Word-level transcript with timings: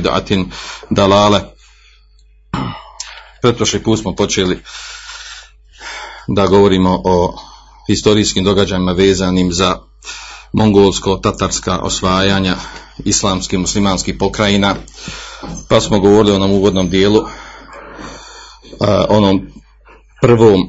bid'atin 0.00 0.50
dalale. 0.90 1.40
Pretprošli 3.42 3.82
put 3.82 3.98
smo 4.00 4.14
počeli 4.14 4.62
da 6.28 6.46
govorimo 6.46 7.02
o 7.04 7.36
historijskim 7.88 8.44
događajima 8.44 8.92
vezanim 8.92 9.52
za 9.52 9.76
mongolsko-tatarska 10.52 11.78
osvajanja 11.82 12.56
islamskih 13.04 13.58
muslimanskih 13.58 14.14
pokrajina, 14.18 14.74
pa 15.68 15.80
smo 15.80 16.00
govorili 16.00 16.32
o 16.32 16.36
onom 16.36 16.50
uvodnom 16.50 16.90
dijelu, 16.90 17.24
onom 19.08 19.40
prvom, 20.22 20.60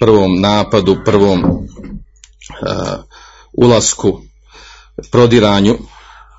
prvom 0.00 0.40
napadu, 0.40 0.96
prvom 1.04 1.44
ulasku, 3.52 4.20
prodiranju 5.10 5.78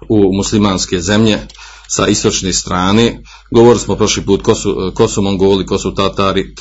u 0.10 0.36
muslimanske 0.38 1.00
zemlje, 1.00 1.40
sa 1.88 2.08
istočne 2.08 2.54
strane. 2.54 3.24
Govorili 3.52 3.80
smo 3.80 3.96
prošli 3.96 4.26
put 4.26 4.42
ko 4.42 4.56
su, 4.56 4.92
ko 4.96 5.08
su 5.08 5.22
Mongoli, 5.22 5.66
ko 5.66 5.78
su 5.78 5.96
Tatari, 5.96 6.54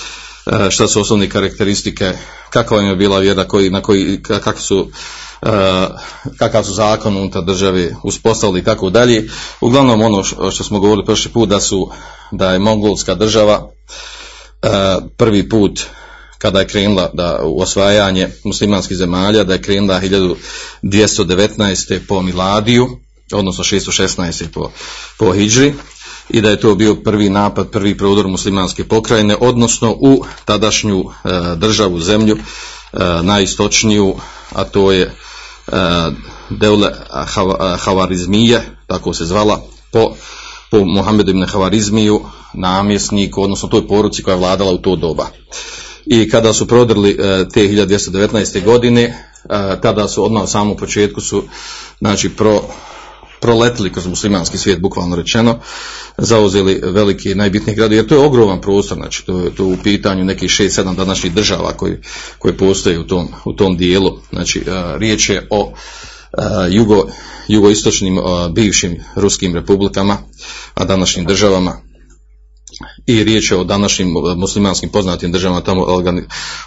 E, 0.46 0.70
šta 0.70 0.88
su 0.88 1.00
osnovne 1.00 1.28
karakteristike, 1.28 2.12
kakva 2.50 2.82
im 2.82 2.88
je 2.88 2.96
bila 2.96 3.19
vjera, 3.19 3.44
koji, 3.44 3.70
na 3.70 3.82
koji, 3.82 4.22
kakav 4.22 4.54
su 4.58 4.88
e, 5.42 5.48
kakav 6.38 6.64
su 6.64 6.74
zakon 6.74 7.16
unutar 7.16 7.44
države 7.44 7.94
uspostavili 8.02 8.60
i 8.60 8.64
tako 8.64 8.91
dalje. 8.91 9.30
Uglavnom 9.60 10.02
ono 10.02 10.24
što 10.24 10.64
smo 10.64 10.80
govorili 10.80 11.04
prošli 11.04 11.30
put 11.30 11.48
da 11.48 11.60
su 11.60 11.91
da 12.30 12.52
je 12.52 12.58
mongolska 12.58 13.14
država 13.14 13.70
e, 14.62 14.69
prvi 15.16 15.48
put 15.48 15.80
kada 16.38 16.60
je 16.60 16.66
krenula 16.66 17.10
da 17.14 17.41
u 17.44 17.60
osvajanje 17.60 18.28
muslimanskih 18.44 18.97
zemalja, 18.97 19.44
da 19.44 19.52
je 19.52 19.62
krenula 19.62 20.00
1219. 20.00 22.00
po 22.08 22.22
Miladiju, 22.22 22.88
odnosno 23.32 23.64
616. 23.64 24.48
po, 24.52 24.70
po 25.19 25.32
Hidžri, 25.32 25.74
i 26.28 26.41
da 26.41 26.50
je 26.50 26.60
to 26.60 26.74
bio 26.74 26.94
prvi 26.94 27.30
napad, 27.30 27.70
prvi 27.70 27.98
prodor 27.98 28.28
muslimanske 28.28 28.84
pokrajine, 28.84 29.36
odnosno 29.41 29.96
u 30.00 30.24
tadašnju 30.44 31.00
e, 31.00 31.28
državu, 31.56 32.00
zemlju, 32.00 32.36
e, 32.36 32.42
najistočniju, 33.22 34.14
a 34.52 34.64
to 34.64 34.92
je 34.92 35.02
e, 35.02 35.12
Deule 36.50 36.92
Havarizmije, 37.78 38.62
tako 38.87 39.14
se 39.14 39.25
zvala, 39.25 39.62
po, 39.93 40.14
po 40.70 40.84
Muhammedu 40.84 41.31
ibn 41.31 41.47
Havarizmiju, 41.47 42.20
namjesniku, 42.54 43.43
odnosno 43.43 43.69
toj 43.69 43.88
poruci 43.88 44.22
koja 44.22 44.34
je 44.34 44.38
vladala 44.41 44.72
u 44.72 44.78
to 44.78 44.97
doba. 44.97 45.26
I 46.06 46.31
kada 46.31 46.53
su 46.53 46.66
prodrli 46.66 47.10
e, 47.10 47.48
te 47.48 47.60
1219. 47.60 48.64
godine, 48.64 49.03
e, 49.03 49.81
tada 49.82 50.08
su 50.08 50.25
odmah 50.25 50.44
u 50.44 50.47
samom 50.47 50.76
početku 50.76 51.20
su 51.20 51.43
znači 52.00 52.28
pro 52.28 52.62
proletili 53.41 53.92
kroz 53.92 54.06
muslimanski 54.06 54.58
svijet, 54.58 54.80
bukvalno 54.80 55.16
rečeno, 55.16 55.58
zauzeli 56.19 56.80
veliki 56.84 57.34
najbitniji 57.34 57.76
grad, 57.76 57.92
jer 57.92 58.06
to 58.06 58.14
je 58.14 58.26
ogroman 58.26 58.60
prostor, 58.60 58.97
znači 58.98 59.26
to 59.26 59.41
je 59.41 59.54
to 59.54 59.64
u 59.64 59.76
pitanju 59.84 60.24
nekih 60.24 60.50
6-7 60.50 60.94
današnjih 60.94 61.34
država 61.34 61.72
koji, 61.72 61.96
koji 62.38 62.56
postoje 62.56 62.98
u 62.98 63.06
tom, 63.06 63.28
u 63.44 63.52
tom 63.52 63.76
dijelu. 63.76 64.19
Znači, 64.32 64.64
riječ 64.98 65.28
je 65.28 65.46
o 65.50 65.72
jugo, 66.70 67.04
jugoistočnim 67.48 68.19
bivšim 68.50 68.96
ruskim 69.16 69.54
republikama, 69.54 70.19
a 70.75 70.84
današnjim 70.84 71.26
državama, 71.26 71.86
i 73.06 73.25
riječ 73.25 73.50
je 73.50 73.56
o 73.56 73.64
današnjim 73.64 74.14
muslimanskim 74.36 74.91
poznatim 74.91 75.32
državama 75.32 75.60
tamo 75.60 75.86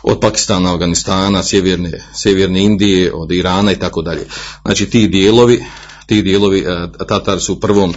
od 0.04 0.20
Pakistana, 0.20 0.74
Afganistana, 0.74 1.44
sjeverne, 1.44 1.92
sjeverne 2.14 2.64
Indije, 2.64 3.14
od 3.14 3.32
Irana 3.32 3.72
i 3.72 3.80
tako 3.80 4.02
dalje. 4.02 4.26
Znači 4.66 4.86
ti 4.86 5.08
dijelovi 5.08 5.66
ti 6.10 6.22
dijelovi 6.22 6.60
e, 6.60 6.88
Tatar 7.08 7.40
su 7.40 7.54
u 7.54 7.60
prvom 7.60 7.94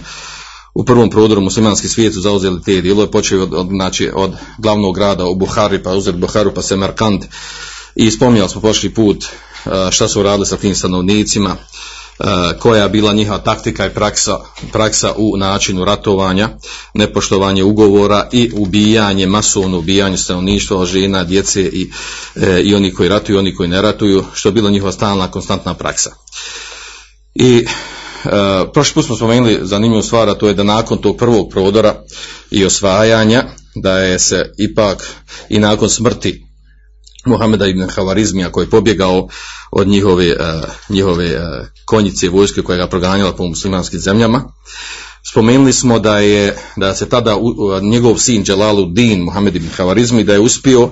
u 0.73 0.85
prvom 0.85 1.09
prodoru 1.09 1.41
muslimanski 1.41 1.87
svijet 1.87 2.13
su 2.13 2.21
zauzeli 2.21 2.61
te 2.61 2.81
dijelove, 2.81 3.11
počeli 3.11 3.41
od, 3.41 3.53
od, 3.53 3.67
znači, 3.67 4.11
od 4.13 4.31
glavnog 4.57 4.95
grada 4.95 5.25
u 5.25 5.35
Buhari, 5.35 5.83
pa 5.83 5.91
uzeli 5.91 6.17
Buharu, 6.17 6.53
pa 6.53 6.61
Semerkant 6.61 7.25
i 7.95 8.11
spominjali 8.11 8.49
smo 8.49 8.61
prošli 8.61 8.93
put 8.93 9.25
e, 9.25 9.91
šta 9.91 10.07
su 10.07 10.23
radili 10.23 10.45
sa 10.45 10.57
tim 10.57 10.75
stanovnicima, 10.75 11.55
e, 11.55 12.23
koja 12.59 12.83
je 12.83 12.89
bila 12.89 13.13
njihova 13.13 13.37
taktika 13.37 13.85
i 13.85 13.93
praksa, 13.93 14.39
praksa 14.71 15.13
u 15.17 15.37
načinu 15.37 15.85
ratovanja, 15.85 16.49
nepoštovanje 16.93 17.63
ugovora 17.63 18.27
i 18.31 18.51
ubijanje, 18.53 19.27
masovno 19.27 19.77
ubijanje 19.77 20.17
stanovništva, 20.17 20.85
žena, 20.85 21.23
djece 21.23 21.61
i, 21.61 21.91
i 22.63 22.75
oni 22.75 22.93
koji 22.93 23.09
ratuju, 23.09 23.39
oni 23.39 23.55
koji 23.55 23.69
ne 23.69 23.81
ratuju, 23.81 24.25
što 24.33 24.49
je 24.49 24.53
bila 24.53 24.69
njihova 24.69 24.91
stalna, 24.91 25.31
konstantna 25.31 25.73
praksa. 25.73 26.11
I 27.35 27.65
prošli 28.73 28.93
put 28.93 29.05
smo 29.05 29.15
spomenuli 29.15 29.59
zanimljivu 29.61 30.03
stvar, 30.03 30.29
a 30.29 30.33
to 30.33 30.47
je 30.47 30.53
da 30.53 30.63
nakon 30.63 30.97
tog 30.97 31.17
prvog 31.17 31.49
prodora 31.51 31.95
i 32.51 32.65
osvajanja, 32.65 33.43
da 33.75 33.97
je 33.97 34.19
se 34.19 34.51
ipak 34.57 35.07
i 35.49 35.59
nakon 35.59 35.89
smrti 35.89 36.45
Muhameda 37.25 37.67
ibn 37.67 37.87
Havarizmija 37.89 38.51
koji 38.51 38.65
je 38.65 38.69
pobjegao 38.69 39.27
od 39.71 39.87
njihove, 39.87 40.35
uh, 40.35 40.69
njihove 40.89 41.25
uh, 41.25 41.67
konjice 41.85 42.29
vojske 42.29 42.61
koja 42.61 42.77
ga 42.77 42.87
proganjala 42.87 43.33
po 43.33 43.47
muslimanskim 43.47 43.99
zemljama. 43.99 44.43
Spomenuli 45.31 45.73
smo 45.73 45.99
da 45.99 46.19
je 46.19 46.57
da 46.75 46.95
se 46.95 47.09
tada 47.09 47.37
njegov 47.81 48.17
sin 48.17 48.43
Jalaluddin 48.47 49.23
Muhammed 49.23 49.55
ibn 49.55 49.67
Havarizmi 49.77 50.23
da 50.23 50.33
je 50.33 50.39
uspio 50.39 50.89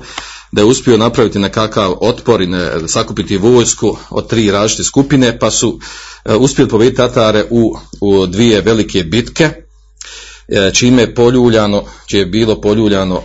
da 0.51 0.61
je 0.61 0.65
uspio 0.65 0.97
napraviti 0.97 1.39
nekakav 1.39 1.95
otpor 2.01 2.41
i 2.41 2.47
ne, 2.47 2.71
sakupiti 2.87 3.37
vojsku 3.37 3.97
od 4.09 4.29
tri 4.29 4.51
različite 4.51 4.83
skupine, 4.83 5.39
pa 5.39 5.51
su 5.51 5.69
uh, 5.69 6.35
uspjeli 6.39 6.69
pobediti 6.69 6.97
Tatare 6.97 7.45
u, 7.49 7.77
u 8.01 8.27
dvije 8.27 8.61
velike 8.61 9.03
bitke, 9.03 9.45
uh, 9.45 10.73
čime 10.73 11.01
je 11.01 11.15
poljuljano, 11.15 11.83
čije 12.05 12.19
je 12.19 12.25
bilo 12.25 12.61
poljuljano 12.61 13.15
uh, 13.15 13.23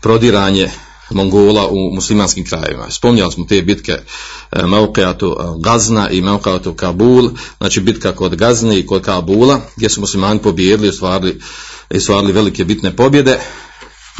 prodiranje 0.00 0.70
Mongola 1.10 1.68
u 1.68 1.94
muslimanskim 1.94 2.44
krajevima. 2.44 2.90
Spomnjali 2.90 3.32
smo 3.32 3.44
te 3.44 3.62
bitke 3.62 3.92
e, 3.92 4.62
Mauqeatu 4.62 5.60
Gazna 5.60 6.10
i 6.10 6.22
Mauqeatu 6.22 6.74
Kabul, 6.74 7.30
znači 7.58 7.80
bitka 7.80 8.12
kod 8.12 8.36
Gazne 8.36 8.78
i 8.78 8.86
kod 8.86 9.02
Kabula, 9.02 9.60
gdje 9.76 9.88
su 9.88 10.00
muslimani 10.00 10.42
pobijedili 10.42 10.88
i 10.88 10.92
stvarili, 10.92 11.40
i 11.90 12.00
stvarili 12.00 12.32
velike 12.32 12.64
bitne 12.64 12.96
pobjede, 12.96 13.38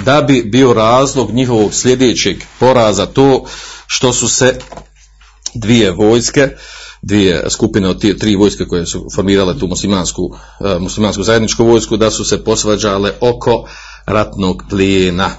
da 0.05 0.23
bi 0.23 0.43
bio 0.43 0.73
razlog 0.73 1.31
njihovog 1.32 1.75
sljedećeg 1.75 2.37
poraza 2.58 3.06
to 3.06 3.44
što 3.87 4.12
su 4.12 4.29
se 4.29 4.58
dvije 5.55 5.91
vojske, 5.91 6.49
dvije 7.02 7.44
skupine 7.50 7.88
od 7.88 8.19
tri 8.19 8.37
vojske 8.37 8.64
koje 8.64 8.87
su 8.87 9.06
formirale 9.14 9.58
tu 9.58 9.67
muslimansku, 9.67 10.37
muslimansku 10.81 11.23
zajedničku 11.23 11.64
vojsku, 11.64 11.97
da 11.97 12.11
su 12.11 12.25
se 12.25 12.44
posvađale 12.44 13.12
oko 13.20 13.69
ratnog 14.06 14.64
plijena. 14.70 15.31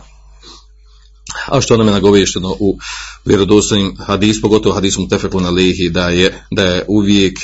A 1.46 1.62
što 1.62 1.78
nam 1.78 1.88
je 1.88 1.94
nagovješteno 1.94 2.56
u 2.60 2.78
vjerodostojnim 3.26 3.98
hadis, 4.06 4.42
pogotovo 4.42 4.76
hadisom 4.76 5.10
Tefeku 5.10 5.40
na 5.40 5.50
lihi, 5.50 5.90
da 5.90 6.10
je, 6.10 6.44
da 6.52 6.64
je 6.64 6.86
uvijek 6.88 7.40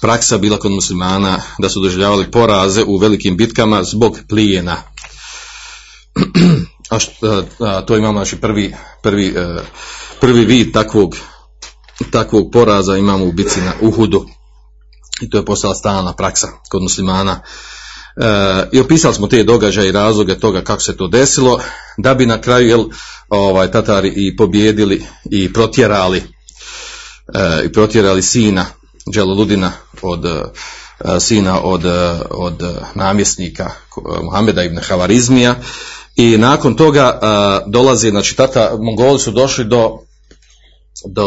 praksa 0.00 0.38
bila 0.38 0.58
kod 0.58 0.72
muslimana 0.72 1.42
da 1.58 1.68
su 1.68 1.80
doživljavali 1.80 2.30
poraze 2.30 2.84
u 2.84 2.96
velikim 2.96 3.36
bitkama 3.36 3.82
zbog 3.84 4.18
plijena 4.28 4.76
a, 6.90 6.98
što, 6.98 7.44
a 7.58 7.80
to 7.80 7.96
imamo 7.96 8.18
znači 8.18 8.36
prvi, 8.36 8.74
prvi, 9.02 9.26
e, 9.36 9.56
prvi 10.20 10.44
vid 10.44 10.72
takvog, 10.72 11.16
takvog 12.10 12.50
poraza 12.52 12.96
imamo 12.96 13.24
u 13.24 13.32
bici 13.32 13.60
na 13.60 13.72
Uhudu. 13.80 14.26
I 15.20 15.30
to 15.30 15.38
je 15.38 15.44
postala 15.44 15.74
stalna 15.74 16.12
praksa 16.12 16.48
kod 16.70 16.82
muslimana. 16.82 17.40
I 18.72 18.80
opisali 18.80 19.14
smo 19.14 19.26
te 19.26 19.42
događaje 19.42 19.88
i 19.88 19.92
razloge 19.92 20.38
toga 20.38 20.60
kako 20.60 20.82
se 20.82 20.96
to 20.96 21.08
desilo, 21.08 21.60
da 21.98 22.14
bi 22.14 22.26
na 22.26 22.40
kraju 22.40 22.68
jel, 22.68 22.84
ovaj, 23.28 23.70
Tatari 23.70 24.12
i 24.16 24.36
pobjedili 24.36 25.04
i 25.30 25.52
protjerali 25.52 26.22
i 27.64 27.72
protjerali 27.72 28.22
sina 28.22 28.66
Đelaludina 29.14 29.72
od 30.02 30.24
sina 31.20 31.60
od, 31.60 31.84
od 32.30 32.62
namjesnika 32.94 33.70
Muhameda 34.22 34.62
ibn 34.62 34.78
Havarizmija 34.88 35.54
i 36.16 36.36
nakon 36.38 36.76
toga 36.76 37.20
dolazi, 37.66 38.10
znači 38.10 38.36
tata, 38.36 38.76
Mongoli 38.80 39.18
su 39.18 39.30
došli 39.30 39.64
do, 39.64 39.98
do 41.06 41.26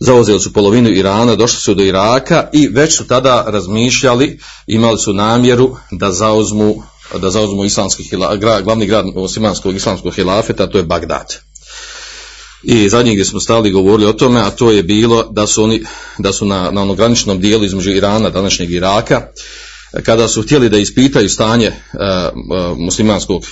zauzeli 0.00 0.40
su 0.40 0.52
polovinu 0.52 0.90
Irana, 0.90 1.34
došli 1.34 1.60
su 1.60 1.74
do 1.74 1.82
Iraka 1.82 2.48
i 2.52 2.68
već 2.68 2.96
su 2.96 3.06
tada 3.06 3.44
razmišljali, 3.46 4.38
imali 4.66 4.98
su 4.98 5.12
namjeru 5.12 5.76
da 5.90 6.12
zauzmu 6.12 6.82
da 7.16 7.30
zauzmu 7.30 7.64
islamski 7.64 8.10
glavni 8.64 8.86
grad 8.86 9.06
muslimanskog 9.06 9.76
islamskog 9.76 10.14
hilafeta, 10.14 10.66
to 10.66 10.78
je 10.78 10.84
Bagdad. 10.84 11.36
I 12.62 12.88
zadnji 12.88 13.12
gdje 13.12 13.24
smo 13.24 13.40
stali 13.40 13.70
govorili 13.70 14.08
o 14.08 14.12
tome, 14.12 14.40
a 14.40 14.50
to 14.50 14.70
je 14.70 14.82
bilo 14.82 15.28
da 15.30 15.46
su 15.46 15.64
oni, 15.64 15.84
da 16.18 16.32
su 16.32 16.46
na, 16.46 16.70
na 16.70 16.82
onom 16.82 16.96
graničnom 16.96 17.40
dijelu 17.40 17.64
između 17.64 17.90
Irana, 17.90 18.30
današnjeg 18.30 18.70
Iraka, 18.70 19.28
kada 20.04 20.28
su 20.28 20.42
htjeli 20.42 20.68
da 20.68 20.78
ispitaju 20.78 21.28
stanje 21.28 21.68
uh, 21.68 22.78
muslimanskog 22.78 23.42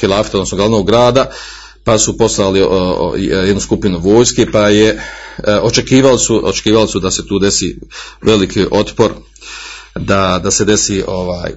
hilafeta, 0.00 0.36
odnosno 0.36 0.56
glavnog 0.56 0.86
grada, 0.86 1.30
pa 1.84 1.98
su 1.98 2.18
poslali 2.18 2.60
jednu 3.18 3.60
skupinu 3.60 3.98
vojske, 3.98 4.50
pa 4.52 4.68
je 4.68 5.02
očekivali 5.62 6.18
su, 6.18 6.48
očekivali 6.48 6.88
su 6.88 7.00
da 7.00 7.10
se 7.10 7.26
tu 7.26 7.38
desi 7.38 7.78
veliki 8.22 8.66
otpor, 8.70 9.12
da, 9.94 10.40
da 10.42 10.50
se 10.50 10.64
desi 10.64 11.02
ovaj 11.06 11.52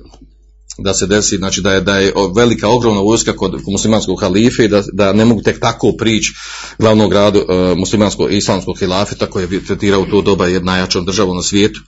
da 0.78 0.94
se 0.94 1.08
desi, 1.08 1.38
znači 1.38 1.62
da 1.62 1.74
je, 1.74 1.82
da 1.82 1.98
je 1.98 2.14
velika 2.36 2.70
ogromna 2.70 3.02
vojska 3.02 3.36
kod 3.36 3.62
muslimanskog 3.68 4.22
halife 4.22 4.66
i 4.66 4.68
da, 4.68 4.84
da 4.94 5.14
ne 5.14 5.26
mogu 5.26 5.42
tek 5.42 5.60
tako 5.60 5.92
prići 5.98 6.34
glavnog 6.80 7.12
gradu 7.12 7.40
uh, 7.40 7.78
muslimanskog 7.78 8.34
islamskog 8.34 8.80
hilafeta 8.80 9.30
koji 9.30 9.48
je 9.52 9.66
tretirao 9.66 10.02
u 10.02 10.06
to 10.06 10.22
doba 10.22 10.48
jedna 10.48 10.72
najjačom 10.72 11.06
državu 11.06 11.34
na 11.34 11.42
svijetu. 11.42 11.80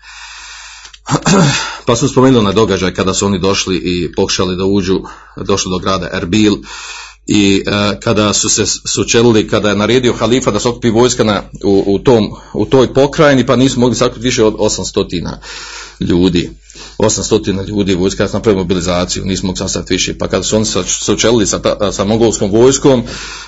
pa 1.86 1.95
su 1.95 2.07
spomenuli 2.07 2.45
na 2.45 2.51
događaj 2.51 2.94
kada 2.94 3.13
su 3.13 3.25
oni 3.25 3.39
došli 3.39 3.77
i 3.77 4.12
pokušali 4.15 4.56
da 4.56 4.65
uđu, 4.65 5.01
došli 5.36 5.69
do 5.69 5.77
grada 5.77 6.09
Erbil 6.13 6.54
i 7.27 7.63
uh, 7.68 8.00
kada 8.00 8.33
su 8.33 8.50
se 8.50 8.65
sučelili, 8.65 9.48
kada 9.48 9.69
je 9.69 9.75
naredio 9.75 10.13
halifa 10.13 10.51
da 10.51 10.59
se 10.59 10.69
okupi 10.69 10.89
vojska 10.89 11.24
na, 11.24 11.44
u, 11.63 11.83
u, 11.88 12.00
tom, 12.00 12.31
u 12.54 12.65
toj 12.65 12.94
pokrajini, 12.94 13.45
pa 13.45 13.56
nisu 13.56 13.80
mogli 13.80 13.95
sakupiti 13.95 14.25
više 14.25 14.44
od 14.44 14.54
800 14.54 15.38
ljudi. 16.00 16.50
800 16.98 17.68
ljudi 17.68 17.95
vojska 17.95 18.24
ja 18.24 18.30
sam 18.30 18.42
mobilizaciju, 18.45 19.25
nismo 19.25 19.48
mogli 19.48 19.57
sastaviti 19.57 19.94
više. 19.94 20.18
Pa 20.18 20.27
kada 20.27 20.44
su 20.44 20.56
oni 20.56 20.65
sučelili 20.86 21.48
sa, 21.48 21.60
sa 21.92 22.03
mongolskom 22.03 22.51
vojskom, 22.51 23.03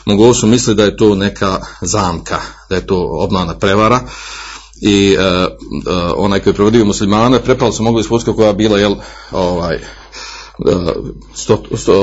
mongoli 0.05 0.35
su 0.35 0.47
mislili 0.47 0.75
da 0.75 0.83
je 0.83 0.97
to 0.97 1.15
neka 1.15 1.61
zamka, 1.81 2.41
da 2.69 2.75
je 2.75 2.87
to 2.87 3.07
obmana 3.11 3.57
prevara 3.57 3.99
i 4.81 5.15
uh, 5.17 5.23
uh, 5.23 6.13
onaj 6.17 6.39
koji 6.39 6.51
je 6.51 6.55
provodio 6.55 6.85
muslimane, 6.85 7.43
prepali 7.43 7.73
su 7.73 7.83
mogli 7.83 8.03
vojska 8.09 8.33
koja 8.33 8.47
je 8.47 8.53
bila 8.53 8.79
jel, 8.79 8.95
ovaj, 9.31 9.79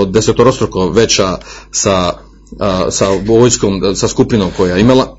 desetorostruko 0.06 0.88
veća 0.88 1.38
sa, 1.70 2.12
sa 2.90 3.08
vojskom, 3.26 3.81
sa 3.94 4.08
skupinom 4.08 4.50
koja 4.56 4.75
je 4.75 4.81
imala 4.81 5.16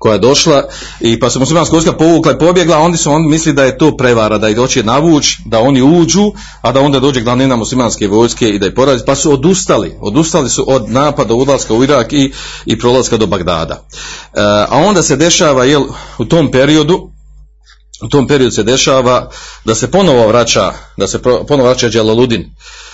koja 0.00 0.12
je 0.12 0.18
došla 0.18 0.62
i 1.00 1.20
pa 1.20 1.30
se 1.30 1.38
muslimanska 1.38 1.76
vojska 1.76 1.92
povukla 1.92 2.32
i 2.32 2.38
pobjegla, 2.38 2.78
oni 2.78 2.96
su 2.96 3.10
oni 3.12 3.28
misli 3.28 3.52
da 3.52 3.64
je 3.64 3.78
to 3.78 3.96
prevara, 3.96 4.38
da 4.38 4.48
ih 4.48 4.56
doće 4.56 4.82
navuć, 4.82 5.36
da 5.46 5.60
oni 5.60 5.82
uđu, 5.82 6.32
a 6.62 6.72
da 6.72 6.80
onda 6.80 7.00
dođe 7.00 7.20
glavnina 7.20 7.56
muslimanske 7.56 8.08
vojske 8.08 8.48
i 8.48 8.58
da 8.58 8.66
ih 8.66 8.72
porazi, 8.76 9.04
pa 9.06 9.14
su 9.14 9.32
odustali, 9.32 9.96
odustali 10.00 10.50
su 10.50 10.64
od 10.68 10.90
napada 10.90 11.34
ulaska 11.34 11.74
u 11.74 11.84
Irak 11.84 12.12
i, 12.12 12.32
i 12.66 12.78
prolaska 12.78 13.16
do 13.16 13.26
Bagdada. 13.26 13.74
E, 13.74 14.40
a 14.68 14.76
onda 14.86 15.02
se 15.02 15.16
dešava, 15.16 15.64
jel, 15.64 15.82
u 16.18 16.24
tom 16.24 16.50
periodu, 16.50 17.10
u 18.02 18.08
tom 18.08 18.28
periodu 18.28 18.54
se 18.54 18.62
dešava 18.62 19.30
da 19.64 19.74
se 19.74 19.90
ponovo 19.90 20.28
vraća, 20.28 20.72
da 20.96 21.06
se 21.06 21.22
ponovo 21.22 21.68
vraća 21.68 21.88
Đalaludin 21.88 22.50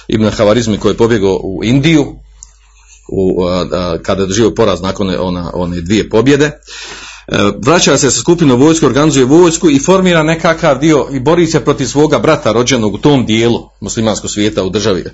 ibn 0.09 0.31
Havarizmi 0.31 0.79
koji 0.79 0.93
je 0.93 0.97
pobjegao 0.97 1.41
u 1.43 1.65
Indiju, 1.65 2.26
u, 3.09 3.37
kada 4.03 4.23
je 4.23 4.29
doživio 4.29 4.55
poraz 4.55 4.81
nakon 4.81 5.15
ona, 5.19 5.51
one 5.55 5.81
dvije 5.81 6.09
pobjede. 6.09 6.51
E, 7.29 7.37
vraća 7.65 7.99
se 7.99 8.11
sa 8.11 8.21
skupinom 8.21 8.61
vojske, 8.61 8.87
organizuje 8.87 9.25
vojsku 9.25 9.71
i 9.71 9.79
formira 9.79 10.23
nekakav 10.23 10.79
dio 10.79 11.09
i 11.13 11.21
bori 11.21 11.47
se 11.47 11.61
protiv 11.61 11.87
svoga 11.87 12.19
brata 12.19 12.53
rođenog 12.53 12.95
u 12.95 12.99
tom 12.99 13.27
dijelu 13.27 13.69
muslimanskog 13.81 14.31
svijeta 14.31 14.63
u 14.63 14.71
državi 14.71 15.05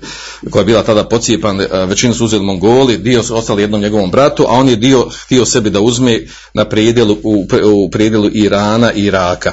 koja 0.49 0.61
je 0.61 0.65
bila 0.65 0.83
tada 0.83 1.03
pocijepan, 1.03 1.59
većinu 1.87 2.13
su 2.13 2.25
uzeli 2.25 2.45
Mongoli, 2.45 2.97
dio 2.97 3.23
su 3.23 3.35
ostali 3.35 3.61
jednom 3.61 3.81
njegovom 3.81 4.11
bratu, 4.11 4.43
a 4.43 4.51
on 4.51 4.69
je 4.69 4.75
dio 4.75 5.09
htio 5.25 5.45
sebi 5.45 5.69
da 5.69 5.79
uzme 5.79 6.19
na 6.53 6.65
predjelu, 6.65 7.17
u, 7.23 7.47
u 7.73 7.89
predjelu 7.91 8.29
Irana 8.33 8.93
i 8.93 9.03
Iraka. 9.03 9.51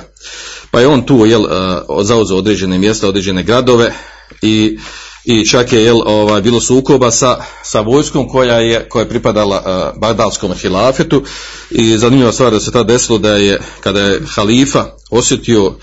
Pa 0.70 0.80
je 0.80 0.86
on 0.86 1.02
tu 1.02 1.26
jel, 1.26 1.44
zauzeo 2.02 2.36
određene 2.36 2.78
mjesta, 2.78 3.08
određene 3.08 3.42
gradove 3.42 3.92
i 4.42 4.78
i 5.24 5.46
čak 5.46 5.72
je 5.72 5.84
jel, 5.84 6.00
ovaj, 6.06 6.40
bilo 6.40 6.60
sukoba 6.60 7.10
sa, 7.10 7.36
sa 7.62 7.80
vojskom 7.80 8.28
koja 8.28 8.56
je, 8.56 8.88
koja 8.88 9.02
je 9.02 9.08
pripadala 9.08 9.56
uh, 9.56 10.00
Bagdalskom 10.00 10.54
hilafetu. 10.54 11.22
I 11.70 11.98
zanimljiva 11.98 12.32
stvar 12.32 12.52
da 12.52 12.60
se 12.60 12.72
ta 12.72 12.82
desilo 12.82 13.18
da 13.18 13.36
je 13.36 13.60
kada 13.80 14.00
je 14.00 14.22
halifa 14.34 14.84
osjetio 15.10 15.74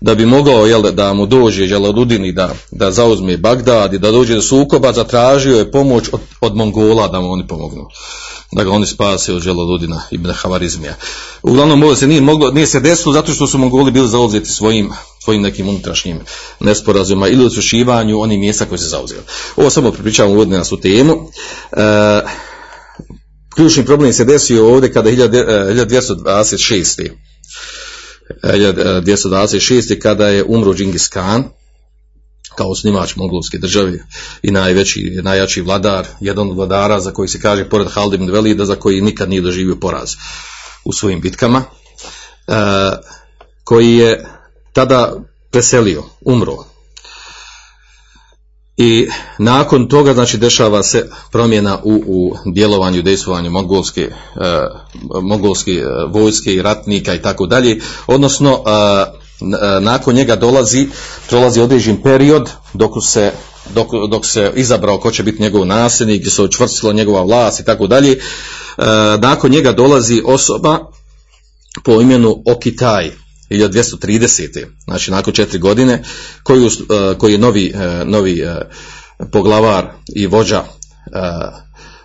da 0.00 0.14
bi 0.14 0.26
mogao 0.26 0.66
jel, 0.66 0.82
da 0.82 1.12
mu 1.12 1.26
dođe 1.26 1.66
Đaladudin 1.66 2.24
i 2.24 2.32
da, 2.32 2.54
da 2.70 2.90
zauzme 2.90 3.36
Bagdad 3.36 3.94
i 3.94 3.98
da 3.98 4.10
dođe 4.10 4.34
do 4.34 4.42
sukoba, 4.42 4.92
zatražio 4.92 5.58
je 5.58 5.70
pomoć 5.70 6.08
od, 6.12 6.20
od 6.40 6.56
Mongola 6.56 7.08
da 7.08 7.20
mu 7.20 7.32
oni 7.32 7.46
pomognu 7.46 7.88
da 8.52 8.64
ga 8.64 8.70
oni 8.70 8.86
spase 8.86 9.34
od 9.34 9.42
Đaladudina 9.42 10.02
ibn 10.10 10.32
Havarizmija. 10.32 10.94
Uglavnom 11.42 11.82
ovo 11.82 11.96
se 11.96 12.06
nije, 12.06 12.20
moglo, 12.20 12.50
nije 12.50 12.66
se 12.66 12.80
desilo 12.80 13.12
zato 13.12 13.32
što 13.32 13.46
su 13.46 13.58
Mongoli 13.58 13.90
bili 13.90 14.08
zauzeti 14.08 14.50
svojim 14.50 14.92
svojim 15.28 15.42
nekim 15.42 15.68
unutrašnjim 15.68 16.20
nesporazima 16.60 17.28
ili 17.28 17.44
odslušivanju 17.44 18.20
onih 18.20 18.38
mjesta 18.38 18.64
koje 18.64 18.78
se 18.78 18.86
zauzeli. 18.86 19.20
Ovo 19.56 19.70
samo 19.70 19.92
pripričavam 19.92 20.32
uvodno 20.32 20.56
na 20.56 20.64
su 20.64 20.80
temu. 20.80 21.30
E, 21.72 22.20
ključni 23.54 23.84
problem 23.84 24.12
se 24.12 24.24
desio 24.24 24.68
ovdje 24.68 24.92
kada 24.92 25.10
1226. 25.10 27.10
1226. 28.42 29.98
kada 29.98 30.28
je 30.28 30.44
umro 30.44 30.74
Džingis 30.74 31.08
Khan, 31.08 31.44
kao 32.58 32.74
snimač 32.74 33.16
mongolske 33.16 33.58
države 33.58 33.92
i 34.42 34.50
najveći, 34.50 35.20
najjači 35.22 35.62
vladar, 35.62 36.06
jedan 36.20 36.50
od 36.50 36.56
vladara 36.56 37.00
za 37.00 37.12
koji 37.12 37.28
se 37.28 37.40
kaže 37.40 37.68
pored 37.68 37.88
Haldim 37.90 38.26
Velida, 38.26 38.64
za 38.64 38.74
koji 38.74 39.00
nikad 39.00 39.30
nije 39.30 39.42
doživio 39.42 39.76
poraz 39.76 40.10
u 40.84 40.92
svojim 40.92 41.20
bitkama, 41.20 41.62
e, 41.62 42.52
koji 43.64 43.94
je 43.94 44.26
tada 44.72 45.12
preselio, 45.50 46.02
umro. 46.20 46.56
I 48.76 49.08
nakon 49.38 49.88
toga, 49.88 50.14
znači, 50.14 50.38
dešava 50.38 50.82
se 50.82 51.10
promjena 51.32 51.78
u, 51.84 52.02
u 52.06 52.36
djelovanju, 52.54 53.02
dejstvovanju 53.02 53.50
mongolske, 53.50 54.02
e, 54.02 54.10
mongolske 55.22 55.72
e, 55.72 55.86
vojske 56.08 56.54
i 56.54 56.62
ratnika 56.62 57.14
i 57.14 57.22
tako 57.22 57.46
dalje. 57.46 57.80
Odnosno, 58.06 58.62
e, 58.66 59.27
nakon 59.80 60.14
njega 60.14 60.36
dolazi, 60.36 60.88
prolazi 61.28 61.60
određen 61.60 62.02
period 62.02 62.50
dok 62.74 62.92
se 63.02 63.32
dok, 63.74 63.88
dok 64.10 64.26
se 64.26 64.52
izabrao 64.56 64.98
ko 64.98 65.10
će 65.10 65.22
biti 65.22 65.42
njegov 65.42 65.66
nasljednik, 65.66 66.20
gdje 66.20 66.30
se 66.30 66.42
učvrstila 66.42 66.92
njegova 66.92 67.22
vlast 67.22 67.60
i 67.60 67.64
tako 67.64 67.86
dalje. 67.86 68.18
Nakon 69.18 69.50
njega 69.50 69.72
dolazi 69.72 70.22
osoba 70.26 70.78
po 71.84 72.00
imenu 72.00 72.42
Okitaj, 72.46 73.10
1230. 73.50 74.66
znači 74.84 75.10
nakon 75.10 75.32
četiri 75.32 75.58
godine 75.58 76.04
koji, 76.42 76.66
uh, 76.66 76.70
koji 77.18 77.32
je 77.32 77.38
novi, 77.38 77.74
novi 78.04 78.44
poglavar 79.32 79.86
i 80.14 80.26
vođa 80.26 80.64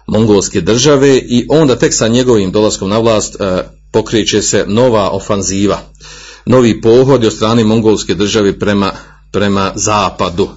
mongolske 0.08 0.62
države 0.62 1.18
i 1.18 1.46
onda 1.50 1.76
tek 1.76 1.94
sa 1.94 2.08
njegovim 2.08 2.52
dolaskom 2.52 2.90
na 2.90 3.00
vlast 3.00 3.36
pokreće 3.92 4.42
se 4.42 4.66
nova 4.68 5.10
ofanziva 5.10 5.80
novi 6.46 6.82
pohod 6.82 7.26
od 7.26 7.34
strane 7.34 7.64
mongolske 7.64 8.16
države 8.16 8.60
prema, 8.60 8.92
prema 9.32 9.72
zapadu 9.76 10.50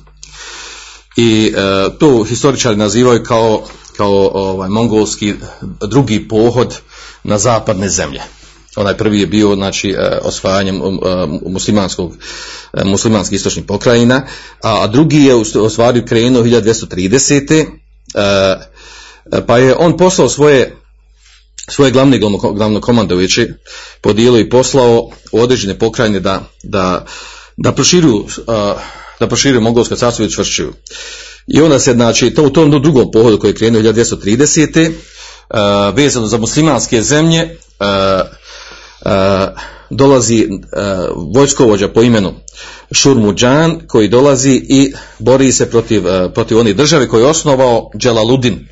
i 1.17 1.53
to 1.99 2.25
historičari 2.25 2.77
nazivaju 2.77 3.23
kao, 3.23 3.63
kao 3.97 4.31
ovaj, 4.35 4.69
mongolski 4.69 5.35
drugi 5.81 6.29
pohod 6.29 6.79
na 7.25 7.39
zapadne 7.39 7.89
zemlje 7.89 8.23
onaj 8.77 8.97
prvi 8.97 9.21
je 9.21 9.27
bio 9.27 9.55
znači 9.55 9.91
e, 9.91 10.19
osvajanjem 10.23 10.83
um, 10.83 11.01
e, 11.05 11.27
muslimanskog 11.51 12.17
e, 12.73 12.85
muslimanskih 12.85 13.37
istočnih 13.37 13.65
pokrajina 13.65 14.23
a 14.63 14.87
drugi 14.87 15.25
je 15.25 15.35
ostvario 15.35 16.05
krenuo 16.09 16.43
1230. 16.43 17.67
pa 19.47 19.59
je 19.59 19.77
on 19.79 19.97
poslao 19.97 20.29
svoje 20.29 20.77
svoje 21.69 21.91
glavne 21.91 22.19
glavno 22.55 22.81
komandoviće 22.81 23.49
podijelio 24.01 24.41
i 24.41 24.49
poslao 24.49 25.11
u 25.33 25.41
određene 25.41 25.79
pokrajine 25.79 26.21
da, 26.21 26.43
da, 26.63 27.05
da 27.57 27.73
proširuju 27.73 28.27
da 29.21 29.27
proširuju 29.29 29.61
mongolsko 29.61 29.97
carstvo 29.97 30.25
i 30.25 30.31
čvršćuju. 30.31 30.73
I 31.47 31.61
onda 31.61 31.79
se, 31.79 31.93
znači, 31.93 32.31
to 32.31 32.43
u 32.43 32.51
tom 32.51 32.71
drugom 32.83 33.11
pohodu 33.13 33.39
koji 33.39 33.51
je 33.51 33.55
krenuo 33.55 33.83
1230. 33.83 34.91
Uh, 34.91 35.57
vezano 35.95 36.27
za 36.27 36.39
muslimanske 36.39 37.03
zemlje, 37.03 37.59
dolazi 39.91 40.49
vojskovođa 41.35 41.89
po 41.89 42.03
imenu 42.03 42.35
Šurmuđan 42.93 43.81
koji 43.89 44.09
dolazi 44.09 44.63
i 44.69 44.93
bori 45.19 45.53
se 45.53 45.71
protiv, 45.71 46.03
protiv 46.35 46.59
onih 46.59 46.77
države 46.77 47.09
koje 47.09 47.23
je 47.23 47.27
osnovao 47.27 47.91
Dželaludin. 47.99 48.69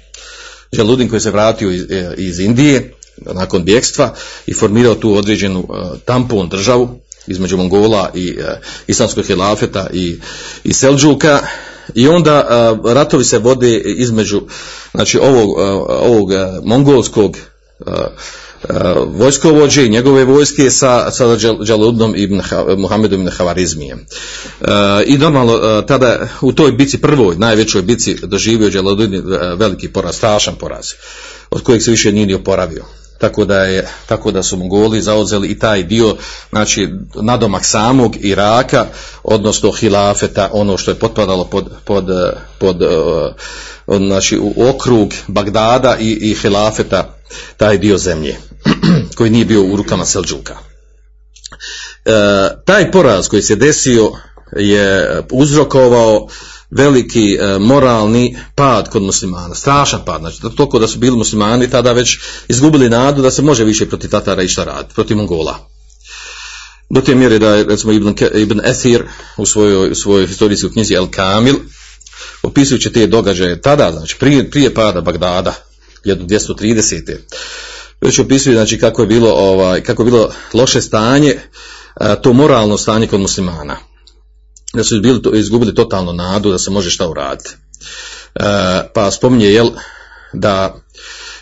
Dželaludin 0.74 1.08
koji 1.08 1.20
se 1.20 1.30
vratio 1.30 1.70
iz, 1.70 1.84
iz 2.16 2.38
Indije 2.38 2.94
nakon 3.16 3.64
bjekstva 3.64 4.14
i 4.46 4.54
formirao 4.54 4.94
tu 4.94 5.14
određenu 5.14 5.68
tampon 6.04 6.48
državu 6.48 7.00
između 7.26 7.56
Mongola 7.56 8.10
i 8.14 8.36
islamskog 8.86 9.24
hilafeta 9.26 9.86
i, 9.92 10.16
i 10.64 10.72
Selđuka 10.72 11.40
i 11.94 12.08
onda 12.08 12.46
ratovi 12.84 13.24
se 13.24 13.38
vode 13.38 13.78
između 13.78 14.42
znači 14.94 15.18
ovog, 15.18 15.48
ovog 15.88 16.30
mongolskog 16.64 17.36
vojskovođe 19.06 19.86
i 19.86 19.88
njegove 19.88 20.24
vojske 20.24 20.70
sa, 20.70 21.10
sa 21.10 21.24
Đaludnom 21.66 22.14
ibn 22.16 22.40
Muhammedom 22.76 23.20
ibn 23.20 23.30
Havarizmijem. 23.30 24.06
I 25.06 25.18
normalno 25.18 25.82
tada 25.82 26.28
u 26.40 26.52
toj 26.52 26.72
bici 26.72 27.00
prvoj, 27.00 27.36
najvećoj 27.36 27.82
bici 27.82 28.16
doživio 28.22 28.70
Đaludin 28.70 29.22
veliki 29.56 29.88
poraz, 29.88 30.16
strašan 30.16 30.54
poraz, 30.54 30.86
od 31.50 31.62
kojeg 31.62 31.82
se 31.82 31.90
više 31.90 32.12
nije 32.12 32.26
ni 32.26 32.34
oporavio 32.34 32.84
tako 33.18 33.44
da, 33.44 33.58
je, 33.58 33.88
tako 34.06 34.30
da 34.30 34.42
su 34.42 34.56
Mongoli 34.56 35.02
zauzeli 35.02 35.48
i 35.48 35.58
taj 35.58 35.82
dio, 35.82 36.16
znači 36.50 36.88
nadomak 37.14 37.64
samog 37.64 38.16
Iraka, 38.20 38.86
odnosno 39.22 39.72
hilafeta, 39.72 40.50
ono 40.52 40.78
što 40.78 40.90
je 40.90 40.98
potpadalo 40.98 41.44
pod, 41.44 41.70
pod, 41.84 42.06
pod 42.58 42.76
znači, 43.86 44.38
u 44.38 44.68
okrug 44.68 45.14
Bagdada 45.26 45.96
i, 46.00 46.10
i 46.10 46.34
hilafeta, 46.34 47.14
taj 47.56 47.78
dio 47.78 47.98
zemlje, 47.98 48.36
koji 49.14 49.30
nije 49.30 49.44
bio 49.44 49.62
u 49.62 49.76
rukama 49.76 50.04
Selđuka. 50.04 50.56
E, 52.04 52.10
taj 52.64 52.90
poraz 52.90 53.28
koji 53.28 53.42
se 53.42 53.56
desio 53.56 54.12
je 54.56 55.20
uzrokovao 55.32 56.28
veliki 56.70 57.34
e, 57.34 57.58
moralni 57.58 58.36
pad 58.54 58.88
kod 58.88 59.02
muslimana, 59.02 59.54
strašan 59.54 60.00
pad, 60.06 60.20
znači 60.20 60.40
toliko 60.56 60.78
da 60.78 60.88
su 60.88 60.98
bili 60.98 61.16
muslimani 61.16 61.70
tada 61.70 61.92
već 61.92 62.18
izgubili 62.48 62.88
nadu 62.88 63.22
da 63.22 63.30
se 63.30 63.42
može 63.42 63.64
više 63.64 63.88
protiv 63.88 64.10
Tatara 64.10 64.42
išta 64.42 64.64
raditi, 64.64 64.94
protiv 64.94 65.16
Mongola. 65.16 65.68
Do 66.90 67.00
te 67.00 67.14
mjere 67.14 67.38
da 67.38 67.54
je, 67.54 67.64
recimo, 67.64 67.92
Ibn, 67.92 68.14
Ibn 68.34 68.60
Ethir 68.64 69.04
u 69.36 69.46
svojoj, 69.46 69.90
u 69.90 69.94
svojoj 69.94 70.26
historijskoj 70.26 70.72
knjizi 70.72 70.94
El 70.94 71.06
Kamil, 71.10 71.54
opisujući 72.42 72.92
te 72.92 73.06
događaje 73.06 73.60
tada, 73.60 73.92
znači 73.92 74.16
prije, 74.18 74.50
prije 74.50 74.74
pada 74.74 75.00
Bagdada, 75.00 75.54
1230. 76.04 77.16
Već 78.04 78.18
opisuje 78.18 78.56
znači 78.56 78.78
kako 78.78 79.02
je 79.02 79.08
bilo 79.08 79.30
ovaj 79.30 79.82
kako 79.82 80.02
je 80.02 80.10
bilo 80.10 80.30
loše 80.54 80.80
stanje, 80.80 81.40
to 82.22 82.32
moralno 82.32 82.78
stanje 82.78 83.06
kod 83.06 83.20
muslimana 83.20 83.76
da 84.74 84.84
su 84.84 85.00
bili, 85.00 85.20
izgubili 85.32 85.74
totalno 85.74 86.12
nadu 86.12 86.50
da 86.50 86.58
se 86.58 86.70
može 86.70 86.90
šta 86.90 87.08
uraditi. 87.08 87.50
E, 88.34 88.40
pa 88.94 89.10
spominje 89.10 89.46
jel 89.46 89.70
da 90.32 90.74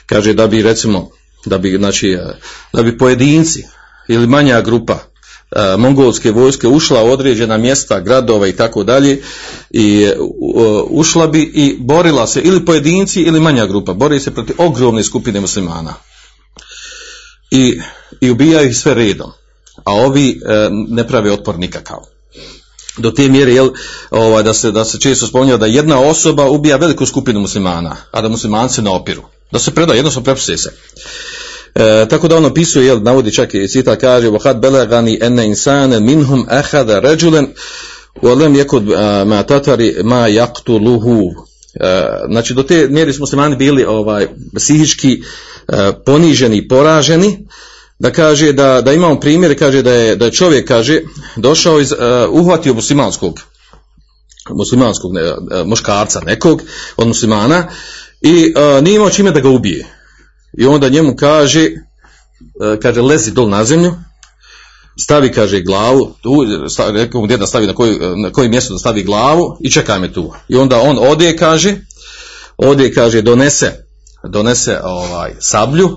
kaže 0.07 0.33
da 0.33 0.47
bi 0.47 0.62
recimo 0.62 1.11
da 1.45 1.59
bi 1.59 1.76
znači 1.76 2.09
e, 2.09 2.38
da 2.73 2.83
bi 2.83 2.99
pojedinci 2.99 3.64
ili 4.09 4.26
manja 4.26 4.61
grupa 4.61 4.99
mongolske 5.78 6.31
vojske 6.31 6.69
ušla 6.69 7.04
u 7.04 7.11
određena 7.11 7.57
mjesta, 7.57 8.00
gradova 8.00 8.49
i 8.49 8.57
tako 8.57 8.85
dalje 8.85 9.23
i 9.71 10.09
ušla 10.90 11.26
bi 11.26 11.42
i 11.54 11.76
borila 11.81 12.26
se 12.26 12.40
ili 12.40 12.64
pojedinci 12.64 13.21
ili 13.21 13.40
manja 13.40 13.66
grupa, 13.66 13.92
bori 13.92 14.21
se 14.21 14.31
protiv 14.31 14.57
ogromne 14.59 15.04
skupine 15.04 15.40
muslimana 15.40 15.95
I, 17.51 17.80
i 18.22 18.30
ubijaju 18.30 18.70
ih 18.70 18.77
sve 18.77 18.94
redom. 18.94 19.32
A 19.84 19.94
ovi 19.94 20.30
e, 20.30 20.70
ne 20.72 21.08
prave 21.08 21.32
otpor 21.32 21.60
nikakav 21.60 22.00
do 22.98 23.12
te 23.12 23.30
mjere 23.30 23.54
jel, 23.54 23.70
ovaj, 24.10 24.44
da, 24.44 24.54
se, 24.54 24.72
da 24.72 24.86
se 24.86 25.00
često 25.00 25.27
spominja 25.27 25.58
da 25.58 25.66
jedna 25.66 26.00
osoba 26.00 26.46
ubija 26.50 26.77
veliku 26.77 27.06
skupinu 27.06 27.39
muslimana, 27.39 27.96
a 28.12 28.22
da 28.22 28.30
muslimanci 28.30 28.82
ne 28.82 28.89
opiru. 28.89 29.24
Da 29.51 29.60
se 29.60 29.72
preda, 29.72 29.94
jednostavno 29.94 30.25
prepuste 30.25 30.58
se. 30.58 30.74
E, 31.75 32.06
tako 32.10 32.27
da 32.27 32.38
on 32.38 32.46
opisuje, 32.46 32.86
jel, 32.86 33.04
navodi 33.04 33.34
čak 33.34 33.54
i 33.54 33.68
cita 33.68 33.96
kaže 33.96 34.27
وَحَدْ 34.27 34.60
بَلَغَنِي 34.60 35.20
أَنَّ 35.22 35.39
إِنسَانَ 35.39 36.04
مِنْهُمْ 36.04 36.46
أَحَدَ 36.60 36.89
رَجُلًا 36.89 37.48
وَلَمْ 38.22 38.56
يَكُدْ 38.56 38.84
مَا 39.25 39.42
تَتَرِ 39.42 40.04
مَا 40.04 40.27
يَقْتُلُهُ 40.27 41.34
Znači, 42.30 42.54
do 42.54 42.63
te 42.63 42.88
mjere 42.88 43.13
smo 43.13 43.24
muslimani 43.24 43.56
bili 43.56 43.84
ovaj, 43.84 44.27
psihički 44.56 45.22
e, 45.69 45.92
poniženi, 46.07 46.69
poraženi, 46.69 47.38
da 48.02 48.11
kaže 48.11 48.52
da, 48.52 48.81
da 48.81 48.92
imamo 48.92 49.21
primjer, 49.21 49.59
kaže 49.59 49.83
da 49.83 49.92
je, 49.92 50.16
da 50.16 50.25
je 50.25 50.33
čovjek, 50.33 50.69
kaže, 50.69 51.00
došao 51.37 51.81
iz, 51.81 51.92
uh, 51.92 51.99
uhvatio 52.31 52.75
muslimanskog, 52.75 53.40
muslimanskog 54.50 55.12
ne, 55.14 55.33
uh, 55.33 55.37
muškarca 55.64 56.21
nekog 56.21 56.62
od 56.97 57.07
muslimana 57.07 57.69
i 58.21 58.54
uh, 58.57 58.85
nije 58.85 58.97
imao 58.97 59.11
čime 59.11 59.31
da 59.31 59.40
ga 59.40 59.49
ubije. 59.49 59.87
I 60.59 60.66
onda 60.66 60.88
njemu 60.88 61.16
kaže, 61.16 61.69
uh, 61.71 62.78
kaže, 62.83 63.00
lezi 63.00 63.31
dol 63.31 63.49
na 63.49 63.64
zemlju, 63.64 63.95
stavi, 64.99 65.33
kaže, 65.33 65.61
glavu, 65.61 66.14
tu, 66.23 66.33
stavi, 66.69 66.99
rekao 66.99 67.21
mu 67.21 67.26
da 67.26 67.47
stavi 67.47 67.66
na 67.66 67.75
koji, 67.75 67.99
na 68.16 68.33
koji 68.33 68.49
mjesto 68.49 68.75
da 68.75 68.78
stavi 68.78 69.02
glavu 69.02 69.57
i 69.61 69.71
čekaj 69.71 70.00
me 70.00 70.12
tu. 70.12 70.33
I 70.49 70.57
onda 70.57 70.81
on 70.81 70.99
ode, 71.00 71.37
kaže, 71.37 71.76
ode, 72.57 72.92
kaže, 72.92 73.23
donese, 73.23 73.85
donese 74.29 74.81
ovaj 74.85 75.35
sablju, 75.41 75.88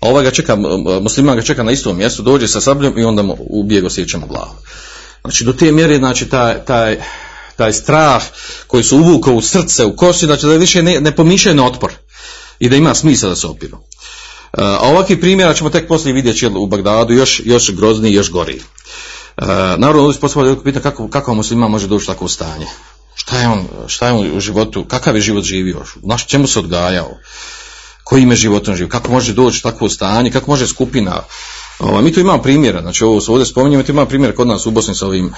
a 0.00 0.08
ovaj 0.08 0.24
ga 0.24 0.30
čeka, 0.30 0.56
musliman 1.02 1.36
ga 1.36 1.42
čeka 1.42 1.62
na 1.62 1.72
istom 1.72 1.96
mjestu, 1.96 2.22
dođe 2.22 2.48
sa 2.48 2.60
sabljom 2.60 2.98
i 2.98 3.04
onda 3.04 3.22
mu 3.22 3.36
ubije 3.38 3.80
go 3.80 3.90
sjećamo 3.90 4.26
glavu. 4.26 4.54
Znači 5.22 5.44
do 5.44 5.52
te 5.52 5.72
mjere, 5.72 5.96
znači 5.96 6.28
taj, 6.28 6.64
taj, 6.64 6.98
taj 7.56 7.72
strah 7.72 8.22
koji 8.66 8.84
su 8.84 8.98
uvukao 8.98 9.34
u 9.34 9.42
srce, 9.42 9.84
u 9.84 9.96
kosti, 9.96 10.26
znači 10.26 10.46
da 10.46 10.54
više 10.54 10.82
ne, 10.82 11.00
ne 11.00 11.16
pomišljaju 11.16 11.56
na 11.56 11.66
otpor 11.66 11.92
i 12.58 12.68
da 12.68 12.76
ima 12.76 12.94
smisla 12.94 13.28
da 13.28 13.36
se 13.36 13.46
opiru. 13.46 13.76
E, 13.76 14.62
a 14.62 14.80
ovakvi 14.82 15.20
primjera 15.20 15.54
ćemo 15.54 15.70
tek 15.70 15.88
poslije 15.88 16.12
vidjeti 16.12 16.46
u 16.46 16.66
Bagdadu 16.66 17.14
još, 17.14 17.42
još 17.44 17.70
grozniji, 17.70 18.14
još 18.14 18.30
gori. 18.30 18.60
Uh, 19.36 19.46
naravno, 19.76 20.02
ovdje 20.02 20.20
poslije 20.20 20.56
pita 20.64 20.80
kako, 20.80 21.08
kako 21.08 21.34
musliman 21.34 21.70
može 21.70 21.86
doći 21.86 22.10
u 22.20 22.28
stanje. 22.28 22.66
Šta 23.14 23.38
je 23.38 23.48
on, 23.48 23.68
šta 23.86 24.06
je 24.06 24.12
on 24.12 24.36
u 24.36 24.40
životu, 24.40 24.84
kakav 24.84 25.16
je 25.16 25.22
život 25.22 25.44
živio, 25.44 25.82
naš 26.02 26.26
čemu 26.26 26.46
se 26.46 26.58
odgajao, 26.58 27.10
kojim 28.08 28.30
je 28.30 28.36
životom 28.36 28.76
živ, 28.76 28.88
kako 28.88 29.12
može 29.12 29.34
doći 29.34 29.62
takvo 29.62 29.88
stanje, 29.88 30.30
kako 30.30 30.50
može 30.50 30.66
skupina, 30.66 31.22
ovaj, 31.78 32.02
mi 32.02 32.12
tu 32.12 32.20
imamo 32.20 32.42
primjera, 32.42 32.80
znači 32.80 33.04
ovo 33.04 33.20
se 33.20 33.30
ovdje 33.30 33.46
spominjemo, 33.46 33.82
tu 33.82 33.92
imamo 33.92 34.08
primjera 34.08 34.34
kod 34.34 34.48
nas 34.48 34.66
u 34.66 34.70
Bosni 34.70 34.94
sa 34.94 35.06
ovim, 35.06 35.32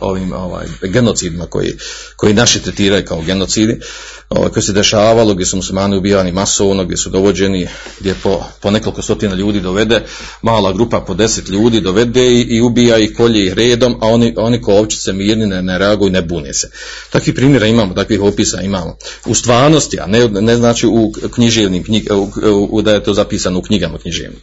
ovim 0.00 0.32
ovaj, 0.32 0.66
genocidima 0.82 1.46
koji, 1.46 1.76
koji 2.16 2.34
naši 2.34 2.62
tretiraju 2.62 3.04
kao 3.04 3.22
genocidi, 3.22 3.80
ovaj, 4.28 4.50
koji 4.50 4.62
se 4.62 4.72
dešavalo, 4.72 5.34
gdje 5.34 5.46
su 5.46 5.56
muslimani 5.56 5.96
ubijani 5.96 6.32
masovno, 6.32 6.84
gdje 6.84 6.96
su 6.96 7.10
dovođeni, 7.10 7.68
gdje 8.00 8.14
po, 8.22 8.44
po 8.60 8.70
nekoliko 8.70 9.02
stotina 9.02 9.34
ljudi 9.34 9.60
dovede, 9.60 10.02
mala 10.42 10.72
grupa 10.72 11.00
po 11.00 11.14
deset 11.14 11.48
ljudi 11.48 11.80
dovede 11.80 12.28
i, 12.28 12.40
i 12.40 12.60
ubija 12.60 12.98
ih, 12.98 13.16
kolje 13.16 13.46
ih 13.46 13.52
redom, 13.52 13.96
a 14.00 14.06
oni, 14.06 14.34
oni 14.36 14.62
ko 14.62 14.74
ovčice 14.74 15.12
mirni 15.12 15.46
ne, 15.46 15.62
ne 15.62 15.78
reaguju, 15.78 16.10
ne 16.10 16.22
bune 16.22 16.54
se. 16.54 16.70
Takvih 17.10 17.34
primjera 17.34 17.66
imamo, 17.66 17.94
takvih 17.94 18.22
opisa 18.22 18.60
imamo. 18.60 18.96
U 19.26 19.34
stvarnosti, 19.34 20.00
a 20.00 20.06
ne, 20.06 20.28
ne 20.28 20.56
znači 20.56 20.86
u 20.86 21.12
književnim, 21.34 21.84
knjig, 21.84 22.04
da 22.82 22.92
je 22.92 23.04
to 23.04 23.14
zapisano 23.14 23.58
u 23.58 23.62
knjigama 23.62 23.98
književnim. 23.98 24.40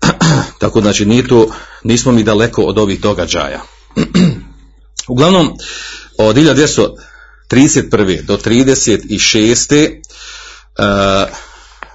Tako 0.60 0.80
znači, 0.80 1.06
nije 1.06 1.28
to, 1.28 1.48
nismo 1.84 2.12
mi 2.12 2.22
daleko 2.22 2.62
od 2.62 2.78
ovih 2.78 3.00
događaja. 3.00 3.62
Uglavnom, 5.08 5.56
od 6.18 6.36
1231. 6.36 8.22
do 8.22 8.36
36. 8.36 10.00
Uh, 10.78 10.84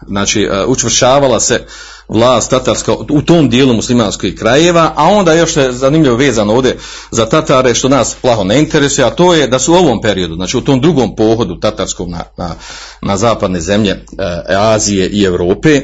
znači, 0.07 0.47
uh, 0.51 0.69
učvršavala 0.69 1.39
se 1.39 1.65
vlast 2.07 2.49
tatarska 2.49 2.93
u 2.93 3.21
tom 3.21 3.49
dijelu 3.49 3.73
muslimanskih 3.73 4.35
krajeva, 4.35 4.93
a 4.95 5.03
onda 5.03 5.33
još 5.33 5.57
je 5.57 5.71
zanimljivo 5.71 6.15
vezano 6.15 6.53
ovdje 6.53 6.77
za 7.11 7.25
Tatare, 7.25 7.73
što 7.73 7.89
nas 7.89 8.15
plaho 8.21 8.43
ne 8.43 8.59
interesuje, 8.59 9.05
a 9.05 9.09
to 9.09 9.33
je 9.33 9.47
da 9.47 9.59
su 9.59 9.73
u 9.73 9.75
ovom 9.75 10.01
periodu, 10.01 10.35
znači 10.35 10.57
u 10.57 10.61
tom 10.61 10.81
drugom 10.81 11.15
pohodu 11.15 11.59
tatarskom 11.59 12.11
na, 12.11 12.23
na, 12.37 12.55
na 13.01 13.17
zapadne 13.17 13.61
zemlje 13.61 13.91
uh, 13.93 14.57
Azije 14.57 15.09
i 15.09 15.23
Europe, 15.23 15.81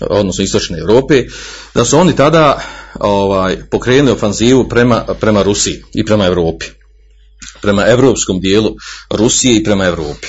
odnosno 0.00 0.44
istočne 0.44 0.78
Europe, 0.78 1.22
da 1.74 1.84
su 1.84 1.98
oni 1.98 2.16
tada 2.16 2.60
ovaj, 3.00 3.56
pokrenuli 3.70 4.12
ofanzivu 4.12 4.68
prema, 4.68 5.04
prema 5.20 5.42
Rusiji 5.42 5.82
i 5.94 6.04
prema 6.04 6.26
Europi. 6.26 6.66
Prema 7.62 7.86
evropskom 7.86 8.40
dijelu 8.40 8.76
Rusije 9.10 9.56
i 9.56 9.64
prema 9.64 9.84
Europi. 9.84 10.26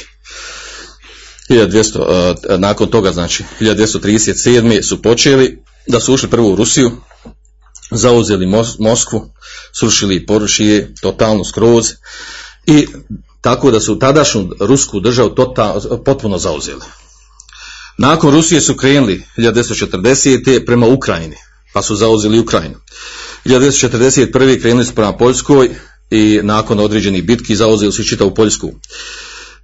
1200, 1.49 1.99
uh, 1.99 2.59
nakon 2.59 2.91
toga, 2.91 3.11
znači, 3.11 3.43
1237. 3.61 4.81
su 4.81 5.01
počeli 5.01 5.63
da 5.87 5.99
su 5.99 6.13
ušli 6.13 6.29
prvo 6.29 6.51
u 6.51 6.55
Rusiju, 6.55 6.91
zauzeli 7.91 8.45
Mos 8.45 8.79
Moskvu, 8.79 9.33
srušili 9.73 10.25
porušije, 10.25 10.93
totalno 11.01 11.43
skroz, 11.43 11.85
i 12.67 12.87
tako 13.41 13.71
da 13.71 13.79
su 13.79 13.99
tadašnju 13.99 14.49
rusku 14.59 14.99
državu 14.99 15.29
total, 15.29 15.81
potpuno 16.05 16.37
zauzeli. 16.37 16.81
Nakon 17.97 18.31
Rusije 18.31 18.61
su 18.61 18.75
krenuli 18.75 19.23
1940. 19.37 20.65
prema 20.65 20.87
Ukrajini, 20.87 21.35
pa 21.75 21.81
su 21.81 21.95
zauzeli 21.95 22.39
Ukrajinu. 22.39 22.75
1941. 23.45 24.61
krenuli 24.61 24.85
su 24.85 24.95
prema 24.95 25.17
Poljskoj 25.17 25.69
i 26.09 26.39
nakon 26.43 26.79
određenih 26.79 27.25
bitki 27.25 27.55
zauzeli 27.55 27.91
su 27.91 28.03
čitavu 28.03 28.33
Poljsku. 28.33 28.71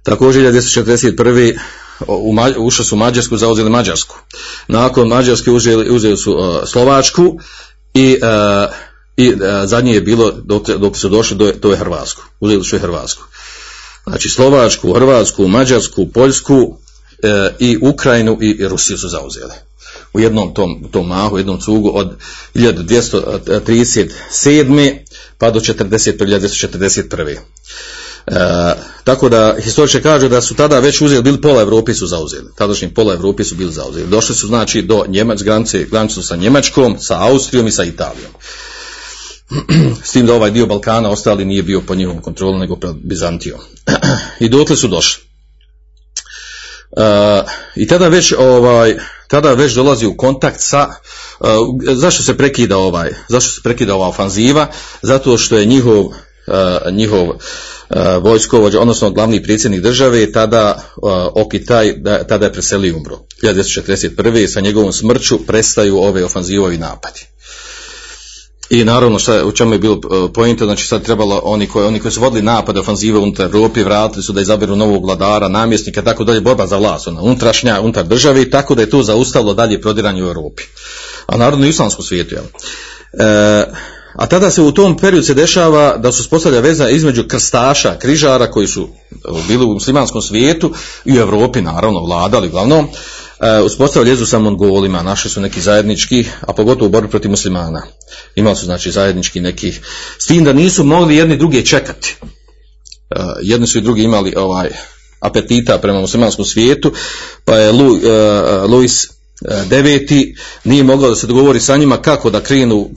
Također 0.02 0.52
1941. 0.52 1.58
ušli 2.58 2.84
su 2.84 2.94
u 2.94 2.98
Mađarsku, 2.98 3.36
zauzeli 3.36 3.70
Mađarsku. 3.70 4.16
Nakon 4.68 5.08
Mađarske 5.08 5.50
uzeli, 5.50 5.90
uzeli 5.90 6.16
su 6.16 6.32
uh, 6.32 6.68
Slovačku 6.68 7.38
i, 7.94 8.18
uh, 8.22 8.74
i 9.16 9.32
uh, 9.32 9.40
zadnje 9.64 9.94
je 9.94 10.00
bilo 10.00 10.30
dok, 10.30 10.68
dok 10.68 10.96
su 10.96 11.08
došli 11.08 11.36
do, 11.36 11.52
do 11.52 11.70
je 11.70 11.76
Hrvatsku. 11.76 12.22
Uzeli 12.40 12.64
su 12.64 12.76
i 12.76 12.78
Hrvatsku. 12.78 13.22
Znači 14.04 14.28
Slovačku, 14.28 14.92
Hrvatsku, 14.92 15.48
Mađarsku, 15.48 16.08
Poljsku 16.14 16.78
i 17.58 17.78
Ukrajinu 17.82 18.38
i 18.40 18.68
Rusiju 18.68 18.98
su 18.98 19.08
zauzeli. 19.08 19.71
U 20.14 20.20
jednom 20.20 20.54
tom, 20.54 20.84
tom 20.90 21.08
mahu, 21.08 21.38
jednom 21.38 21.60
cugu 21.60 21.90
od 21.94 22.16
1237. 22.54 24.98
pa 25.38 25.50
do 25.50 25.60
41. 25.60 26.16
1941. 26.16 27.36
E, 28.26 28.74
tako 29.04 29.28
da 29.28 29.56
historiče 29.60 30.02
kažu 30.02 30.28
da 30.28 30.40
su 30.40 30.54
tada 30.54 30.78
već 30.78 31.00
uzeli, 31.00 31.22
bili 31.22 31.40
pola 31.40 31.62
Evropi 31.62 31.94
su 31.94 32.06
zauzeli. 32.06 32.46
Tadašnji 32.56 32.94
pola 32.94 33.14
Evropi 33.14 33.44
su 33.44 33.54
bili 33.54 33.72
zauzeli. 33.72 34.06
Došli 34.06 34.34
su 34.34 34.46
znači 34.46 34.82
do 34.82 35.04
Njemac, 35.08 35.42
granice, 35.42 35.86
granicu 35.90 36.22
sa 36.22 36.36
Njemačkom, 36.36 36.96
sa 37.00 37.22
Austrijom 37.22 37.66
i 37.66 37.72
sa 37.72 37.84
Italijom. 37.84 38.32
S 40.04 40.12
tim 40.12 40.26
da 40.26 40.34
ovaj 40.34 40.50
dio 40.50 40.66
Balkana 40.66 41.10
ostali 41.10 41.44
nije 41.44 41.62
bio 41.62 41.80
po 41.80 41.94
njihovom 41.94 42.22
kontrolu 42.22 42.58
nego 42.58 42.76
pred 42.76 42.94
Bizantijom. 43.02 43.60
I 44.40 44.48
dotle 44.48 44.76
su 44.76 44.88
došli. 44.88 45.31
Uh, 46.96 47.50
I 47.76 47.86
tada 47.86 48.08
već 48.08 48.32
ovaj 48.38 48.96
tada 49.28 49.52
već 49.52 49.72
dolazi 49.72 50.06
u 50.06 50.16
kontakt 50.16 50.60
sa 50.60 50.88
uh, 51.40 51.48
zašto 51.94 52.22
se 52.22 52.36
prekida 52.36 52.76
ovaj 52.76 53.10
zašto 53.28 53.50
se 53.50 53.60
prekida 53.62 53.94
ova 53.94 54.08
ofanziva 54.08 54.66
zato 55.02 55.38
što 55.38 55.56
je 55.56 55.66
njihov 55.66 56.04
uh, 56.04 56.12
njihov 56.92 57.28
vojskovođa 58.20 58.80
odnosno 58.80 59.10
glavni 59.10 59.42
predsjednik 59.42 59.80
države 59.80 60.32
tada 60.32 60.82
Okitaj 61.34 61.92
da, 61.96 62.24
tada 62.24 62.46
je 62.46 62.52
preselio 62.52 62.96
umro 62.96 63.18
1941. 63.42 64.46
sa 64.46 64.60
njegovom 64.60 64.92
smrću 64.92 65.46
prestaju 65.46 65.98
ove 65.98 66.24
ofanzivovi 66.24 66.78
napadi 66.78 67.20
i 68.72 68.84
naravno 68.84 69.18
šta, 69.18 69.44
u 69.44 69.52
čemu 69.52 69.72
je 69.72 69.78
bilo 69.78 70.00
pojenta, 70.34 70.64
znači 70.64 70.86
sad 70.86 71.02
trebalo 71.02 71.40
oni 71.44 71.66
koji, 71.66 71.86
oni 71.86 72.00
koji 72.00 72.12
su 72.12 72.20
vodili 72.20 72.42
napade 72.42 72.80
ofanzive 72.80 73.18
unutar 73.18 73.46
Europi, 73.46 73.82
vratili 73.82 74.22
su 74.22 74.32
da 74.32 74.40
izaberu 74.40 74.76
novog 74.76 75.04
vladara, 75.04 75.48
namjesnika, 75.48 76.02
tako 76.02 76.24
dalje, 76.24 76.40
borba 76.40 76.66
za 76.66 76.76
vlast, 76.76 77.08
ona, 77.08 77.22
unutrašnja, 77.22 77.80
unutar 77.80 78.04
države, 78.04 78.50
tako 78.50 78.74
da 78.74 78.82
je 78.82 78.90
to 78.90 79.02
zaustavilo 79.02 79.54
dalje 79.54 79.80
prodiranje 79.80 80.24
u 80.24 80.26
Europi. 80.26 80.62
A 81.26 81.36
narodno 81.36 81.66
i 81.66 81.68
islamskom 81.68 82.04
svijetu, 82.04 82.34
jel? 82.34 82.44
E, 82.44 83.66
a 84.14 84.26
tada 84.26 84.50
se 84.50 84.62
u 84.62 84.72
tom 84.72 84.96
periodu 84.96 85.26
se 85.26 85.34
dešava 85.34 85.96
da 85.96 86.12
su 86.12 86.24
spostavlja 86.24 86.60
veza 86.60 86.88
između 86.88 87.24
krstaša, 87.28 87.98
križara 87.98 88.50
koji 88.50 88.66
su 88.66 88.88
bili 89.48 89.64
u 89.64 89.74
muslimanskom 89.74 90.22
svijetu 90.22 90.72
i 91.04 91.12
u 91.12 91.20
Europi 91.20 91.60
naravno 91.60 92.00
vladali 92.00 92.48
uglavnom, 92.48 92.88
uspostavili 93.66 94.10
jezu 94.10 94.26
sa 94.26 94.38
Mongolima, 94.38 95.02
našli 95.02 95.30
su 95.30 95.40
neki 95.40 95.60
zajednički, 95.60 96.26
a 96.40 96.52
pogotovo 96.52 96.86
u 96.86 96.90
borbi 96.90 97.10
protiv 97.10 97.30
muslimana. 97.30 97.82
Imali 98.34 98.56
su 98.56 98.64
znači 98.64 98.90
zajednički 98.90 99.40
neki, 99.40 99.72
s 100.18 100.26
tim 100.26 100.44
da 100.44 100.52
nisu 100.52 100.84
mogli 100.84 101.16
jedni 101.16 101.36
druge 101.36 101.64
čekati. 101.64 102.16
Uh, 102.22 102.28
jedni 103.42 103.66
su 103.66 103.78
i 103.78 103.82
drugi 103.82 104.02
imali 104.02 104.34
ovaj 104.36 104.70
apetita 105.20 105.78
prema 105.78 106.00
muslimanskom 106.00 106.44
svijetu, 106.44 106.92
pa 107.44 107.56
je 107.56 107.72
Lu, 107.72 107.86
uh, 107.86 108.00
Luis 108.70 109.08
deveti 109.68 110.36
nije 110.64 110.84
mogao 110.84 111.10
da 111.10 111.16
se 111.16 111.26
dogovori 111.26 111.60
sa 111.60 111.76
njima 111.76 111.96
kako 111.96 112.30
da 112.30 112.40
krenu 112.40 112.90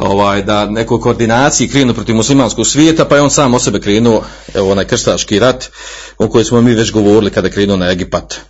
ovaj, 0.00 0.42
da 0.42 0.66
nekoj 0.66 1.00
koordinaciji 1.00 1.68
krenu 1.68 1.94
protiv 1.94 2.14
muslimanskog 2.14 2.66
svijeta 2.66 3.04
pa 3.04 3.16
je 3.16 3.22
on 3.22 3.30
sam 3.30 3.54
o 3.54 3.58
sebe 3.58 3.80
krenuo 3.80 4.24
evo 4.54 4.70
onaj 4.70 4.84
krstaški 4.84 5.38
rat 5.38 5.70
o 6.18 6.28
kojoj 6.28 6.44
smo 6.44 6.60
mi 6.60 6.74
već 6.74 6.92
govorili 6.92 7.30
kada 7.30 7.50
krenuo 7.50 7.76
na 7.76 7.90
Egipat 7.90 8.40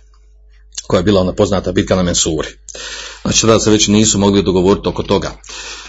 koja 0.87 0.99
je 0.99 1.03
bila 1.03 1.21
ona 1.21 1.33
poznata 1.33 1.71
bitka 1.71 1.95
na 1.95 2.03
Mensuri. 2.03 2.47
Znači 3.21 3.41
tada 3.41 3.59
se 3.59 3.71
već 3.71 3.87
nisu 3.87 4.19
mogli 4.19 4.43
dogovoriti 4.43 4.89
oko 4.89 5.03
toga 5.03 5.31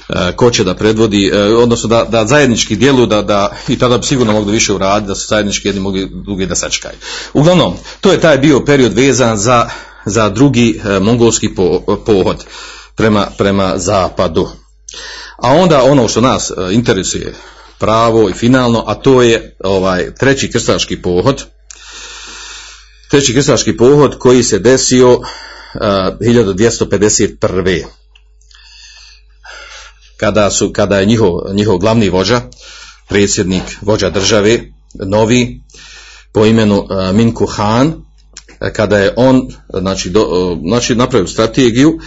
e, 0.08 0.32
ko 0.36 0.50
će 0.50 0.64
da 0.64 0.74
predvodi, 0.74 1.30
e, 1.34 1.42
odnosno 1.42 1.88
da, 1.88 2.04
da 2.04 2.26
zajednički 2.26 2.76
djeluju, 2.76 3.06
da, 3.06 3.22
da, 3.22 3.56
i 3.68 3.78
tada 3.78 3.98
bi 3.98 4.06
sigurno 4.06 4.32
mogli 4.32 4.52
više 4.52 4.72
uraditi, 4.72 5.08
da 5.08 5.14
su 5.14 5.26
zajednički 5.28 5.68
jedni 5.68 5.80
mogli 5.80 6.10
drugi 6.24 6.46
da 6.46 6.54
sačekaju. 6.54 6.96
Uglavnom, 7.34 7.74
to 8.00 8.12
je 8.12 8.20
taj 8.20 8.38
bio 8.38 8.64
period 8.64 8.92
vezan 8.92 9.36
za, 9.36 9.68
za 10.06 10.28
drugi 10.28 10.80
e, 10.84 11.00
mongolski 11.00 11.54
po, 11.54 11.80
pohod 12.06 12.44
prema, 12.94 13.26
prema 13.38 13.78
zapadu. 13.78 14.48
A 15.36 15.52
onda 15.52 15.82
ono 15.82 16.08
što 16.08 16.20
nas 16.20 16.52
interesuje 16.72 17.34
pravo 17.78 18.28
i 18.28 18.32
finalno, 18.32 18.84
a 18.86 18.94
to 18.94 19.22
je 19.22 19.56
ovaj 19.64 20.14
treći 20.14 20.50
krstaški 20.50 21.02
pohod, 21.02 21.44
treći 23.10 23.34
krstaški 23.34 23.76
pohod 23.76 24.18
koji 24.18 24.42
se 24.42 24.58
desio 24.58 25.12
uh, 25.12 25.26
1251. 25.80 27.84
Kada, 30.16 30.50
su, 30.50 30.72
kada 30.72 30.98
je 30.98 31.06
njihov, 31.06 31.32
njihov 31.52 31.78
glavni 31.78 32.08
vođa, 32.08 32.40
predsjednik, 33.08 33.62
vođa 33.80 34.10
države, 34.10 34.60
novi, 34.94 35.60
po 36.32 36.46
imenu 36.46 36.78
uh, 36.78 37.14
Minku 37.14 37.46
Han, 37.46 37.94
kada 38.72 38.98
je 38.98 39.14
on 39.16 39.48
znači, 39.80 40.10
do, 40.10 40.22
uh, 40.22 40.58
znači 40.68 40.94
napravio 40.94 41.26
strategiju, 41.26 41.98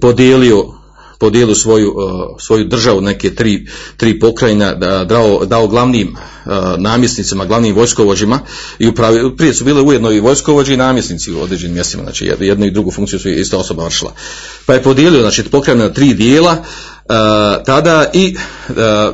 podijelio 0.00 0.75
podijelio 1.18 1.54
svoju, 1.54 1.90
uh, 1.90 2.40
svoju 2.40 2.64
državu 2.64 3.00
neke 3.00 3.34
tri, 3.34 3.66
tri 3.96 4.20
pokrajina, 4.20 4.74
dao, 5.04 5.44
dao 5.44 5.66
glavnim 5.66 6.08
uh, 6.16 6.52
namjesnicima, 6.78 7.44
glavnim 7.44 7.74
vojskovođima 7.74 8.40
i 8.78 8.88
upravi, 8.88 9.36
prije 9.36 9.54
su 9.54 9.64
bile 9.64 9.82
ujedno 9.82 10.12
i 10.12 10.20
vojskovođi 10.20 10.74
i 10.74 10.76
namjesnici 10.76 11.32
u 11.32 11.40
određenim 11.40 11.74
mjestima, 11.74 12.02
znači 12.02 12.32
jednu 12.40 12.66
i 12.66 12.70
drugu 12.70 12.90
funkciju 12.90 13.18
su 13.18 13.28
ista 13.28 13.58
osoba 13.58 13.84
vršila. 13.84 14.12
Pa 14.66 14.74
je 14.74 14.82
podijelio 14.82 15.20
znači, 15.20 15.44
pokrajina 15.44 15.84
na 15.84 15.92
tri 15.92 16.14
dijela, 16.14 16.64
tada 17.66 18.10
i 18.12 18.36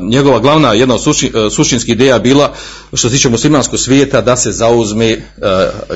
njegova 0.01 0.39
glavna 0.39 0.73
jedna 0.73 0.95
od 0.95 1.03
suštinskih 1.53 1.95
ideja 1.95 2.19
bila 2.19 2.55
što 2.89 3.09
se 3.09 3.15
tiče 3.15 3.29
muslimanskog 3.29 3.79
svijeta 3.79 4.21
da 4.21 4.37
se 4.37 4.53
zauzme 4.53 5.17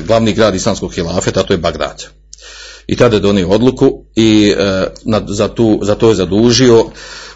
glavni 0.07 0.33
grad 0.33 0.55
islamskog 0.55 0.95
hilafeta, 0.95 1.41
a 1.41 1.43
to 1.43 1.55
je 1.55 1.59
Bagdad 1.59 2.26
i 2.87 2.97
tada 2.97 3.17
je 3.17 3.21
donio 3.21 3.49
odluku 3.49 4.05
i 4.15 4.55
e, 4.59 4.87
na, 5.05 5.23
za, 5.27 5.49
tu, 5.49 5.81
za 5.83 5.95
to 5.95 6.09
je 6.09 6.15
zadužio 6.15 6.85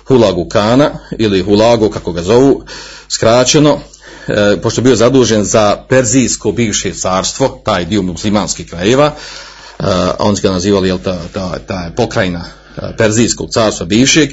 Hulagu 0.09 0.49
Kana 0.49 0.91
ili 1.19 1.43
Hulagu 1.43 1.91
kako 1.91 2.13
ga 2.13 2.23
zovu 2.23 2.65
skraćeno 3.09 3.79
e, 4.29 4.57
pošto 4.63 4.81
je 4.81 4.83
bio 4.83 4.97
zadužen 4.97 5.45
za 5.45 5.77
Perzijsko 5.89 6.53
bivše 6.53 6.95
carstvo 6.95 7.61
taj 7.65 7.85
dio 7.85 8.03
muslimanskih 8.03 8.71
krajeva 8.71 9.13
e, 9.79 9.85
on 10.19 10.35
ga 10.43 10.51
nazivali 10.51 10.89
jel, 10.89 10.99
ta, 10.99 11.19
ta, 11.33 11.59
ta 11.67 11.93
pokrajina 11.97 12.45
e, 12.77 12.97
Perzijskog 12.99 13.51
carstva 13.51 13.87
bivšeg 13.87 14.31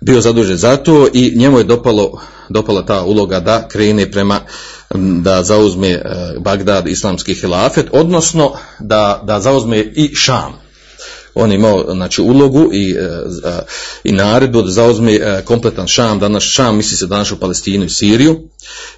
bio 0.00 0.20
zadužen 0.20 0.56
za 0.56 0.76
to 0.76 1.08
i 1.12 1.32
njemu 1.36 1.58
je 1.58 1.64
dopalo, 1.64 2.20
dopala 2.48 2.86
ta 2.86 3.04
uloga 3.04 3.40
da 3.40 3.68
krene 3.68 4.10
prema 4.10 4.40
da 4.94 5.42
zauzme 5.42 5.88
e, 5.88 6.02
Bagdad 6.38 6.88
islamski 6.88 7.34
hilafet, 7.34 7.86
odnosno 7.92 8.52
da, 8.78 9.20
da 9.24 9.40
zauzme 9.40 9.78
i 9.78 10.14
Šam. 10.14 10.66
On 11.34 11.50
je 11.50 11.54
imao 11.54 11.84
znači, 11.94 12.22
ulogu 12.22 12.70
i, 12.72 12.90
e, 12.90 13.60
i 14.04 14.12
naredbu 14.12 14.62
da 14.62 14.70
zauzme 14.70 15.14
e, 15.14 15.42
kompletan 15.44 15.86
Šam, 15.86 16.18
danas 16.18 16.42
Šam 16.42 16.76
misli 16.76 16.96
se 16.96 17.06
danas 17.06 17.32
u 17.32 17.40
Palestinu 17.40 17.84
i 17.84 17.88
Siriju 17.88 18.48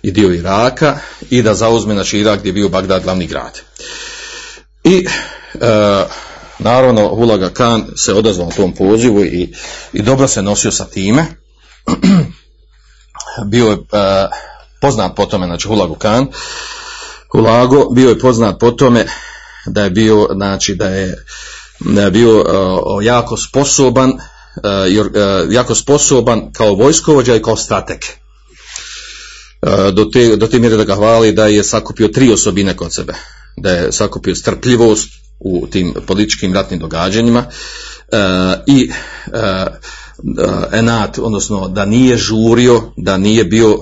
i 0.02 0.10
dio 0.10 0.32
Iraka 0.32 0.98
i 1.30 1.42
da 1.42 1.54
zauzme 1.54 1.94
znači, 1.94 2.18
Irak 2.18 2.38
gdje 2.38 2.48
je 2.48 2.52
bio 2.52 2.68
Bagdad 2.68 3.02
glavni 3.02 3.26
grad. 3.26 3.60
I 4.84 5.06
e, 5.54 6.04
naravno 6.58 7.08
Hulaga 7.08 7.50
Khan 7.50 7.86
se 7.96 8.14
odazvao 8.14 8.50
tom 8.56 8.74
pozivu 8.74 9.24
i, 9.24 9.54
i 9.92 10.02
dobro 10.02 10.28
se 10.28 10.42
nosio 10.42 10.70
sa 10.70 10.84
time. 10.84 11.26
bio 13.44 13.66
je 13.66 13.72
e, 13.72 14.28
poznat 14.80 15.16
po 15.16 15.26
tome, 15.26 15.46
znači 15.46 15.68
Hulagu 15.68 15.94
Khan, 15.94 16.26
Hulago 17.32 17.90
bio 17.90 18.08
je 18.08 18.18
poznat 18.18 18.58
po 18.60 18.70
tome 18.70 19.06
da 19.66 19.82
je 19.82 19.90
bio, 19.90 20.28
znači 20.34 20.74
da 20.74 20.88
je, 20.88 21.24
da 21.80 22.02
je 22.02 22.10
bio 22.10 22.40
uh, 22.40 23.04
jako 23.04 23.36
sposoban, 23.36 24.10
uh, 24.10 24.18
jako 25.50 25.74
sposoban 25.74 26.52
kao 26.52 26.74
vojskovođa 26.74 27.36
i 27.36 27.42
kao 27.42 27.56
strateg. 27.56 27.98
Do, 29.92 30.04
te, 30.12 30.36
do 30.36 30.46
te 30.46 30.58
mjere 30.58 30.76
da 30.76 30.84
ga 30.84 30.94
hvali 30.94 31.32
da 31.32 31.46
je 31.46 31.64
sakupio 31.64 32.08
tri 32.08 32.32
osobine 32.32 32.76
kod 32.76 32.94
sebe. 32.94 33.14
Da 33.56 33.70
je 33.70 33.92
sakupio 33.92 34.34
strpljivost 34.34 35.08
u 35.38 35.66
tim 35.66 35.94
političkim 36.06 36.54
ratnim 36.54 36.80
događanjima, 36.80 37.44
i 38.66 38.90
e, 39.32 39.66
enat, 40.72 41.18
odnosno 41.18 41.68
da 41.68 41.84
nije 41.84 42.16
žurio, 42.16 42.82
da 42.96 43.16
nije 43.16 43.44
bio, 43.44 43.78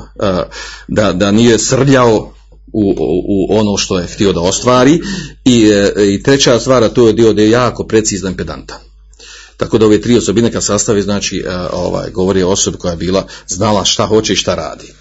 da, 0.89 1.13
da 1.13 1.31
nije 1.31 1.59
srljao 1.59 2.33
u, 2.73 2.95
u, 3.29 3.59
ono 3.59 3.77
što 3.77 3.99
je 3.99 4.07
htio 4.07 4.33
da 4.33 4.41
ostvari 4.41 5.01
i, 5.45 5.71
i 6.09 6.23
treća 6.23 6.61
stvar, 6.61 6.85
a 6.85 6.89
to 6.89 7.07
je 7.07 7.13
dio 7.13 7.33
da 7.33 7.43
je 7.43 7.51
jako 7.51 7.87
precizan 7.87 8.35
pedantan. 8.35 8.79
Tako 9.57 9.79
da 9.79 9.87
ove 9.87 10.01
tri 10.01 10.17
osobine 10.17 10.53
kad 10.53 10.65
sastavi, 10.65 11.03
znači 11.03 11.45
ovaj, 11.73 12.11
govori 12.11 12.43
o 12.43 12.51
osobi 12.51 12.79
koja 12.79 12.91
je 12.91 12.97
bila 12.97 13.27
znala 13.47 13.85
šta 13.85 14.07
hoće 14.07 14.33
i 14.33 14.37
šta 14.37 14.55
radi. 14.55 14.93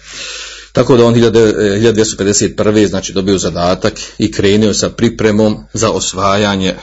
Tako 0.72 0.96
da 0.96 1.04
on 1.04 1.14
1251. 1.14 2.88
znači 2.88 3.12
dobio 3.12 3.38
zadatak 3.38 3.92
i 4.18 4.32
krenio 4.32 4.74
sa 4.74 4.90
pripremom 4.90 5.56
za 5.72 5.90
osvajanje 5.90 6.74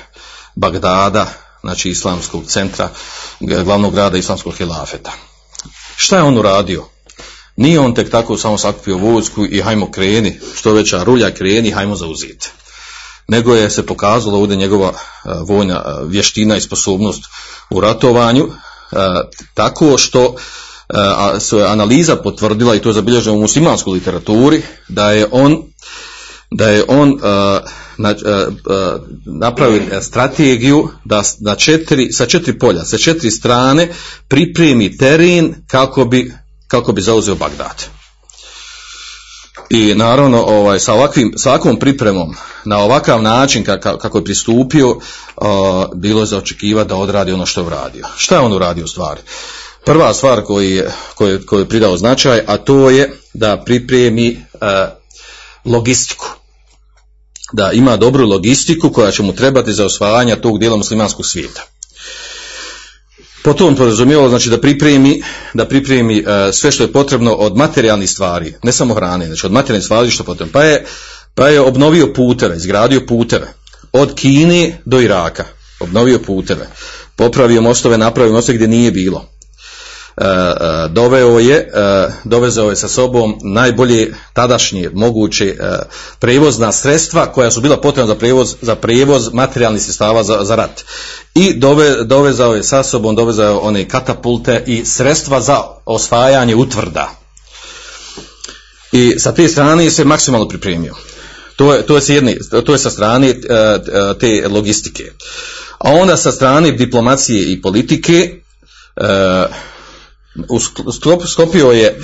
Bagdada, 0.55 1.33
znači 1.63 1.89
islamskog 1.89 2.45
centra, 2.45 2.89
glavnog 3.39 3.93
grada 3.93 4.17
islamskog 4.17 4.53
hilafeta. 4.57 5.11
Šta 5.95 6.17
je 6.17 6.23
on 6.23 6.37
uradio? 6.37 6.85
Nije 7.55 7.79
on 7.79 7.95
tek 7.95 8.11
tako 8.11 8.37
samo 8.37 8.57
sakupio 8.57 8.97
vojsku 8.97 9.45
i 9.45 9.61
hajmo 9.61 9.91
kreni, 9.91 10.39
što 10.55 10.73
veća 10.73 11.03
rulja 11.03 11.31
kreni, 11.31 11.71
hajmo 11.71 11.95
zauzeti. 11.95 12.49
Nego 13.27 13.55
je 13.55 13.69
se 13.69 13.85
pokazalo 13.85 14.39
ovdje 14.39 14.57
njegova 14.57 14.89
e, 14.89 15.29
vojna 15.47 15.83
e, 15.85 16.05
vještina 16.05 16.57
i 16.57 16.61
sposobnost 16.61 17.23
u 17.69 17.79
ratovanju, 17.79 18.43
e, 18.43 18.95
tako 19.53 19.97
što 19.97 20.35
a 20.93 21.39
se 21.39 21.63
analiza 21.63 22.15
potvrdila 22.15 22.75
i 22.75 22.79
to 22.79 22.89
je 22.89 22.93
zabilježeno 22.93 23.35
u 23.35 23.41
muslimanskoj 23.41 23.93
literaturi 23.93 24.61
da 24.87 25.11
je 25.11 25.27
on 25.31 25.63
da 26.51 26.69
je 26.69 26.83
on 26.87 27.19
napravio 29.25 30.01
strategiju 30.01 30.87
da 31.05 31.23
na 31.39 31.55
četiri, 31.55 32.11
sa 32.11 32.25
četiri 32.25 32.59
polja, 32.59 32.83
sa 32.85 32.97
četiri 32.97 33.31
strane 33.31 33.89
pripremi 34.27 34.97
teren 34.97 35.55
kako 35.67 36.05
bi, 36.05 36.33
kako 36.67 36.91
bi 36.91 37.01
zauzeo 37.01 37.35
Bagdad. 37.35 37.85
I 39.69 39.93
naravno 39.95 40.43
ovaj, 40.43 40.79
sa, 40.79 40.93
ovakvim, 40.93 41.33
sa 41.37 41.49
ovakvom 41.49 41.79
pripremom 41.79 42.35
na 42.65 42.77
ovakav 42.77 43.21
način 43.21 43.63
kako 43.79 44.17
je 44.17 44.23
pristupio 44.23 44.99
bilo 45.95 46.19
je 46.19 46.25
za 46.25 46.37
očekivati 46.37 46.89
da 46.89 46.95
odradi 46.95 47.31
ono 47.31 47.45
što 47.45 47.61
je 47.61 47.67
uradio. 47.67 48.05
Šta 48.17 48.35
je 48.35 48.41
on 48.41 48.53
uradio 48.53 48.83
u 48.83 48.87
stvari? 48.87 49.21
Prva 49.85 50.13
stvar 50.13 50.41
koju 50.43 50.69
je, 50.69 50.91
koju, 51.15 51.59
je 51.59 51.69
pridao 51.69 51.97
značaj, 51.97 52.41
a 52.47 52.57
to 52.57 52.89
je 52.89 53.19
da 53.33 53.63
pripremi 53.65 54.27
e, 54.27 54.37
logistiku. 55.65 56.25
Da 57.53 57.71
ima 57.71 57.97
dobru 57.97 58.27
logistiku 58.27 58.89
koja 58.89 59.11
će 59.11 59.23
mu 59.23 59.35
trebati 59.35 59.73
za 59.73 59.85
osvajanje 59.85 60.35
tog 60.35 60.59
dijela 60.59 60.77
muslimanskog 60.77 61.25
svijeta. 61.25 61.61
Potom 63.43 63.75
podrazumijevalo 63.75 64.29
znači 64.29 64.49
da 64.49 64.61
pripremi, 64.61 65.23
da 65.53 65.67
pripremi 65.67 66.17
e, 66.17 66.53
sve 66.53 66.71
što 66.71 66.83
je 66.83 66.91
potrebno 66.91 67.33
od 67.33 67.57
materijalnih 67.57 68.09
stvari, 68.09 68.53
ne 68.63 68.71
samo 68.71 68.93
hrane, 68.93 69.25
znači 69.25 69.45
od 69.45 69.51
materijalnih 69.51 69.83
stvari 69.83 70.11
što 70.11 70.23
potrebno. 70.23 70.51
Pa 70.53 70.63
je, 70.63 70.85
pa 71.35 71.47
je 71.47 71.61
obnovio 71.61 72.13
puteve, 72.13 72.57
izgradio 72.57 73.01
puteve 73.07 73.53
od 73.91 74.13
Kine 74.15 74.81
do 74.85 75.01
Iraka, 75.01 75.45
obnovio 75.79 76.19
puteve, 76.19 76.69
popravio 77.15 77.61
mostove, 77.61 77.97
napravio 77.97 78.33
mostove 78.33 78.55
gdje 78.55 78.67
nije 78.67 78.91
bilo 78.91 79.32
doveo 80.89 81.39
je, 81.39 81.57
e, 81.57 81.69
dovezao 82.23 82.69
je 82.69 82.75
sa 82.75 82.87
sobom 82.87 83.39
najbolje 83.43 84.13
tadašnje 84.33 84.89
moguće 84.93 85.57
prevozna 86.19 86.71
sredstva 86.71 87.25
koja 87.25 87.51
su 87.51 87.61
bila 87.61 87.81
potrebna 87.81 88.07
za 88.07 88.15
prevoz, 88.15 88.55
za 88.61 88.75
prevoz 88.75 89.29
materijalnih 89.33 89.81
sredstava 89.81 90.23
za, 90.23 90.39
za 90.43 90.55
rat. 90.55 90.83
I 91.35 91.53
dove, 91.53 92.03
dovezao 92.03 92.55
je 92.55 92.63
sa 92.63 92.83
sobom, 92.83 93.15
dovezao 93.15 93.45
je 93.45 93.57
one 93.57 93.87
katapulte 93.89 94.63
i 94.67 94.85
sredstva 94.85 95.41
za 95.41 95.57
osvajanje 95.85 96.55
utvrda. 96.55 97.11
I 98.91 99.19
sa 99.19 99.33
te 99.33 99.47
strane 99.47 99.91
se 99.91 100.05
maksimalno 100.05 100.47
pripremio. 100.47 100.95
To 101.55 101.73
je, 101.73 101.85
to 101.85 101.95
je, 101.95 102.01
jedne, 102.07 102.37
to 102.65 102.71
je 102.73 102.79
sa 102.79 102.89
strane 102.89 103.33
te 104.19 104.47
logistike. 104.49 105.11
A 105.77 105.91
onda 105.91 106.17
sa 106.17 106.31
strane 106.31 106.71
diplomacije 106.71 107.51
i 107.51 107.61
politike 107.61 108.39
sklopio 111.27 111.71
je 111.71 111.99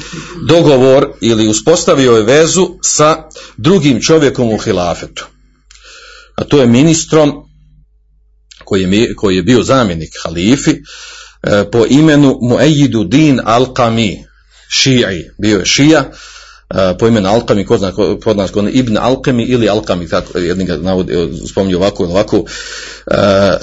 dogovor 0.48 1.12
ili 1.22 1.48
uspostavio 1.48 2.12
je 2.12 2.24
vezu 2.24 2.70
sa 2.82 3.24
drugim 3.58 4.02
čovjekom 4.02 4.50
u 4.54 4.58
hilafetu. 4.58 5.26
A 6.36 6.44
to 6.44 6.62
je 6.62 6.68
ministrom 6.68 7.32
koji 8.65 8.84
je, 8.84 9.15
koji 9.15 9.36
je 9.36 9.44
bio 9.44 9.63
zamjenik 9.63 10.10
halifi 10.24 10.72
e, 10.72 10.78
po 11.72 11.86
imenu 11.89 12.39
Muejidu 12.42 13.04
Din 13.04 13.39
Al-Qami, 13.39 14.24
šiji, 14.70 15.30
bio 15.38 15.60
je 15.60 15.65
šija, 15.65 16.12
e, 16.70 16.98
po 17.00 17.08
imenu 17.08 17.30
Al-Qami, 17.30 17.65
ko 17.65 17.78
zna 17.78 17.92
kod 18.24 18.38
nas, 18.38 18.52
kod 18.52 18.70
Ibn 18.72 18.98
Al-Qami 18.98 19.46
ili 19.48 19.68
Al-Qami, 19.68 20.10
kako 20.10 20.39
jedni 20.39 20.65
ga 20.65 20.78
navodi, 20.78 21.13
spominju 21.50 21.78
ovako 21.78 22.04
ili 22.04 22.12
ovako, 22.12 22.44
e, 23.12 23.58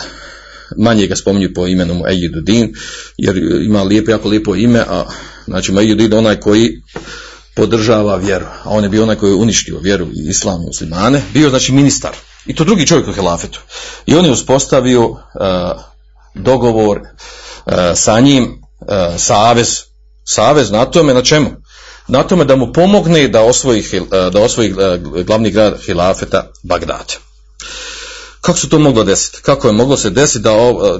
manje 0.76 1.06
ga 1.06 1.16
spominju 1.16 1.48
po 1.54 1.66
imenu 1.66 2.02
Din, 2.42 2.74
jer 3.16 3.36
ima 3.62 3.82
lijepo, 3.82 4.10
jako 4.10 4.28
lijepo 4.28 4.54
ime, 4.54 4.80
a 4.80 5.04
znači 5.46 5.72
Din 5.72 6.14
onaj 6.14 6.40
koji 6.40 6.70
podržava 7.54 8.16
vjeru, 8.16 8.46
a 8.64 8.70
on 8.70 8.82
je 8.82 8.88
bio 8.88 9.02
onaj 9.02 9.16
koji 9.16 9.30
je 9.30 9.34
uništio 9.34 9.78
vjeru 9.78 10.06
i 10.06 10.28
islam 10.28 10.60
muslimane, 10.60 11.22
bio 11.34 11.50
znači 11.50 11.72
ministar. 11.72 12.12
I 12.46 12.54
to 12.54 12.64
drugi 12.64 12.86
čovjek 12.86 13.08
u 13.08 13.12
helafetu. 13.12 13.60
I 14.06 14.14
on 14.14 14.24
je 14.24 14.30
uspostavio 14.30 15.06
uh, 15.06 15.18
dogovor 16.34 16.98
uh, 16.98 17.72
sa 17.94 18.20
njim, 18.20 18.62
uh, 18.80 19.20
savez, 19.20 19.68
savez 20.24 20.70
na 20.70 20.84
tome, 20.84 21.14
na 21.14 21.22
čemu? 21.22 21.50
Na 22.08 22.22
tome 22.22 22.44
da 22.44 22.56
mu 22.56 22.72
pomogne 22.72 23.28
da 23.28 23.42
osvoji, 23.42 23.84
da 24.32 24.40
osvoji 24.40 24.74
glavni 25.26 25.50
grad 25.50 25.80
hilafeta 25.86 26.50
Bagdad. 26.62 27.12
Kako 28.46 28.58
se 28.58 28.68
to 28.68 28.78
moglo 28.78 29.04
desiti? 29.04 29.38
Kako 29.42 29.68
je 29.68 29.72
moglo 29.72 29.96
se 29.96 30.10
desiti 30.10 30.38
da 30.38 30.52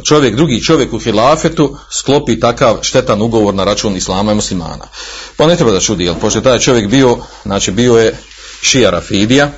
čovjek, 0.04 0.34
drugi 0.34 0.62
čovjek 0.62 0.92
u 0.92 0.98
hilafetu 0.98 1.76
sklopi 1.90 2.40
takav 2.40 2.78
štetan 2.82 3.22
ugovor 3.22 3.54
na 3.54 3.64
račun 3.64 3.96
islama 3.96 4.32
i 4.32 4.34
muslimana? 4.34 4.88
Pa 5.36 5.46
ne 5.46 5.56
treba 5.56 5.72
da 5.72 5.80
čudi, 5.80 6.04
jer 6.04 6.14
pošto 6.20 6.38
je 6.38 6.42
taj 6.42 6.58
čovjek 6.58 6.88
bio, 6.90 7.18
znači 7.42 7.70
bio 7.70 7.96
je 7.96 8.16
šija 8.62 8.90
Rafidija, 8.90 9.50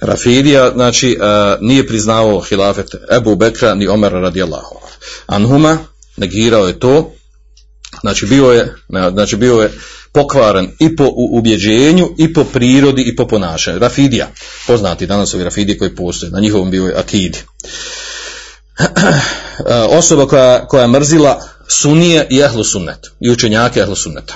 Rafidija, 0.00 0.70
znači 0.74 1.12
e, 1.12 1.16
nije 1.60 1.86
priznavao 1.86 2.40
hilafet 2.40 2.94
Ebu 3.16 3.36
Bekra 3.36 3.74
ni 3.74 3.88
Omera 3.88 4.20
radijallahu. 4.20 4.80
Anhuma 5.26 5.78
negirao 6.16 6.66
je 6.66 6.78
to, 6.78 7.12
znači 8.00 8.26
bio 8.26 8.50
je, 8.50 8.74
znači 9.12 9.36
bio 9.36 9.54
je 9.54 9.70
pokvaren 10.12 10.70
i 10.78 10.96
po 10.96 11.10
ubjeđenju, 11.30 12.10
i 12.18 12.32
po 12.32 12.44
prirodi, 12.44 13.02
i 13.02 13.16
po 13.16 13.26
ponašanju. 13.26 13.78
Rafidija, 13.78 14.30
poznati 14.66 15.06
danas 15.06 15.34
ovi 15.34 15.44
Rafidije 15.44 15.78
koji 15.78 15.94
postoje, 15.94 16.30
na 16.30 16.40
njihovom 16.40 16.70
bio 16.70 16.86
je 16.86 16.94
akidi. 16.94 17.38
Osoba 19.98 20.26
koja, 20.26 20.66
koja 20.66 20.86
mrzila 20.86 21.42
sunije 21.68 22.26
i 22.30 22.40
ehlu 22.40 22.64
i 23.20 23.30
učenjake 23.30 23.80
ehlu 23.80 23.94
sunneta. 23.94 24.34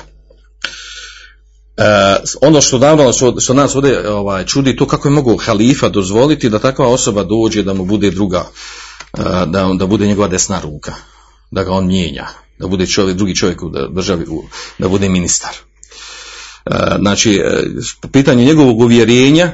E, 1.77 2.17
ono 2.41 2.61
što 2.61 2.79
naravno 2.79 3.13
što, 3.41 3.55
nas 3.55 3.75
ovdje 3.75 4.11
ovaj, 4.11 4.45
čudi 4.45 4.77
to 4.77 4.87
kako 4.87 5.09
je 5.09 5.13
mogu 5.13 5.37
halifa 5.37 5.89
dozvoliti 5.89 6.51
da 6.51 6.59
takva 6.59 6.87
osoba 6.87 7.25
dođe 7.25 7.63
da 7.63 7.75
mu 7.75 7.85
bude 7.85 8.11
druga, 8.11 8.45
e, 9.19 9.23
da, 9.47 9.71
da 9.79 9.87
bude 9.87 10.07
njegova 10.07 10.29
desna 10.29 10.61
ruka, 10.61 10.95
da 11.51 11.65
ga 11.65 11.73
on 11.73 11.87
mijenja, 11.87 12.27
da 12.59 12.67
bude 12.67 12.87
čovjek, 12.87 13.17
drugi 13.17 13.35
čovjek 13.35 13.63
u 13.63 13.71
državi, 13.91 14.27
da 14.79 14.89
bude 14.89 15.09
ministar. 15.09 15.51
E, 16.67 16.97
znači, 16.99 17.33
e, 17.33 17.65
po 18.01 18.09
pitanju 18.09 18.45
njegovog 18.45 18.81
uvjerenja 18.81 19.53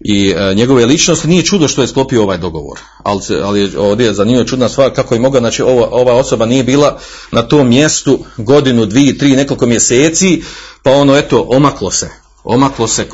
i 0.00 0.30
e, 0.30 0.54
njegove 0.54 0.86
ličnosti 0.86 1.28
nije 1.28 1.44
čudo 1.44 1.68
što 1.68 1.82
je 1.82 1.88
sklopio 1.88 2.22
ovaj 2.22 2.38
dogovor. 2.38 2.78
Ali, 3.02 3.22
ali 3.42 3.76
ovdje 3.76 4.06
je 4.06 4.14
zanimljiva 4.14 4.46
čudna 4.46 4.68
stvar 4.68 4.90
kako 4.94 5.14
je 5.14 5.20
mogla, 5.20 5.40
znači 5.40 5.62
ova, 5.62 5.88
ova 5.90 6.14
osoba 6.14 6.46
nije 6.46 6.64
bila 6.64 6.98
na 7.32 7.42
tom 7.42 7.68
mjestu 7.68 8.18
godinu, 8.36 8.86
dvije, 8.86 9.18
tri, 9.18 9.36
nekoliko 9.36 9.66
mjeseci, 9.66 10.42
pa 10.82 10.90
ono 10.90 11.16
eto, 11.16 11.46
omaklo 11.48 11.90
se. 11.90 12.08
Omaklo 12.44 12.88
se 12.88 13.06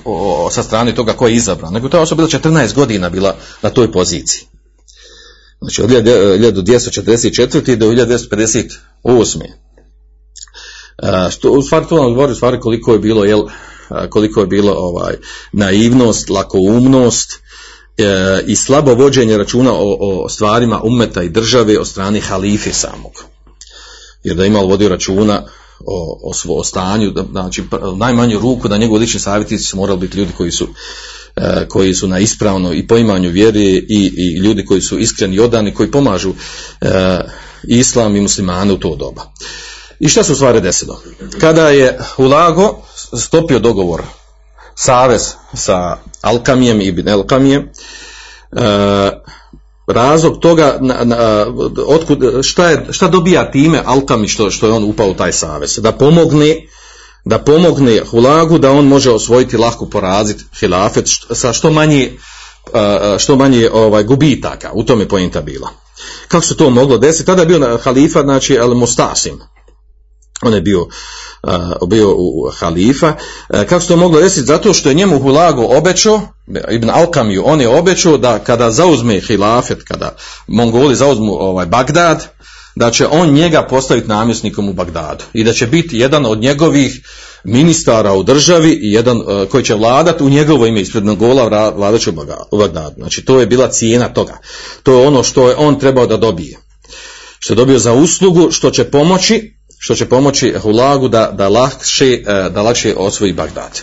sa 0.50 0.62
strane 0.62 0.94
toga 0.94 1.12
ko 1.12 1.28
je 1.28 1.34
izabran. 1.34 1.72
Nego 1.72 1.88
ta 1.88 2.00
osoba 2.00 2.26
bila 2.26 2.40
14 2.42 2.74
godina 2.74 3.10
bila 3.10 3.36
na 3.62 3.70
toj 3.70 3.92
poziciji. 3.92 4.51
Znači 5.62 5.82
od 5.82 5.90
1244. 5.90 7.76
do 7.76 7.86
1258 7.86 9.42
što 11.30 11.50
u 11.50 11.62
stvari 11.62 11.86
to 11.88 12.02
nam 12.02 12.14
govori 12.14 12.34
stvari 12.34 12.60
koliko 12.60 12.92
je 12.92 12.98
bilo 12.98 13.24
jel, 13.24 13.42
koliko 14.10 14.40
je 14.40 14.46
bilo 14.46 14.72
ovaj 14.72 15.14
naivnost, 15.52 16.30
lakoumnost 16.30 17.32
e, 17.98 18.42
i 18.46 18.56
slabo 18.56 18.94
vođenje 18.94 19.36
računa 19.36 19.72
o, 19.72 19.96
o, 20.00 20.28
stvarima 20.28 20.80
umeta 20.84 21.22
i 21.22 21.28
države 21.28 21.78
od 21.78 21.88
strane 21.88 22.20
halife 22.20 22.72
samog. 22.72 23.12
Jer 24.22 24.36
da 24.36 24.42
je 24.42 24.48
imao 24.48 24.66
vodio 24.66 24.88
računa 24.88 25.46
o, 25.86 26.30
o, 26.48 26.64
stanju, 26.64 27.12
znači 27.30 27.62
najmanju 27.96 28.38
ruku 28.38 28.68
da 28.68 28.76
njegovi 28.76 29.00
lični 29.00 29.20
savjetnici 29.20 29.64
su 29.64 29.76
morali 29.76 30.00
biti 30.00 30.18
ljudi 30.18 30.32
koji 30.36 30.50
su 30.50 30.68
koji 31.68 31.94
su 31.94 32.08
na 32.08 32.18
ispravno 32.18 32.72
i 32.72 32.86
poimanju 32.86 33.30
vjere 33.30 33.60
i, 33.60 34.12
i 34.16 34.36
ljudi 34.38 34.64
koji 34.64 34.80
su 34.80 34.98
iskreni 34.98 35.36
i 35.36 35.40
odani, 35.40 35.74
koji 35.74 35.90
pomažu 35.90 36.32
e, 36.80 37.18
islam 37.62 38.16
i 38.16 38.20
muslimane 38.20 38.72
u 38.72 38.78
to 38.78 38.96
doba. 38.96 39.32
I 40.00 40.08
šta 40.08 40.24
se 40.24 40.32
u 40.32 40.34
stvari 40.34 40.60
desilo? 40.60 41.02
Kada 41.40 41.68
je 41.68 41.98
Hulago 42.16 42.82
stopio 43.18 43.58
dogovor, 43.58 44.02
savez 44.74 45.22
sa 45.54 45.96
Alkamijem 46.20 46.80
i 46.80 46.84
Ibn 46.84 47.08
Alkamijem, 47.08 47.62
e, 47.62 49.10
razlog 49.86 50.38
toga 50.38 50.78
na, 50.80 51.04
na, 51.04 51.46
otkud, 51.86 52.18
šta, 52.42 52.68
je, 52.68 52.86
šta 52.90 53.08
dobija 53.08 53.50
time 53.50 53.82
Alkami 53.84 54.28
što, 54.28 54.50
što 54.50 54.66
je 54.66 54.72
on 54.72 54.84
upao 54.84 55.10
u 55.10 55.14
taj 55.14 55.32
savez 55.32 55.78
da 55.78 55.92
pomogne 55.92 56.56
da 57.24 57.38
pomogne 57.38 58.00
Hulagu 58.10 58.58
da 58.58 58.70
on 58.70 58.86
može 58.86 59.10
osvojiti 59.10 59.56
lahko 59.56 59.86
poraziti 59.86 60.44
hilafet 60.60 61.08
sa 61.30 61.52
što 61.52 61.70
manje 61.70 62.12
što 63.18 63.36
manje 63.36 63.70
ovaj 63.72 64.02
gubitaka 64.02 64.70
u 64.72 64.84
tome 64.84 65.08
poenta 65.08 65.40
bila 65.40 65.68
kako 66.28 66.44
se 66.44 66.56
to 66.56 66.70
moglo 66.70 66.98
desiti 66.98 67.26
tada 67.26 67.42
je 67.42 67.46
bio 67.46 67.78
halifa 67.82 68.22
znači 68.22 68.58
al 68.58 68.74
Mustasim 68.74 69.40
on 70.42 70.54
je 70.54 70.60
bio 70.60 70.86
bio 71.86 72.14
u 72.16 72.50
halifa. 72.58 73.14
Kako 73.48 73.80
se 73.80 73.88
to 73.88 73.96
moglo 73.96 74.20
desiti? 74.20 74.46
Zato 74.46 74.74
što 74.74 74.88
je 74.88 74.94
njemu 74.94 75.18
Hulago 75.18 75.66
obećao, 75.76 76.20
Ibn 76.70 76.90
Alkamiju, 76.90 77.42
on 77.46 77.60
je 77.60 77.68
obećao 77.68 78.18
da 78.18 78.38
kada 78.38 78.70
zauzme 78.70 79.20
hilafet, 79.20 79.82
kada 79.84 80.16
Mongoli 80.46 80.94
zauzmu 80.94 81.32
ovaj 81.32 81.66
Bagdad, 81.66 82.28
da 82.74 82.90
će 82.90 83.06
on 83.06 83.32
njega 83.32 83.62
postaviti 83.62 84.08
namjesnikom 84.08 84.68
u 84.68 84.72
Bagdadu 84.72 85.24
i 85.32 85.44
da 85.44 85.52
će 85.52 85.66
biti 85.66 85.98
jedan 85.98 86.26
od 86.26 86.40
njegovih 86.40 87.00
ministara 87.44 88.12
u 88.12 88.22
državi 88.22 88.70
i 88.72 88.92
jedan 88.92 89.16
uh, 89.16 89.48
koji 89.50 89.64
će 89.64 89.74
vladati 89.74 90.24
u 90.24 90.30
njegovo 90.30 90.66
ime 90.66 90.80
ispred 90.80 91.04
Mongola 91.04 91.72
vladat 91.76 92.00
će 92.00 92.10
u 92.50 92.58
Bagdadu. 92.58 92.94
Znači 92.96 93.24
to 93.24 93.40
je 93.40 93.46
bila 93.46 93.68
cijena 93.68 94.08
toga. 94.08 94.38
To 94.82 94.92
je 94.92 95.06
ono 95.06 95.22
što 95.22 95.48
je 95.48 95.56
on 95.56 95.78
trebao 95.78 96.06
da 96.06 96.16
dobije. 96.16 96.58
Što 97.38 97.52
je 97.52 97.56
dobio 97.56 97.78
za 97.78 97.92
uslugu, 97.92 98.50
što 98.50 98.70
će 98.70 98.84
pomoći 98.84 99.52
što 99.82 99.94
će 99.94 100.06
pomoći 100.06 100.54
Hulagu 100.62 101.08
da, 101.08 101.30
da, 101.32 101.48
lakše, 101.48 102.06
e, 102.06 102.50
da 102.54 102.62
lakše 102.62 102.94
osvoji 102.96 103.32
Bagdad. 103.32 103.80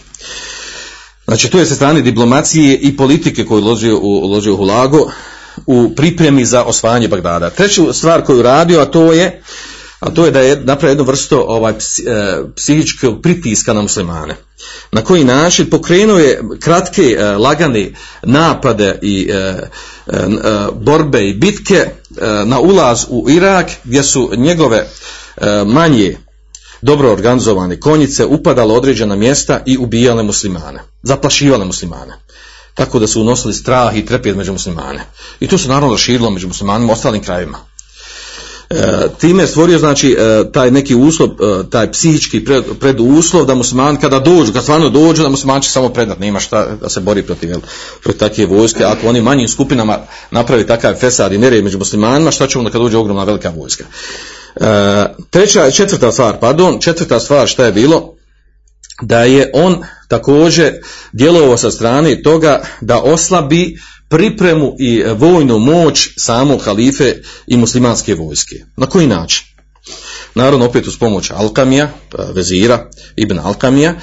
Znači, 1.25 1.49
to 1.49 1.59
je 1.59 1.65
sa 1.65 1.75
strane 1.75 2.01
diplomacije 2.01 2.75
i 2.75 2.97
politike 2.97 3.45
koju 3.45 3.61
uložio 3.61 3.99
uložio 3.99 4.55
Hulagu 4.55 5.11
u 5.65 5.89
pripremi 5.95 6.45
za 6.45 6.63
osvajanje 6.63 7.07
Bagdada. 7.07 7.49
Treću 7.49 7.93
stvar 7.93 8.21
koju 8.21 8.41
radio, 8.41 8.79
a 8.79 8.85
to 8.85 9.13
je 9.13 9.41
a 9.99 10.09
to 10.09 10.25
je 10.25 10.31
da 10.31 10.41
je 10.41 10.55
napravio 10.55 10.91
jednu 10.91 11.03
vrstu 11.03 11.43
ovaj, 11.47 11.73
e, 11.73 11.75
psihičkog 12.55 13.21
pritiska 13.21 13.73
na 13.73 13.81
muslimane. 13.81 14.35
Na 14.91 15.01
koji 15.01 15.23
način 15.23 15.69
pokrenuo 15.69 16.19
je 16.19 16.41
kratke, 16.59 17.01
e, 17.01 17.23
lagane 17.23 17.91
napade 18.23 18.99
i 19.01 19.29
borbe 20.73 21.29
i 21.29 21.33
bitke 21.33 21.89
na 22.45 22.59
ulaz 22.59 23.05
u 23.09 23.29
Irak, 23.29 23.67
gdje 23.83 24.03
su 24.03 24.31
njegove 24.37 24.87
E, 25.39 25.63
manje 25.65 26.17
dobro 26.81 27.11
organizovane 27.11 27.79
konjice 27.79 28.25
upadale 28.25 28.73
određena 28.73 29.15
mjesta 29.15 29.61
i 29.65 29.77
ubijale 29.77 30.23
muslimane, 30.23 30.79
zaplašivale 31.03 31.65
muslimane. 31.65 32.13
Tako 32.79 32.99
da 32.99 33.07
su 33.07 33.21
unosili 33.21 33.53
strah 33.53 33.97
i 33.97 34.05
trepjet 34.05 34.35
među 34.35 34.51
muslimane. 34.51 35.05
I 35.39 35.47
to 35.47 35.57
se 35.57 35.69
naravno 35.69 35.97
širilo 35.97 36.29
među 36.29 36.47
muslimanima 36.47 36.91
u 36.91 36.93
ostalim 36.93 37.21
krajevima. 37.21 37.57
E, 38.69 39.07
time 39.19 39.43
je 39.43 39.47
stvorio 39.47 39.79
znači 39.79 40.11
e, 40.19 40.51
taj 40.51 40.71
neki 40.71 40.95
uslov, 40.95 41.29
e, 41.29 41.69
taj 41.69 41.91
psihički 41.91 42.45
pred, 42.45 42.63
preduslov 42.79 43.45
da 43.45 43.55
musliman 43.55 43.97
kada 43.97 44.19
dođu, 44.19 44.53
kad 44.53 44.63
stvarno 44.63 44.89
dođu 44.89 45.23
da 45.23 45.29
musliman 45.29 45.61
će 45.61 45.69
samo 45.69 45.89
predat, 45.89 46.19
nema 46.19 46.39
šta 46.39 46.67
da 46.81 46.89
se 46.89 46.99
bori 46.99 47.23
protiv, 47.23 47.49
jel, 47.49 47.59
protiv 48.03 48.19
takve 48.19 48.45
vojske. 48.45 48.83
Ako 48.85 49.07
oni 49.07 49.21
manjim 49.21 49.47
skupinama 49.47 49.97
napravi 50.31 50.67
takav 50.67 50.95
fesad 50.95 51.33
i 51.33 51.37
nered 51.37 51.63
među 51.63 51.77
muslimanima, 51.77 52.31
šta 52.31 52.47
će 52.47 52.59
onda 52.59 52.71
kad 52.71 52.81
dođe 52.81 52.97
ogromna 52.97 53.23
velika 53.23 53.49
vojska? 53.49 53.83
E, 54.55 55.05
treća, 55.29 55.71
četvrta 55.71 56.11
stvar, 56.11 56.39
pardon, 56.39 56.79
četvrta 56.79 57.19
stvar 57.19 57.47
šta 57.47 57.65
je 57.65 57.71
bilo, 57.71 58.18
da 59.01 59.23
je 59.23 59.51
on 59.53 59.83
također 60.07 60.73
djelovao 61.11 61.57
sa 61.57 61.71
strane 61.71 62.21
toga 62.21 62.61
da 62.81 63.01
oslabi 63.01 63.79
pripremu 64.09 64.75
i 64.79 65.03
vojnu 65.17 65.59
moć 65.59 66.09
samog 66.17 66.61
halife 66.61 67.15
i 67.47 67.57
muslimanske 67.57 68.15
vojske. 68.15 68.55
Na 68.77 68.85
koji 68.85 69.07
način? 69.07 69.45
Naravno 70.35 70.65
opet 70.65 70.87
uz 70.87 70.97
pomoć 70.97 71.31
Alkamija, 71.31 71.89
vezira 72.33 72.89
Ibn 73.15 73.39
Alkamija, 73.39 73.95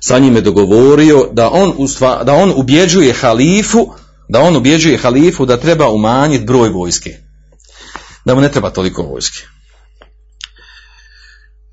sa 0.00 0.18
njim 0.18 0.36
je 0.36 0.42
dogovorio 0.42 1.28
da 1.32 1.50
on, 1.50 1.74
ustva, 1.76 2.24
da 2.24 2.32
on 2.32 2.52
ubjeđuje 2.56 3.12
halifu, 3.12 3.92
da 4.28 4.40
on 4.40 4.56
ubjeđuje 4.56 4.98
halifu 4.98 5.46
da 5.46 5.56
treba 5.56 5.88
umanjiti 5.88 6.44
broj 6.44 6.68
vojske. 6.68 7.16
Da 8.24 8.34
mu 8.34 8.40
ne 8.40 8.52
treba 8.52 8.70
toliko 8.70 9.02
vojske 9.02 9.46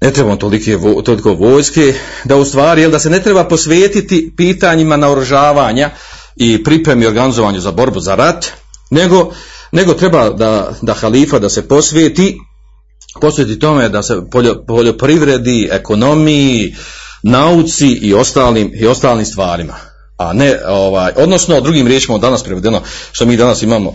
ne 0.01 0.12
trebamo 0.13 0.36
tolike, 0.36 0.77
toliko 1.05 1.33
vojske, 1.33 1.93
da 2.23 2.36
u 2.36 2.45
stvari, 2.45 2.81
jel, 2.81 2.91
da 2.91 2.99
se 2.99 3.10
ne 3.10 3.23
treba 3.23 3.43
posvetiti 3.43 4.33
pitanjima 4.38 4.97
naoružavanja 4.97 5.89
i 6.36 6.63
pripremi 6.63 7.05
organizovanju 7.05 7.60
za 7.60 7.71
borbu 7.71 7.99
za 7.99 8.15
rat, 8.15 8.45
nego, 8.89 9.31
nego 9.71 9.93
treba 9.93 10.29
da, 10.29 10.73
da 10.81 10.93
halifa 10.93 11.39
da 11.39 11.49
se 11.49 11.67
posveti, 11.67 12.38
posveti 13.21 13.60
tome 13.60 13.89
da 13.89 14.03
se 14.03 14.21
poljoprivredi, 14.67 15.69
ekonomiji, 15.71 16.75
nauci 17.23 17.88
i 17.88 18.13
ostalim, 18.13 18.71
i 18.73 18.88
ostalim 18.88 19.25
stvarima. 19.25 19.75
A 20.17 20.33
ne, 20.33 20.60
ovaj, 20.67 21.12
odnosno, 21.15 21.62
drugim 21.62 21.88
riječima 21.88 22.17
danas 22.17 22.43
prevedeno, 22.43 22.81
što 23.12 23.25
mi 23.25 23.38
danas 23.38 23.62
imamo 23.62 23.93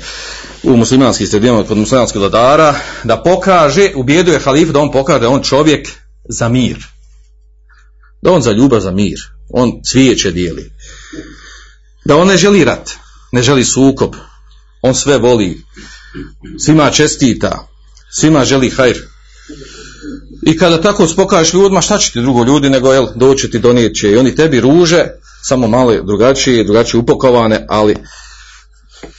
u 0.62 0.76
muslimanskih 0.76 1.28
sredinama 1.28 1.64
kod 1.64 1.78
muslimanskih 1.78 2.20
vladara, 2.20 2.74
da 3.04 3.22
pokaže, 3.22 3.90
ubjeduje 3.94 4.38
halif 4.38 4.68
da 4.68 4.80
on 4.80 4.92
pokaže 4.92 5.20
da 5.20 5.28
on 5.28 5.42
čovjek 5.42 5.88
za 6.28 6.48
mir. 6.48 6.86
Da 8.22 8.32
on 8.32 8.42
za 8.42 8.52
ljubav 8.52 8.80
za 8.80 8.90
mir. 8.90 9.18
On 9.50 9.80
cvijeće 9.84 10.30
dijeli. 10.30 10.72
Da 12.04 12.16
on 12.16 12.28
ne 12.28 12.36
želi 12.36 12.64
rat, 12.64 12.90
ne 13.32 13.42
želi 13.42 13.64
sukob. 13.64 14.14
On 14.82 14.94
sve 14.94 15.18
voli. 15.18 15.62
Svima 16.58 16.90
čestita. 16.90 17.68
Svima 18.10 18.44
želi 18.44 18.70
hajr. 18.70 18.96
I 20.46 20.56
kada 20.58 20.80
tako 20.80 21.06
spokažeš 21.06 21.54
ljudima, 21.54 21.80
šta 21.80 21.98
će 21.98 22.12
ti 22.12 22.20
drugo 22.20 22.44
ljudi 22.44 22.70
nego 22.70 22.92
jel, 22.92 23.06
doći 23.16 23.50
ti 23.50 23.58
donijet 23.58 23.96
će 23.96 24.10
i 24.10 24.16
oni 24.16 24.34
tebi 24.34 24.60
ruže, 24.60 25.04
samo 25.42 25.68
malo 25.68 26.02
drugačije, 26.02 26.64
drugačije 26.64 27.00
upokovane, 27.00 27.66
ali 27.68 27.96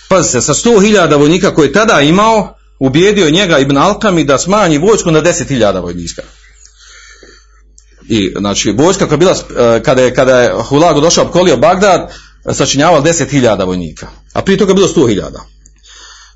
Pazite, 0.10 0.42
sa 0.42 0.54
100.000 0.54 1.20
vojnika 1.20 1.56
koje 1.56 1.68
je 1.68 1.74
tada 1.74 2.02
imao, 2.02 2.58
ubijedio 2.80 3.30
njega 3.30 3.60
Ibn 3.60 3.78
Alkami 3.78 4.24
da 4.24 4.38
smanji 4.38 4.78
vojsku 4.78 5.12
na 5.12 5.22
10.000 5.22 5.82
vojnika. 5.82 6.22
I, 8.10 8.34
znači, 8.40 8.72
vojska 8.72 9.06
koja 9.06 9.16
je 9.16 9.18
bila, 9.18 9.36
e, 9.58 9.84
kada 9.84 10.02
je, 10.02 10.14
kada 10.14 10.40
je 10.40 10.54
Hulago 10.64 11.02
došao 11.02 11.26
opkolio 11.26 11.58
Bagdad, 11.58 12.14
sačinjavala 12.54 13.04
10.000 13.04 13.66
vojnika. 13.66 14.08
A 14.34 14.42
prije 14.42 14.58
toga 14.58 14.72
je 14.72 14.76
bilo 14.76 14.88
100.000 14.88 15.53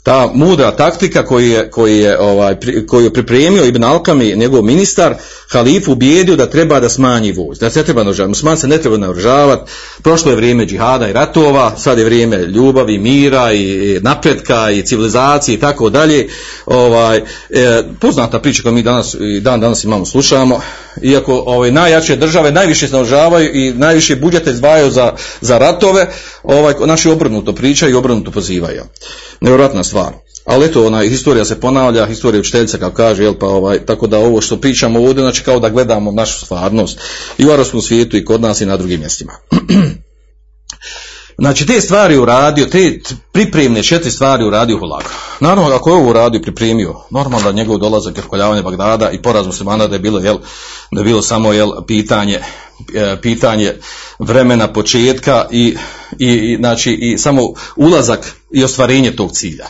ta 0.07 0.31
mudra 0.33 0.71
taktika 0.71 1.25
koju 1.25 1.47
je, 1.47 1.71
koji 1.71 1.97
je, 1.99 2.19
ovaj, 2.19 2.55
koju 2.87 3.03
je 3.03 3.13
pripremio 3.13 3.65
Ibn 3.65 3.83
Alkami, 3.83 4.35
njegov 4.35 4.63
ministar, 4.63 5.15
halifu 5.49 5.91
ubijedio 5.91 6.35
da 6.35 6.49
treba 6.49 6.79
da 6.79 6.89
smanji 6.89 7.31
voz, 7.31 7.59
da 7.59 7.69
se 7.69 7.83
treba 7.83 8.03
naoružavati. 8.03 8.29
Musliman 8.29 8.57
se 8.57 8.67
ne 8.67 8.77
treba 8.77 8.97
naoružavati. 8.97 9.71
Prošlo 10.01 10.31
je 10.31 10.35
vrijeme 10.35 10.65
džihada 10.65 11.07
i 11.07 11.13
ratova, 11.13 11.77
sad 11.77 11.97
je 11.97 12.05
vrijeme 12.05 12.37
ljubavi, 12.37 12.97
mira 12.97 13.53
i 13.53 13.99
napretka 14.01 14.71
i 14.71 14.81
civilizacije 14.85 15.55
i 15.55 15.59
tako 15.59 15.89
dalje. 15.89 16.27
Ovaj, 16.65 17.17
e, 17.17 17.83
poznata 17.99 18.39
priča 18.39 18.63
koju 18.63 18.73
mi 18.73 18.83
danas, 18.83 19.15
i 19.19 19.39
dan 19.39 19.59
danas 19.59 19.83
imamo, 19.83 20.05
slušamo, 20.05 20.61
iako 21.01 21.43
ovaj, 21.45 21.71
najjače 21.71 22.15
države 22.15 22.51
najviše 22.51 22.87
se 22.87 22.93
naoružavaju 22.93 23.49
i 23.53 23.73
najviše 23.73 24.15
budžete 24.15 24.51
izdvajaju 24.51 24.91
za, 24.91 25.13
za 25.41 25.57
ratove, 25.57 26.07
ovaj, 26.43 26.73
naši 26.85 27.09
obrnuto 27.09 27.53
pričaju 27.53 27.91
i 27.91 27.95
obrnuto 27.95 28.31
pozivaju. 28.31 28.83
Nevjerojatna 29.41 29.83
stvar. 29.83 29.96
Ali 30.45 30.65
eto, 30.65 30.85
ona 30.85 31.01
historija 31.01 31.45
se 31.45 31.59
ponavlja, 31.59 32.05
historija 32.05 32.39
učiteljica 32.39 32.77
kao 32.77 32.91
kaže, 32.91 33.23
jel, 33.23 33.33
pa 33.39 33.47
ovaj, 33.47 33.85
tako 33.85 34.07
da 34.07 34.19
ovo 34.19 34.41
što 34.41 34.57
pričamo 34.57 34.99
ovdje, 34.99 35.21
znači 35.21 35.43
kao 35.43 35.59
da 35.59 35.69
gledamo 35.69 36.11
našu 36.11 36.45
stvarnost 36.45 36.99
i 37.37 37.45
u 37.45 37.51
arabskom 37.51 37.81
svijetu 37.81 38.17
i 38.17 38.25
kod 38.25 38.41
nas 38.41 38.61
i 38.61 38.65
na 38.65 38.77
drugim 38.77 38.99
mjestima. 38.99 39.33
Znači 41.39 41.65
te 41.65 41.81
stvari 41.81 42.17
uradio, 42.17 42.65
te 42.65 42.99
pripremne 43.31 43.83
četiri 43.83 44.11
stvari 44.11 44.43
uradio 44.43 44.77
Hulago. 44.77 45.09
Naravno, 45.39 45.75
ako 45.75 45.89
je 45.89 45.95
ovo 45.95 46.09
uradio, 46.09 46.41
pripremio, 46.41 46.95
normalno 47.09 47.45
da 47.45 47.51
njegov 47.51 47.77
dolazak 47.77 48.17
i 48.17 48.21
rkoljavanje 48.21 48.61
Bagdada 48.61 49.11
i 49.11 49.21
poraz 49.21 49.45
muslimana 49.45 49.87
da 49.87 49.95
je 49.95 49.99
bilo, 49.99 50.19
jel, 50.19 50.37
da 50.91 50.99
je 50.99 51.05
bilo 51.05 51.21
samo 51.21 51.53
jel, 51.53 51.71
pitanje, 51.87 52.39
e, 52.93 53.17
pitanje 53.21 53.73
vremena 54.19 54.73
početka 54.73 55.45
i, 55.51 55.77
i, 56.19 56.27
i, 56.27 56.55
znači, 56.59 56.93
i 56.93 57.17
samo 57.17 57.41
ulazak 57.75 58.35
i 58.51 58.63
ostvarenje 58.63 59.15
tog 59.15 59.31
cilja. 59.31 59.67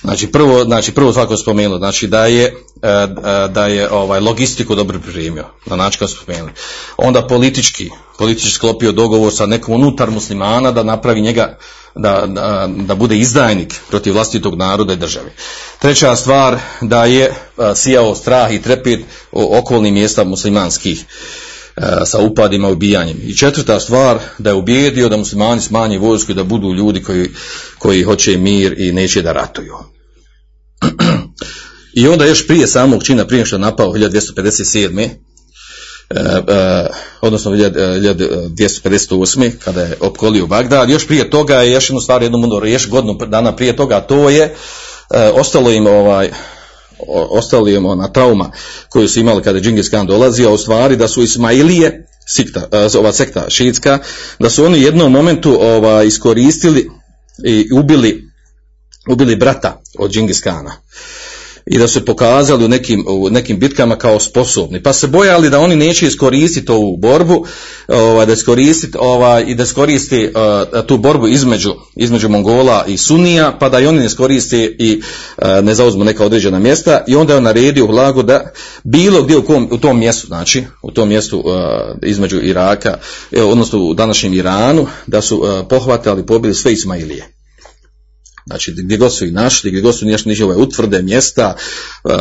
Znači 0.00 0.26
prvo, 0.26 0.64
znači 0.64 0.92
prvo 0.92 1.12
svako 1.12 1.36
spomenuo, 1.36 1.78
znači 1.78 2.06
da 2.06 2.26
je, 2.26 2.44
e, 2.82 2.88
e, 2.88 3.08
da 3.48 3.66
je 3.66 3.90
ovaj, 3.90 4.20
logistiku 4.20 4.74
dobro 4.74 4.98
pripremio, 4.98 5.44
na 5.66 5.76
način 5.76 5.98
kao 5.98 6.08
spomenuli. 6.08 6.52
Onda 6.96 7.26
politički, 7.26 7.90
politički 8.18 8.50
sklopio 8.50 8.92
dogovor 8.92 9.32
sa 9.32 9.46
nekom 9.46 9.74
unutar 9.74 10.10
muslimana 10.10 10.70
da 10.72 10.82
napravi 10.82 11.20
njega, 11.20 11.58
da, 11.94 12.26
da, 12.26 12.68
da 12.76 12.94
bude 12.94 13.18
izdajnik 13.18 13.74
protiv 13.88 14.14
vlastitog 14.14 14.54
naroda 14.54 14.92
i 14.92 14.96
države. 14.96 15.30
Treća 15.78 16.16
stvar, 16.16 16.58
da 16.80 17.04
je 17.04 17.24
e, 17.24 17.32
sijao 17.74 18.14
strah 18.14 18.54
i 18.54 18.62
trepet 18.62 19.00
o 19.32 19.58
okolnim 19.58 19.94
mjesta 19.94 20.24
muslimanskih 20.24 21.04
sa 22.06 22.20
upadima 22.20 22.68
i 22.68 22.72
ubijanjem. 22.72 23.16
I 23.24 23.36
četvrta 23.36 23.80
stvar, 23.80 24.18
da 24.38 24.50
je 24.50 24.56
ubijedio 24.56 25.08
da 25.08 25.16
muslimani 25.16 25.60
smanje 25.60 25.98
vojsku 25.98 26.32
i 26.32 26.34
da 26.34 26.44
budu 26.44 26.74
ljudi 26.74 27.02
koji, 27.02 27.28
koji 27.78 28.02
hoće 28.02 28.38
mir 28.38 28.74
i 28.78 28.92
neće 28.92 29.22
da 29.22 29.32
ratuju. 29.32 29.74
I 31.94 32.08
onda 32.08 32.24
još 32.24 32.46
prije 32.46 32.66
samog 32.66 33.04
čina, 33.04 33.26
prije 33.26 33.46
što 33.46 33.56
je 33.56 33.60
napao 33.60 33.92
1257. 33.92 35.08
E, 36.10 36.42
e, 36.48 36.86
odnosno 37.20 37.50
1258. 37.50 39.50
kada 39.64 39.82
je 39.82 39.96
opkolio 40.00 40.46
Bagdad, 40.46 40.90
još 40.90 41.06
prije 41.06 41.30
toga 41.30 41.54
je 41.54 41.72
još 41.72 41.90
jednu 41.90 42.00
stvar, 42.00 42.22
jednu 42.22 42.60
još 42.64 42.88
godinu 42.88 43.18
dana 43.26 43.56
prije 43.56 43.76
toga, 43.76 44.00
to 44.00 44.30
je 44.30 44.44
e, 44.44 44.54
ostalo 45.34 45.70
im 45.70 45.86
ovaj 45.86 46.30
ostali 47.30 47.74
im 47.74 47.86
ona 47.86 48.12
trauma 48.12 48.50
koju 48.88 49.08
su 49.08 49.20
imali 49.20 49.42
kada 49.42 49.58
je 49.58 49.62
Džingis 49.62 49.88
Khan 49.88 50.06
dolazio, 50.06 50.48
a 50.48 50.52
u 50.52 50.58
stvari 50.58 50.96
da 50.96 51.08
su 51.08 51.22
Ismailije, 51.22 52.06
sikta, 52.26 52.68
ova 52.98 53.12
sekta 53.12 53.50
šiitska, 53.50 53.98
da 54.38 54.50
su 54.50 54.64
oni 54.64 54.78
u 54.78 54.82
jednom 54.82 55.12
momentu 55.12 55.58
ovaj, 55.60 56.06
iskoristili 56.06 56.90
i 57.44 57.68
ubili, 57.72 58.24
ubili 59.08 59.36
brata 59.36 59.82
od 59.98 60.10
Džingis 60.10 60.40
Kana 60.40 60.72
i 61.70 61.78
da 61.78 61.88
su 61.88 62.04
pokazali 62.04 62.64
u 62.64 62.68
nekim, 62.68 63.04
u 63.08 63.30
nekim 63.30 63.58
bitkama 63.58 63.96
kao 63.96 64.20
sposobni. 64.20 64.82
Pa 64.82 64.92
se 64.92 65.06
bojali 65.06 65.50
da 65.50 65.60
oni 65.60 65.76
neće 65.76 66.06
iskoristiti 66.06 66.72
ovu 66.72 66.96
borbu, 66.96 67.46
ovaj, 67.88 68.26
da 68.26 68.32
iskoristiti 68.32 68.98
ovaj, 69.00 69.44
i 69.46 69.54
da 69.54 69.62
iskoristi 69.62 70.24
uh, 70.26 70.86
tu 70.86 70.96
borbu 70.96 71.28
između, 71.28 71.74
između 71.96 72.28
Mongola 72.28 72.84
i 72.86 72.96
Sunija, 72.96 73.56
pa 73.60 73.68
da 73.68 73.80
i 73.80 73.86
oni 73.86 73.98
ne 73.98 74.06
iskoriste 74.06 74.76
i 74.78 75.02
uh, 75.38 75.44
ne 75.62 75.74
zauzmu 75.74 76.04
neka 76.04 76.24
određena 76.24 76.58
mjesta 76.58 77.04
i 77.06 77.16
onda 77.16 77.32
je 77.32 77.36
on 77.36 77.42
naredio 77.42 77.84
u 77.84 77.90
Lagu 77.90 78.22
da 78.22 78.52
bilo 78.84 79.22
gdje 79.22 79.38
u, 79.38 79.42
kom, 79.42 79.68
u 79.72 79.78
tom 79.78 79.98
mjestu, 79.98 80.26
znači 80.26 80.64
u 80.82 80.90
tom 80.90 81.08
mjestu 81.08 81.38
uh, 81.38 81.44
između 82.02 82.40
Iraka, 82.42 82.98
odnosno 83.36 83.78
u 83.78 83.94
današnjem 83.94 84.34
Iranu, 84.34 84.86
da 85.06 85.20
su 85.20 85.42
pohvatali, 85.68 86.26
pobili 86.26 86.54
sve 86.54 86.72
Ismailije. 86.72 87.37
Znači, 88.48 88.74
gdje 88.76 88.96
god 88.96 89.14
su 89.14 89.24
ih 89.24 89.32
našli, 89.32 89.70
gdje 89.70 89.80
god 89.80 89.98
su 89.98 90.06
našli 90.06 90.30
njihove 90.30 90.56
utvrde, 90.56 91.02
mjesta, 91.02 91.56
uh, 92.04 92.12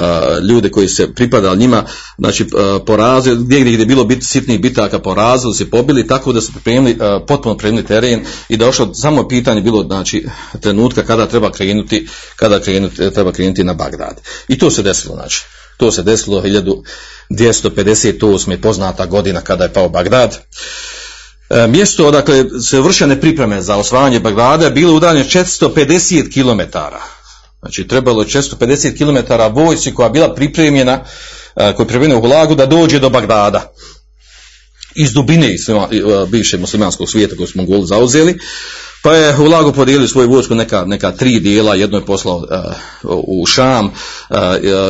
ljude 0.49 0.69
koji 0.69 0.87
se 0.87 1.13
pripadali 1.13 1.57
njima, 1.57 1.83
znači, 2.17 2.43
uh, 2.43 2.49
porazili, 2.85 3.45
gdje, 3.45 3.59
gdje 3.59 3.71
je 3.71 3.85
bilo 3.85 4.05
bit, 4.05 4.23
sitnih 4.23 4.61
bitaka, 4.61 4.99
porazili 4.99 5.53
se, 5.53 5.69
pobili, 5.69 6.07
tako 6.07 6.33
da 6.33 6.41
su 6.41 6.51
pripremili, 6.51 6.91
uh, 6.91 6.97
potpuno 7.27 7.57
pripremili 7.57 7.85
teren 7.85 8.25
i 8.49 8.57
došlo, 8.57 8.93
samo 8.93 9.27
pitanje 9.27 9.61
bilo, 9.61 9.83
znači, 9.83 10.25
trenutka 10.61 11.03
kada 11.03 11.27
treba 11.27 11.51
krenuti, 11.51 12.07
kada 12.35 12.59
krenuti, 12.59 13.11
treba 13.13 13.31
krenuti 13.31 13.63
na 13.63 13.73
Bagdad. 13.73 14.21
I 14.47 14.57
to 14.57 14.71
se 14.71 14.83
desilo, 14.83 15.15
znači. 15.15 15.43
To 15.77 15.91
se 15.91 16.03
desilo 16.03 16.41
1258. 16.41 18.61
poznata 18.61 19.05
godina 19.05 19.41
kada 19.41 19.63
je 19.63 19.73
pao 19.73 19.89
Bagdad. 19.89 20.39
E, 21.49 21.67
mjesto 21.67 22.07
odakle 22.07 22.45
se 22.62 22.81
vršene 22.81 23.21
pripreme 23.21 23.62
za 23.62 23.75
osvajanje 23.75 24.19
Bagdada 24.19 24.69
bilo 24.69 24.95
udaljeno 24.95 25.25
450 25.25 26.33
km. 26.33 26.77
Znači 27.60 27.88
trebalo 27.88 28.21
je 28.21 28.27
450 28.27 28.97
km 28.97 29.33
vojci 29.60 29.93
koja 29.93 30.10
bila 30.10 30.36
pripremljena, 30.36 30.91
e, 30.93 31.03
koja 31.55 31.67
je 31.67 31.75
pripremljena 31.75 32.17
u 32.17 32.21
Hulagu 32.21 32.55
da 32.55 32.65
dođe 32.65 32.99
do 32.99 33.10
Bagdada. 33.10 33.73
Iz 34.95 35.13
dubine 35.13 35.47
e, 35.47 35.55
bivšeg 36.27 36.60
muslimanskog 36.60 37.10
svijeta 37.10 37.36
koji 37.36 37.47
su 37.47 37.57
Mongoli 37.57 37.88
zauzeli. 37.88 38.39
Pa 39.03 39.13
je 39.13 39.33
Hulagu 39.33 39.73
podijelio 39.73 40.07
svoju 40.07 40.29
vojsku 40.29 40.55
neka, 40.55 40.86
neka 40.86 41.12
tri 41.12 41.39
dijela, 41.39 41.75
jedno 41.75 41.97
je 41.97 42.05
poslao 42.05 42.38
uh, 42.38 42.43
u 43.27 43.45
Šam, 43.45 43.86
uh, 43.86 43.93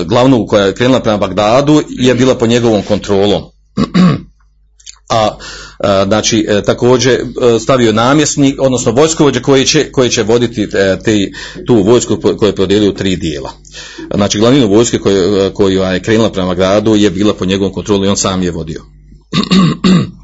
glavnu 0.06 0.48
koja 0.48 0.66
je 0.66 0.76
krenula 0.76 1.00
prema 1.00 1.18
Bagdadu 1.18 1.84
je 1.90 2.16
bila 2.16 2.36
po 2.36 2.48
njegovom 2.48 2.82
kontrolom. 2.82 3.44
a 5.10 5.38
znači 5.84 6.46
e, 6.50 6.64
također 6.64 7.14
e, 7.14 7.24
stavio 7.60 7.92
namjesnik, 7.92 8.62
odnosno 8.62 8.92
vojskovođe 8.92 9.42
koji 9.42 9.66
će, 9.66 9.92
koji 9.92 10.10
će 10.10 10.24
voditi 10.24 10.64
e, 10.64 11.00
te, 11.06 11.32
tu 11.68 11.84
vojsku 11.84 12.20
koju 12.38 12.50
je 12.50 12.56
podijelio 12.56 12.90
u 12.90 12.94
tri 12.94 13.16
dijela. 13.16 13.52
Znači 14.16 14.40
glavninu 14.40 14.68
vojske 14.68 15.00
koju 15.54 15.82
je 15.82 16.02
krenula 16.02 16.32
prema 16.32 16.54
gradu 16.54 16.96
je 16.96 17.10
bila 17.10 17.34
po 17.34 17.46
njegovom 17.46 17.74
kontrolu 17.74 18.06
i 18.06 18.08
on 18.08 18.18
sam 18.18 18.44
je 18.44 18.52
vodio. 18.52 18.82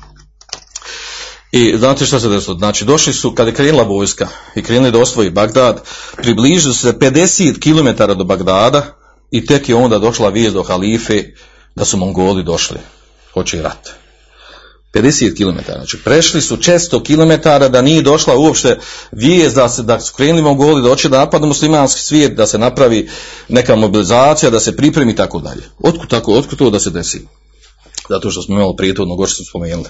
I 1.52 1.78
znate 1.78 2.06
što 2.06 2.20
se 2.20 2.30
desilo? 2.30 2.58
Znači 2.58 2.86
došli 2.86 3.14
su, 3.14 3.36
kada 3.36 3.50
je 3.50 3.56
krenula 3.56 3.84
vojska 3.84 4.28
i 4.56 4.62
krenuli 4.62 4.92
da 4.92 5.00
osvoji 5.00 5.30
Bagdad, 5.30 5.82
približili 6.18 6.74
se 6.74 6.94
50 6.94 7.60
km 7.60 8.18
do 8.18 8.24
Bagdada 8.24 8.98
i 9.32 9.46
tek 9.46 9.70
je 9.70 9.76
onda 9.76 10.00
došla 10.00 10.30
vijest 10.30 10.54
do 10.54 10.64
halife 10.64 11.24
da 11.76 11.86
su 11.86 11.98
Mongoli 11.98 12.44
došli. 12.44 12.78
Hoće 13.34 13.62
rat. 13.62 14.03
50 14.94 15.38
km. 15.38 15.72
Znači, 15.76 15.98
prešli 16.04 16.42
su 16.42 16.58
600 16.58 17.04
km 17.04 17.50
da 17.72 17.82
nije 17.82 18.02
došla 18.02 18.38
uopšte 18.38 18.80
vijest 19.12 19.56
da, 19.56 19.70
se, 19.70 19.84
da 19.84 20.00
su 20.00 20.14
krenuli 20.14 20.42
Mongoli 20.42 20.82
da 20.82 20.90
hoće 20.90 21.10
da 21.10 21.18
napadnu 21.18 21.48
muslimanski 21.48 22.02
svijet, 22.02 22.34
da 22.34 22.48
se 22.48 22.58
napravi 22.58 23.10
neka 23.50 23.76
mobilizacija, 23.76 24.50
da 24.50 24.60
se 24.60 24.76
pripremi 24.76 25.12
i 25.12 25.16
tako 25.16 25.40
dalje. 25.40 25.64
Otkud 25.80 26.10
tako, 26.10 26.34
otkud 26.34 26.60
to 26.60 26.70
da 26.70 26.80
se 26.80 26.90
desi? 26.90 27.28
Zato 28.10 28.32
što 28.32 28.42
smo 28.42 28.56
imali 28.56 28.74
prijetodno 28.78 29.16
gore 29.16 29.32
što 29.32 29.44
spomenuli. 29.44 29.90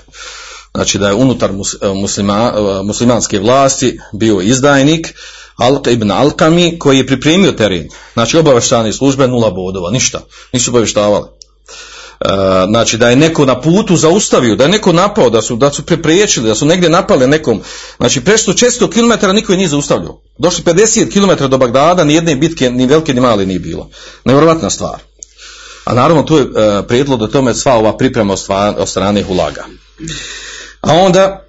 Znači 0.73 0.97
da 0.97 1.07
je 1.07 1.13
unutar 1.13 1.51
muslima, 1.95 2.53
muslimanske 2.83 3.39
vlasti 3.39 3.99
bio 4.13 4.41
izdajnik 4.41 5.13
Alka 5.55 5.91
ibn 5.91 6.11
Alkami 6.11 6.79
koji 6.79 6.97
je 6.97 7.07
pripremio 7.07 7.51
teren. 7.51 7.89
Znači 8.13 8.37
obaveštane 8.37 8.93
službe 8.93 9.27
nula 9.27 9.51
bodova, 9.51 9.91
ništa. 9.91 10.21
Nisu 10.53 10.71
obaveštavali. 10.71 11.25
E, 12.23 12.65
znači 12.67 12.97
da 12.97 13.09
je 13.09 13.15
neko 13.15 13.45
na 13.45 13.61
putu 13.61 13.95
zaustavio, 13.97 14.55
da 14.55 14.63
je 14.63 14.69
neko 14.69 14.93
napao, 14.93 15.29
da 15.29 15.41
su, 15.41 15.55
da 15.55 15.71
su 15.71 15.85
prepriječili, 15.85 16.47
da 16.47 16.55
su 16.55 16.65
negdje 16.65 16.89
napali 16.89 17.27
nekom, 17.27 17.61
znači 17.97 18.21
prešlo 18.21 18.53
600 18.53 18.89
km 18.89 19.35
niko 19.35 19.51
je 19.51 19.57
nije 19.57 19.69
zaustavljao. 19.69 20.21
Došli 20.37 20.63
50 20.63 21.11
km 21.13 21.45
do 21.49 21.57
Bagdada, 21.57 22.03
ni 22.03 22.13
jedne 22.13 22.35
bitke, 22.35 22.71
ni 22.71 22.85
velike 22.85 23.13
ni 23.13 23.21
male 23.21 23.45
nije 23.45 23.59
bilo. 23.59 23.89
Nevjerojatna 24.25 24.69
stvar. 24.69 24.99
A 25.85 25.93
naravno 25.93 26.23
tu 26.23 26.37
je 26.37 26.43
uh, 26.43 26.51
prijedlog 26.87 27.19
do 27.19 27.27
tome 27.27 27.53
sva 27.53 27.73
ova 27.73 27.97
priprema 27.97 28.35
od 28.77 28.89
strane 28.89 29.23
Hulaga. 29.23 29.65
A 30.81 30.93
onda, 30.93 31.45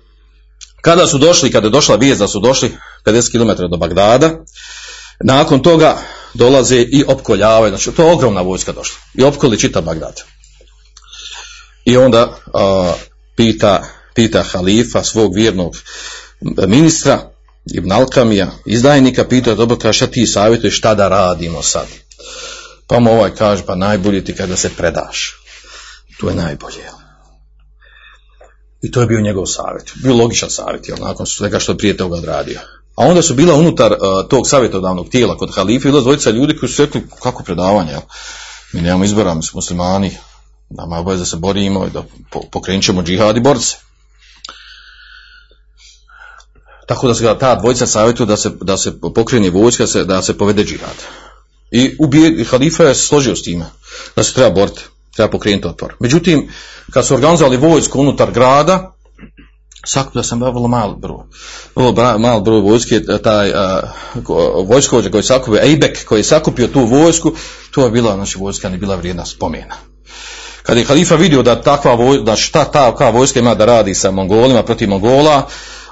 kada 0.83 1.07
su 1.07 1.19
došli, 1.19 1.53
kada 1.53 1.67
je 1.67 1.71
došla 1.71 1.97
vijest 1.97 2.21
da 2.21 2.29
su 2.29 2.41
došli 2.41 2.73
50 3.05 3.31
km 3.33 3.63
do 3.71 3.77
Bagdada, 3.77 4.31
nakon 5.21 5.63
toga 5.63 5.99
dolaze 6.35 6.77
i 6.77 7.05
opkoljavaju, 7.09 7.71
znači 7.71 7.91
to 7.91 8.03
je 8.03 8.13
ogromna 8.13 8.41
vojska 8.41 8.73
došla, 8.73 8.97
i 9.15 9.25
opkoli 9.25 9.61
čita 9.61 9.81
Bagdad. 9.81 10.34
I 11.85 11.97
onda 11.97 12.37
a, 12.55 12.93
pita, 13.37 13.83
pita 14.15 14.43
halifa 14.43 15.03
svog 15.03 15.35
vjernog 15.35 15.77
ministra, 16.67 17.31
Ibn 17.75 17.93
Alkamija, 17.93 18.51
izdajnika, 18.67 19.25
pita, 19.25 19.55
dobro, 19.55 19.77
kaže, 19.77 19.97
šta 19.97 20.07
ti 20.07 20.27
savjetuješ, 20.27 20.79
šta 20.79 20.95
da 20.95 21.09
radimo 21.09 21.63
sad? 21.63 21.87
Pa 22.87 23.01
mu 23.01 23.13
ovaj 23.13 23.35
kaže, 23.35 23.63
pa 23.67 23.75
najbolje 23.75 24.25
ti 24.25 24.35
kada 24.35 24.57
se 24.57 24.71
predaš. 24.77 25.37
To 26.21 26.29
je 26.29 26.35
najbolje. 26.35 26.85
I 28.83 28.91
to 28.91 29.01
je 29.01 29.07
bio 29.07 29.21
njegov 29.21 29.47
savjet. 29.47 29.93
Bio 30.03 30.15
logičan 30.15 30.51
savjet, 30.51 30.89
jel, 30.89 30.99
nakon 31.01 31.27
svega 31.27 31.59
što 31.59 31.73
je 31.73 31.79
prije 31.79 31.97
toga 31.97 32.17
odradio. 32.17 32.61
A 32.97 33.07
onda 33.07 33.23
su 33.23 33.35
bila 33.35 33.55
unutar 33.55 33.93
uh, 33.93 33.99
tog 34.29 34.49
savjetodavnog 34.49 35.09
tijela 35.09 35.37
kod 35.37 35.55
halife, 35.55 35.89
bila 35.89 36.01
dvojica 36.01 36.31
ljudi 36.31 36.57
koji 36.57 36.71
su 36.71 36.85
rekli, 36.85 37.03
kako 37.23 37.43
predavanje, 37.43 37.91
jel? 37.91 38.01
Mi 38.73 38.81
nemamo 38.81 39.05
izbora, 39.05 39.35
mi 39.35 39.43
smo 39.43 39.59
muslimani, 39.59 40.17
Nama 40.77 40.97
je 40.97 41.01
obavez 41.01 41.21
da 41.21 41.27
se 41.27 41.37
borimo 41.37 41.87
i 41.87 41.91
da 41.91 42.03
pokrenut 42.53 42.85
ćemo 42.85 43.03
džihad 43.03 43.37
i 43.37 43.41
borce. 43.41 43.77
Tako 46.87 47.09
da 47.09 47.15
se 47.15 47.37
ta 47.41 47.55
dvojica 47.55 47.87
savjetuje 47.87 48.27
da 48.27 48.37
se, 48.37 48.51
da 48.61 48.77
se 48.77 48.93
pokreni 49.15 49.51
vojska, 49.51 49.85
da 50.05 50.23
se 50.23 50.39
povede 50.39 50.65
džihad. 50.65 50.97
I 51.71 51.97
ubije, 51.99 52.45
halifa 52.45 52.83
je 52.85 52.95
složio 52.95 53.37
s 53.37 53.43
time, 53.43 53.65
da 54.17 54.23
se 54.23 54.35
treba 54.35 54.51
boriti, 54.51 54.83
treba 55.17 55.31
pokrenuti 55.31 55.69
otpor. 55.69 55.95
Međutim, 56.01 56.49
kad 56.91 57.07
su 57.07 57.15
organizovali 57.15 57.57
vojsku 57.57 58.01
unutar 58.01 58.31
grada, 58.31 58.95
sakupio 59.87 60.23
sam 60.23 60.41
vrlo 60.41 60.69
mal 60.69 60.97
broj. 60.97 61.25
Vrlo 61.77 62.19
mal 62.19 62.41
broj 62.41 62.61
vojske, 62.61 63.01
taj 63.23 63.51
uh, 63.51 63.57
vojskovođa 64.69 65.11
koji 65.11 65.19
je 65.19 65.23
sakupio, 65.23 65.63
Ejbek 65.63 66.05
koji 66.05 66.21
je 66.21 66.25
sakupio 66.25 66.69
tu 66.69 66.85
vojsku, 66.85 67.33
to 67.71 67.85
je 67.85 67.91
bila, 67.91 68.15
znači 68.15 68.39
vojska 68.39 68.69
ne 68.69 68.79
bila 68.79 68.97
vrijedna 68.97 69.27
spomena. 69.27 69.75
Kad 70.67 70.77
je 70.79 70.85
halifa 70.85 71.17
vidio 71.17 71.43
da 71.43 71.61
takva 71.61 71.95
vojska, 71.95 72.25
da 72.25 72.37
šta 72.37 72.65
ta 72.65 73.11
vojska 73.11 73.41
ima 73.41 73.55
da 73.55 73.65
radi 73.65 73.95
sa 73.95 74.11
Mongolima 74.11 74.63
protiv 74.63 74.89
Mongola, 74.89 75.49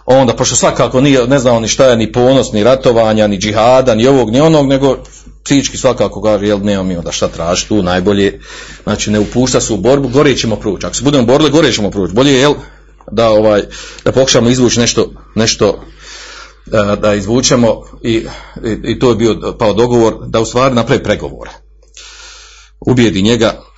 onda 0.07 0.37
pošto 0.37 0.57
svakako 0.57 1.01
nije, 1.01 1.27
ne 1.27 1.39
znao 1.39 1.61
ni 1.61 1.69
šta 1.69 1.87
je 1.87 1.97
ni 1.97 2.13
ponos, 2.13 2.53
ni 2.53 2.65
ratovanja, 2.65 3.27
ni 3.27 3.39
džihada, 3.39 3.95
ni 3.95 4.07
ovog, 4.07 4.31
ni 4.31 4.41
onog, 4.41 4.67
nego 4.67 4.97
psihički 5.45 5.77
svakako 5.77 6.23
kaže, 6.23 6.47
jel, 6.47 6.59
nemamo 6.63 6.89
mi 6.89 6.97
onda 6.97 7.13
šta 7.13 7.29
traži 7.29 7.69
tu, 7.69 7.83
najbolje, 7.83 8.41
znači 8.83 9.11
ne 9.11 9.19
upušta 9.19 9.61
se 9.61 9.73
u 9.73 9.77
borbu, 9.77 10.09
gore 10.09 10.37
ćemo 10.37 10.57
proći. 10.57 10.87
Ako 10.87 10.95
se 10.95 11.05
budemo 11.05 11.27
borili, 11.27 11.51
gore 11.51 11.73
ćemo 11.73 11.91
proći. 11.91 12.15
Bolje 12.15 12.33
je, 12.33 12.41
jel, 12.41 12.55
da, 13.11 13.31
ovaj, 13.31 13.63
da 14.05 14.13
pokušamo 14.13 14.49
izvući 14.49 14.81
nešto, 14.81 15.13
nešto 15.35 15.85
e, 16.67 16.97
da 16.97 17.15
izvučemo 17.15 17.83
i, 18.03 18.13
i, 18.65 18.79
i 18.85 18.99
to 18.99 19.09
je 19.09 19.17
bio 19.17 19.57
pao 19.59 19.73
dogovor 19.73 20.15
da 20.27 20.41
u 20.41 20.45
stvari 20.45 20.75
napravi 20.75 21.03
pregovore. 21.03 21.51
Ubijedi 22.81 23.23
njega 23.23 23.72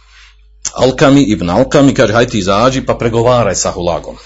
Alkami, 0.77 1.22
Ibn 1.22 1.51
Alkami, 1.51 1.95
kaže, 1.95 2.12
hajde 2.12 2.31
ti 2.31 2.39
izađi 2.39 2.87
pa 2.87 2.95
pregovaraj 2.95 3.55
sa 3.55 3.70
Hulagom. 3.70 4.16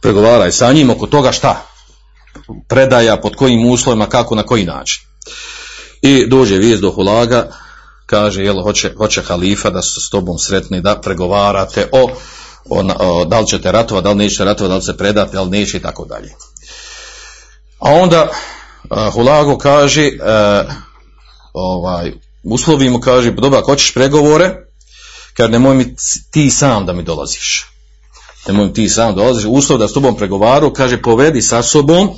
Pregovaraj 0.00 0.52
sa 0.52 0.72
njim 0.72 0.90
oko 0.90 1.06
toga 1.06 1.32
šta? 1.32 1.66
Predaja, 2.68 3.16
pod 3.16 3.36
kojim 3.36 3.70
uslovima, 3.70 4.06
kako, 4.06 4.34
na 4.34 4.42
koji 4.42 4.64
način. 4.64 5.02
I 6.02 6.26
dođe 6.26 6.56
vijest 6.56 6.82
do 6.82 6.90
Hulaga, 6.90 7.50
kaže, 8.06 8.42
jel, 8.42 8.62
hoće, 8.62 8.92
hoće 8.96 9.22
halifa 9.22 9.70
da 9.70 9.82
se 9.82 10.00
s 10.00 10.10
tobom 10.10 10.38
sretni, 10.38 10.80
da 10.80 11.00
pregovarate 11.00 11.88
o, 11.92 12.10
o, 12.70 12.84
o 12.98 13.24
da 13.24 13.40
li 13.40 13.46
ćete 13.46 13.72
ratova, 13.72 14.00
da 14.00 14.10
li 14.10 14.16
nećete 14.16 14.44
ratova, 14.44 14.68
da 14.68 14.76
li 14.76 14.82
se 14.82 14.96
predate, 14.96 15.32
da 15.32 15.42
li 15.42 15.50
neće 15.50 15.76
i 15.76 15.82
tako 15.82 16.04
dalje. 16.04 16.34
A 17.78 17.90
onda 17.90 18.28
uh, 18.90 19.12
Hulago 19.12 19.58
kaže, 19.58 20.06
uh, 20.06 20.72
ovaj, 21.52 22.12
uslovi 22.44 22.90
mu 22.90 23.00
kaže, 23.00 23.30
dobro, 23.30 23.58
ako 23.58 23.70
hoćeš 23.70 23.94
pregovore, 23.94 24.65
kaže, 25.36 25.50
nemoj 25.50 25.74
mi 25.74 25.94
ti 26.30 26.50
sam 26.50 26.86
da 26.86 26.92
mi 26.92 27.02
dolaziš. 27.02 27.66
Nemoj 28.48 28.66
mi 28.66 28.72
ti 28.72 28.88
sam 28.88 29.14
dolaziš. 29.14 29.44
Uslov 29.48 29.78
da 29.78 29.88
s 29.88 29.92
tobom 29.92 30.16
pregovaru, 30.16 30.72
kaže, 30.72 31.02
povedi 31.02 31.42
sa 31.42 31.62
sobom, 31.62 32.10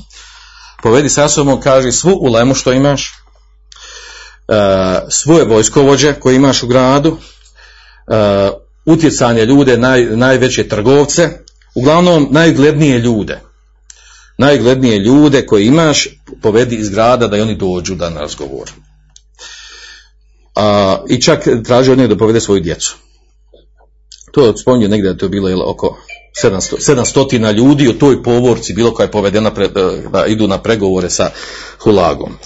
povedi 0.82 1.08
sa 1.08 1.28
sobom, 1.28 1.60
kaže, 1.60 1.92
svu 1.92 2.18
ulemu 2.20 2.54
što 2.54 2.72
imaš, 2.72 3.12
uh, 4.48 4.54
svoje 5.10 5.44
vojskovođe 5.44 6.14
koje 6.14 6.36
imaš 6.36 6.62
u 6.62 6.66
gradu, 6.66 7.10
uh, 7.10 7.16
utjecanje 8.86 9.44
ljude, 9.44 9.78
naj, 9.78 10.04
najveće 10.04 10.68
trgovce, 10.68 11.28
uglavnom 11.74 12.28
najglednije 12.30 12.98
ljude. 12.98 13.40
Najglednije 14.38 14.98
ljude 14.98 15.46
koje 15.46 15.66
imaš, 15.66 16.08
povedi 16.42 16.76
iz 16.76 16.88
grada 16.88 17.26
da 17.26 17.36
i 17.36 17.40
oni 17.40 17.54
dođu 17.54 17.94
da 17.94 18.10
na 18.10 18.20
razgovor. 18.20 18.70
I 21.08 21.22
čak 21.22 21.48
traži 21.64 21.90
od 21.90 21.98
njega 21.98 22.14
da 22.14 22.18
povede 22.18 22.40
svoju 22.40 22.60
djecu. 22.60 22.96
To 24.38 24.46
je 24.46 24.56
spominje 24.56 24.88
negdje 24.88 25.12
da 25.12 25.18
to 25.18 25.24
je 25.24 25.30
bilo 25.30 25.48
jel, 25.48 25.62
oko 25.62 25.96
700, 26.42 26.94
700 26.94 27.52
ljudi 27.52 27.88
u 27.88 27.98
toj 27.98 28.22
povorci 28.22 28.72
bilo 28.72 28.94
koja 28.94 29.04
je 29.04 29.10
povedena 29.10 29.50
pre, 29.54 29.68
da 30.12 30.26
idu 30.26 30.46
na 30.46 30.58
pregovore 30.62 31.10
sa 31.10 31.30
Hulagom. 31.78 32.38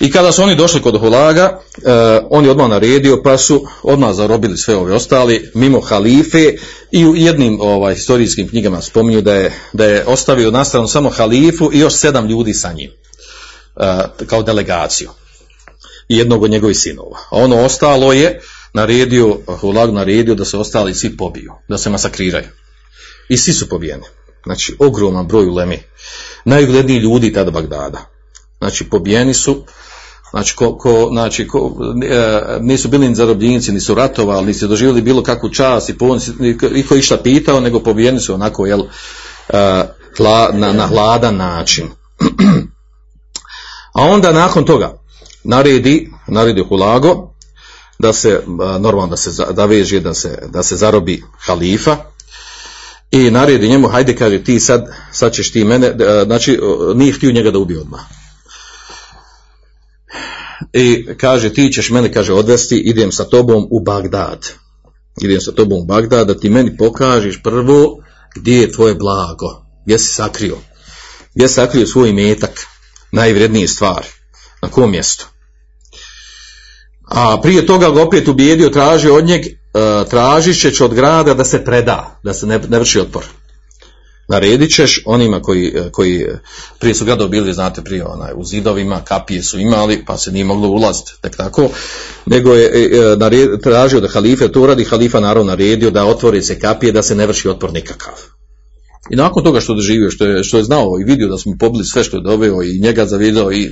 I 0.00 0.10
kada 0.10 0.32
su 0.32 0.42
oni 0.42 0.56
došli 0.56 0.82
kod 0.82 1.00
Hulaga, 1.00 1.60
eh, 1.76 2.20
on 2.30 2.44
je 2.44 2.50
odmah 2.50 2.68
naredio, 2.68 3.22
pa 3.22 3.38
su 3.38 3.66
odmah 3.82 4.14
zarobili 4.14 4.56
sve 4.56 4.76
ove 4.76 4.94
ostali, 4.94 5.50
mimo 5.54 5.80
halife, 5.80 6.54
i 6.90 7.06
u 7.06 7.16
jednim 7.16 7.60
ovaj, 7.60 7.94
historijskim 7.94 8.48
knjigama 8.48 8.80
spominju 8.80 9.20
da 9.20 9.34
je, 9.34 9.52
da 9.72 9.84
je 9.84 10.04
ostavio 10.06 10.50
na 10.50 10.64
stranu 10.64 10.88
samo 10.88 11.10
halifu 11.10 11.70
i 11.72 11.78
još 11.78 11.94
sedam 11.94 12.26
ljudi 12.26 12.54
sa 12.54 12.72
njim, 12.72 12.90
eh, 13.76 14.26
kao 14.26 14.42
delegaciju. 14.42 15.10
I 16.08 16.16
jednog 16.16 16.42
od 16.42 16.50
njegovih 16.50 16.78
sinova. 16.78 17.18
A 17.30 17.36
ono 17.36 17.64
ostalo 17.64 18.12
je, 18.12 18.40
naredio, 18.72 19.38
Hulag 19.60 19.92
naredio 19.92 20.34
da 20.34 20.44
se 20.44 20.56
ostali 20.56 20.94
svi 20.94 21.16
pobiju, 21.16 21.52
da 21.68 21.78
se 21.78 21.90
masakriraju. 21.90 22.48
I 23.28 23.36
svi 23.36 23.52
su 23.52 23.68
pobijeni. 23.68 24.04
Znači, 24.44 24.76
ogroman 24.78 25.26
broj 25.26 25.46
ulemi. 25.46 25.82
Najugledniji 26.44 26.98
ljudi 26.98 27.32
tada 27.32 27.50
Bagdada. 27.50 28.06
Znači, 28.58 28.84
pobijeni 28.84 29.34
su, 29.34 29.64
Znači, 30.30 30.56
ko, 30.56 30.78
ko, 30.78 31.08
znači 31.12 31.48
ko, 31.48 31.72
e, 32.10 32.58
nisu 32.60 32.88
bili 32.88 33.08
ni 33.08 33.14
zarobljenici, 33.14 33.72
nisu 33.72 33.94
ratovali, 33.94 34.46
nisu 34.46 34.68
doživjeli 34.68 35.02
bilo 35.02 35.22
kakvu 35.22 35.48
čast 35.50 35.88
i 35.88 35.98
ponos, 35.98 36.30
niko 36.70 36.94
išta 36.94 37.16
pitao, 37.16 37.60
nego 37.60 37.80
pobijeni 37.80 38.20
su 38.20 38.34
onako, 38.34 38.66
jel, 38.66 38.80
e, 39.48 39.82
hla, 40.16 40.50
na, 40.52 40.72
na 40.72 40.86
hladan 40.86 41.36
način. 41.36 41.88
A 43.94 44.02
onda 44.02 44.32
nakon 44.32 44.64
toga 44.64 45.00
naredi, 45.44 46.10
naredi 46.28 46.64
Hulago, 46.68 47.34
da 48.00 48.12
se, 48.12 48.40
normalno 48.80 49.06
da 49.06 49.16
se 49.16 49.30
da 49.52 49.64
veže, 49.64 50.00
da 50.00 50.14
se, 50.14 50.38
da 50.52 50.62
se 50.62 50.76
zarobi 50.76 51.22
halifa, 51.38 51.96
i 53.10 53.30
naredi 53.30 53.68
njemu, 53.68 53.88
hajde 53.88 54.16
kaže 54.16 54.44
ti 54.44 54.60
sad, 54.60 54.86
sad 55.12 55.32
ćeš 55.32 55.52
ti 55.52 55.64
mene, 55.64 55.94
znači 56.24 56.58
nije 56.94 57.12
htio 57.12 57.32
njega 57.32 57.50
da 57.50 57.58
ubije 57.58 57.80
odmah. 57.80 58.00
I 60.72 61.06
kaže 61.16 61.54
ti 61.54 61.72
ćeš 61.72 61.90
mene 61.90 62.12
kaže 62.12 62.32
odvesti 62.32 62.76
idem 62.76 63.12
sa 63.12 63.24
tobom 63.24 63.66
u 63.70 63.80
Bagdad. 63.80 64.46
Idem 65.22 65.40
sa 65.40 65.52
tobom 65.52 65.82
u 65.82 65.84
Bagdad 65.84 66.26
da 66.26 66.38
ti 66.38 66.50
meni 66.50 66.76
pokažeš 66.76 67.42
prvo 67.42 68.02
gdje 68.36 68.60
je 68.60 68.72
tvoje 68.72 68.94
blago 68.94 69.66
gdje 69.84 69.98
si 69.98 70.14
sakrio. 70.14 70.56
Gdje 71.34 71.48
si 71.48 71.54
sakrio 71.54 71.86
svoj 71.86 72.12
metak 72.12 72.66
najvrednije 73.12 73.68
stvari 73.68 74.06
na 74.62 74.68
kom 74.68 74.90
mjestu 74.90 75.26
a 77.10 77.40
prije 77.42 77.66
toga 77.66 77.90
ga 77.90 78.02
opet 78.02 78.28
ubijedio 78.28 78.68
traži 78.68 79.10
od 79.10 79.24
njeg 79.24 79.40
uh, 79.40 80.08
tražiš 80.08 80.76
će 80.76 80.84
od 80.84 80.94
grada 80.94 81.34
da 81.34 81.44
se 81.44 81.64
preda 81.64 82.20
da 82.22 82.34
se 82.34 82.46
ne, 82.46 82.60
ne 82.68 82.78
vrši 82.78 83.00
otpor 83.00 83.24
naredit 84.30 84.74
ćeš 84.74 85.02
onima 85.04 85.42
koji, 85.42 85.74
koji 85.92 86.26
prije 86.78 86.94
su 86.94 87.04
gradovi 87.04 87.30
bili, 87.30 87.52
znate, 87.52 87.82
prije 87.82 88.04
onaj, 88.04 88.32
u 88.36 88.44
zidovima, 88.44 89.00
kapije 89.04 89.42
su 89.42 89.58
imali, 89.58 90.04
pa 90.06 90.16
se 90.16 90.32
nije 90.32 90.44
moglo 90.44 90.68
ulaziti, 90.68 91.12
tek 91.20 91.36
tako, 91.36 91.68
nego 92.26 92.54
je 92.54 92.66
e, 92.66 93.58
tražio 93.62 94.00
da 94.00 94.08
halife 94.08 94.52
to 94.52 94.66
radi, 94.66 94.84
halifa 94.84 95.20
naravno 95.20 95.50
naredio 95.50 95.90
da 95.90 96.04
otvori 96.04 96.42
se 96.42 96.58
kapije, 96.58 96.92
da 96.92 97.02
se 97.02 97.14
ne 97.14 97.26
vrši 97.26 97.48
otpor 97.48 97.72
nikakav. 97.72 98.14
I 99.10 99.16
nakon 99.16 99.44
toga 99.44 99.60
što 99.60 99.72
je 99.72 99.76
doživio, 99.76 100.10
što 100.10 100.24
je, 100.24 100.44
što 100.44 100.56
je 100.56 100.64
znao 100.64 100.90
i 101.00 101.04
vidio 101.04 101.28
da 101.28 101.38
smo 101.38 101.56
pobili 101.58 101.84
sve 101.84 102.04
što 102.04 102.16
je 102.16 102.22
doveo 102.22 102.62
i 102.62 102.78
njega 102.80 103.06
zavidio 103.06 103.50
i, 103.52 103.70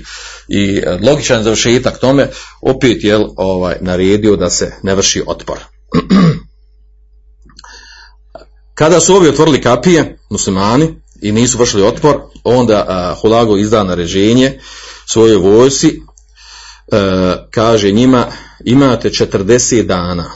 i 0.49 0.83
logičan 1.03 1.43
završetak 1.43 1.99
tome, 1.99 2.31
opet 2.61 3.05
je 3.05 3.19
ovaj, 3.37 3.77
naredio 3.81 4.37
da 4.37 4.51
se 4.51 4.73
ne 4.83 4.95
vrši 4.95 5.23
otpor. 5.27 5.59
Kada 8.75 9.01
su 9.01 9.15
ovi 9.15 9.29
otvorili 9.29 9.63
kapije, 9.63 10.19
muslimani, 10.31 10.95
i 11.23 11.33
nisu 11.33 11.59
vršili 11.59 11.83
otpor, 11.83 12.21
onda 12.45 12.85
a, 12.89 13.15
Hulago 13.21 13.57
izda 13.57 13.85
nareženje 13.85 14.61
svojoj 15.07 15.37
vojsi, 15.37 16.01
a, 16.93 17.37
kaže 17.51 17.91
njima, 17.93 18.27
imate 18.65 19.11
40 19.11 19.83
dana. 19.83 20.31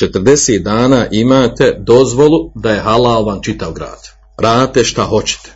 40 0.00 0.62
dana 0.62 1.06
imate 1.10 1.76
dozvolu 1.78 2.52
da 2.54 2.70
je 2.70 2.80
halal 2.80 3.24
vam 3.24 3.42
čitav 3.42 3.72
grad. 3.72 4.08
Radite 4.38 4.84
šta 4.84 5.04
hoćete. 5.04 5.50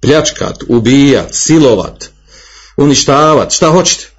Pljačkat, 0.00 0.58
ubijat, 0.68 1.28
silovat, 1.32 2.10
uništavat, 2.76 3.52
šta 3.52 3.70
hoćete. 3.70 4.10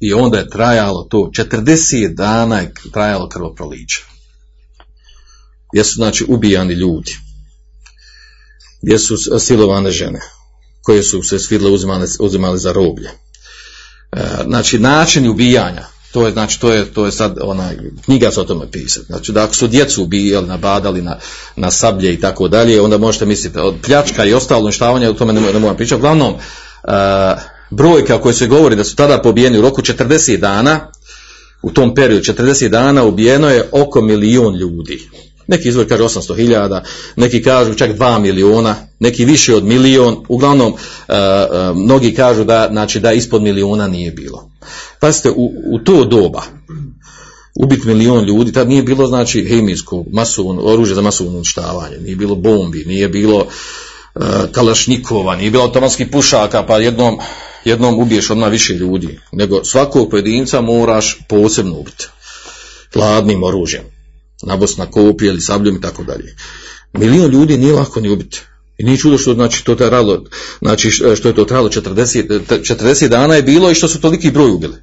I 0.00 0.12
onda 0.12 0.38
je 0.38 0.50
trajalo 0.50 1.06
to, 1.10 1.18
40 1.18 2.14
dana 2.14 2.58
je 2.58 2.72
trajalo 2.92 3.28
krvoproliče 3.28 4.04
gdje 5.72 5.84
su 5.84 5.94
znači 5.94 6.24
ubijani 6.28 6.74
ljudi, 6.74 7.16
gdje 8.82 8.98
su 8.98 9.16
silovane 9.40 9.90
žene, 9.90 10.20
koje 10.82 11.02
su 11.02 11.22
se 11.22 11.38
svidle 11.38 11.70
uzimali, 11.70 12.06
uzimali 12.20 12.58
za 12.58 12.72
roblje. 12.72 13.10
E, 14.12 14.26
znači 14.46 14.78
način 14.78 15.28
ubijanja, 15.28 15.86
to 16.12 16.26
je 16.26 16.32
znači 16.32 16.60
to 16.60 16.72
je 16.72 16.84
to 16.84 17.06
je 17.06 17.12
sad 17.12 17.38
ona 17.40 17.70
knjiga 18.04 18.30
se 18.30 18.40
o 18.40 18.44
tome 18.44 18.70
piše. 18.70 19.00
Znači 19.00 19.32
da 19.32 19.44
ako 19.44 19.54
su 19.54 19.66
djecu 19.66 20.02
ubijali, 20.02 20.46
nabadali 20.46 21.02
na, 21.02 21.18
na 21.56 21.70
sablje 21.70 22.12
i 22.12 22.20
tako 22.20 22.48
dalje, 22.48 22.80
onda 22.80 22.98
možete 22.98 23.26
misliti 23.26 23.58
od 23.58 23.74
pljačka 23.82 24.24
i 24.24 24.34
ostalo 24.34 24.62
uništavanja, 24.62 25.10
o 25.10 25.12
tome 25.14 25.32
ne, 25.32 25.40
ne 25.40 25.58
moram 25.58 25.76
pričati. 25.76 25.98
Uglavnom, 25.98 26.34
uh, 26.34 26.40
brojka 27.70 28.20
koje 28.20 28.34
se 28.34 28.46
govori 28.46 28.76
da 28.76 28.84
su 28.84 28.96
tada 28.96 29.22
pobijeni 29.22 29.58
u 29.58 29.62
roku 29.62 29.82
40 29.82 30.36
dana, 30.36 30.90
u 31.62 31.70
tom 31.70 31.94
periodu 31.94 32.32
40 32.32 32.68
dana 32.68 33.04
ubijeno 33.04 33.50
je 33.50 33.68
oko 33.72 34.00
milijun 34.00 34.56
ljudi. 34.56 35.08
Neki 35.46 35.68
izvor 35.68 35.88
kaže 35.88 36.02
800 36.02 36.36
hiljada, 36.36 36.84
neki 37.16 37.42
kažu 37.42 37.74
čak 37.74 37.90
2 37.90 38.20
miliona, 38.20 38.76
neki 38.98 39.24
više 39.24 39.54
od 39.54 39.64
milion, 39.64 40.24
uglavnom 40.28 40.72
uh, 40.72 40.78
uh, 40.78 41.76
mnogi 41.76 42.14
kažu 42.14 42.44
da, 42.44 42.68
znači, 42.70 43.00
da 43.00 43.12
ispod 43.12 43.42
miliona 43.42 43.88
nije 43.88 44.10
bilo. 44.10 44.50
Pazite, 45.00 45.30
u, 45.30 45.52
u 45.72 45.78
to 45.78 46.04
doba, 46.04 46.42
ubit 47.54 47.84
milion 47.84 48.24
ljudi, 48.24 48.52
tad 48.52 48.68
nije 48.68 48.82
bilo 48.82 49.06
znači 49.06 49.46
hemijsko, 49.48 50.04
masovno, 50.12 50.62
oružje 50.62 50.94
za 50.94 51.02
masovno 51.02 51.32
uništavanje, 51.32 51.96
nije 51.98 52.16
bilo 52.16 52.34
bombi, 52.34 52.84
nije 52.84 53.08
bilo 53.08 53.38
uh, 53.38 54.22
kalašnikova, 54.52 55.36
nije 55.36 55.50
bilo 55.50 55.64
automatskih 55.64 56.08
pušaka, 56.12 56.62
pa 56.62 56.78
jednom, 56.78 57.18
jednom 57.64 57.98
ubiješ 57.98 58.30
odmah 58.30 58.50
više 58.50 58.74
ljudi, 58.74 59.20
nego 59.32 59.64
svakog 59.64 60.10
pojedinca 60.10 60.60
moraš 60.60 61.18
posebno 61.28 61.78
ubiti, 61.78 62.06
hladnim 62.92 63.42
oružjem 63.42 63.98
nabos 64.42 64.76
na 64.76 64.86
koplje 64.86 65.28
ili 65.28 65.40
sabljom 65.40 65.76
i 65.76 65.80
tako 65.80 66.04
dalje. 66.04 66.36
Milion 66.92 67.30
ljudi 67.30 67.58
nije 67.58 67.72
lako 67.72 68.00
ni 68.00 68.08
ubiti. 68.08 68.40
I 68.78 68.84
nije 68.84 68.98
čudo 68.98 69.18
što 69.18 69.34
znači, 69.34 69.64
to 69.64 69.74
trajalo, 69.74 70.24
znači 70.58 70.90
što 70.90 71.28
je 71.28 71.34
to 71.34 71.44
trajalo 71.44 71.68
40, 71.68 72.40
40 72.48 73.08
dana 73.08 73.34
je 73.34 73.42
bilo 73.42 73.70
i 73.70 73.74
što 73.74 73.88
su 73.88 74.00
toliki 74.00 74.30
broj 74.30 74.50
ubili. 74.50 74.74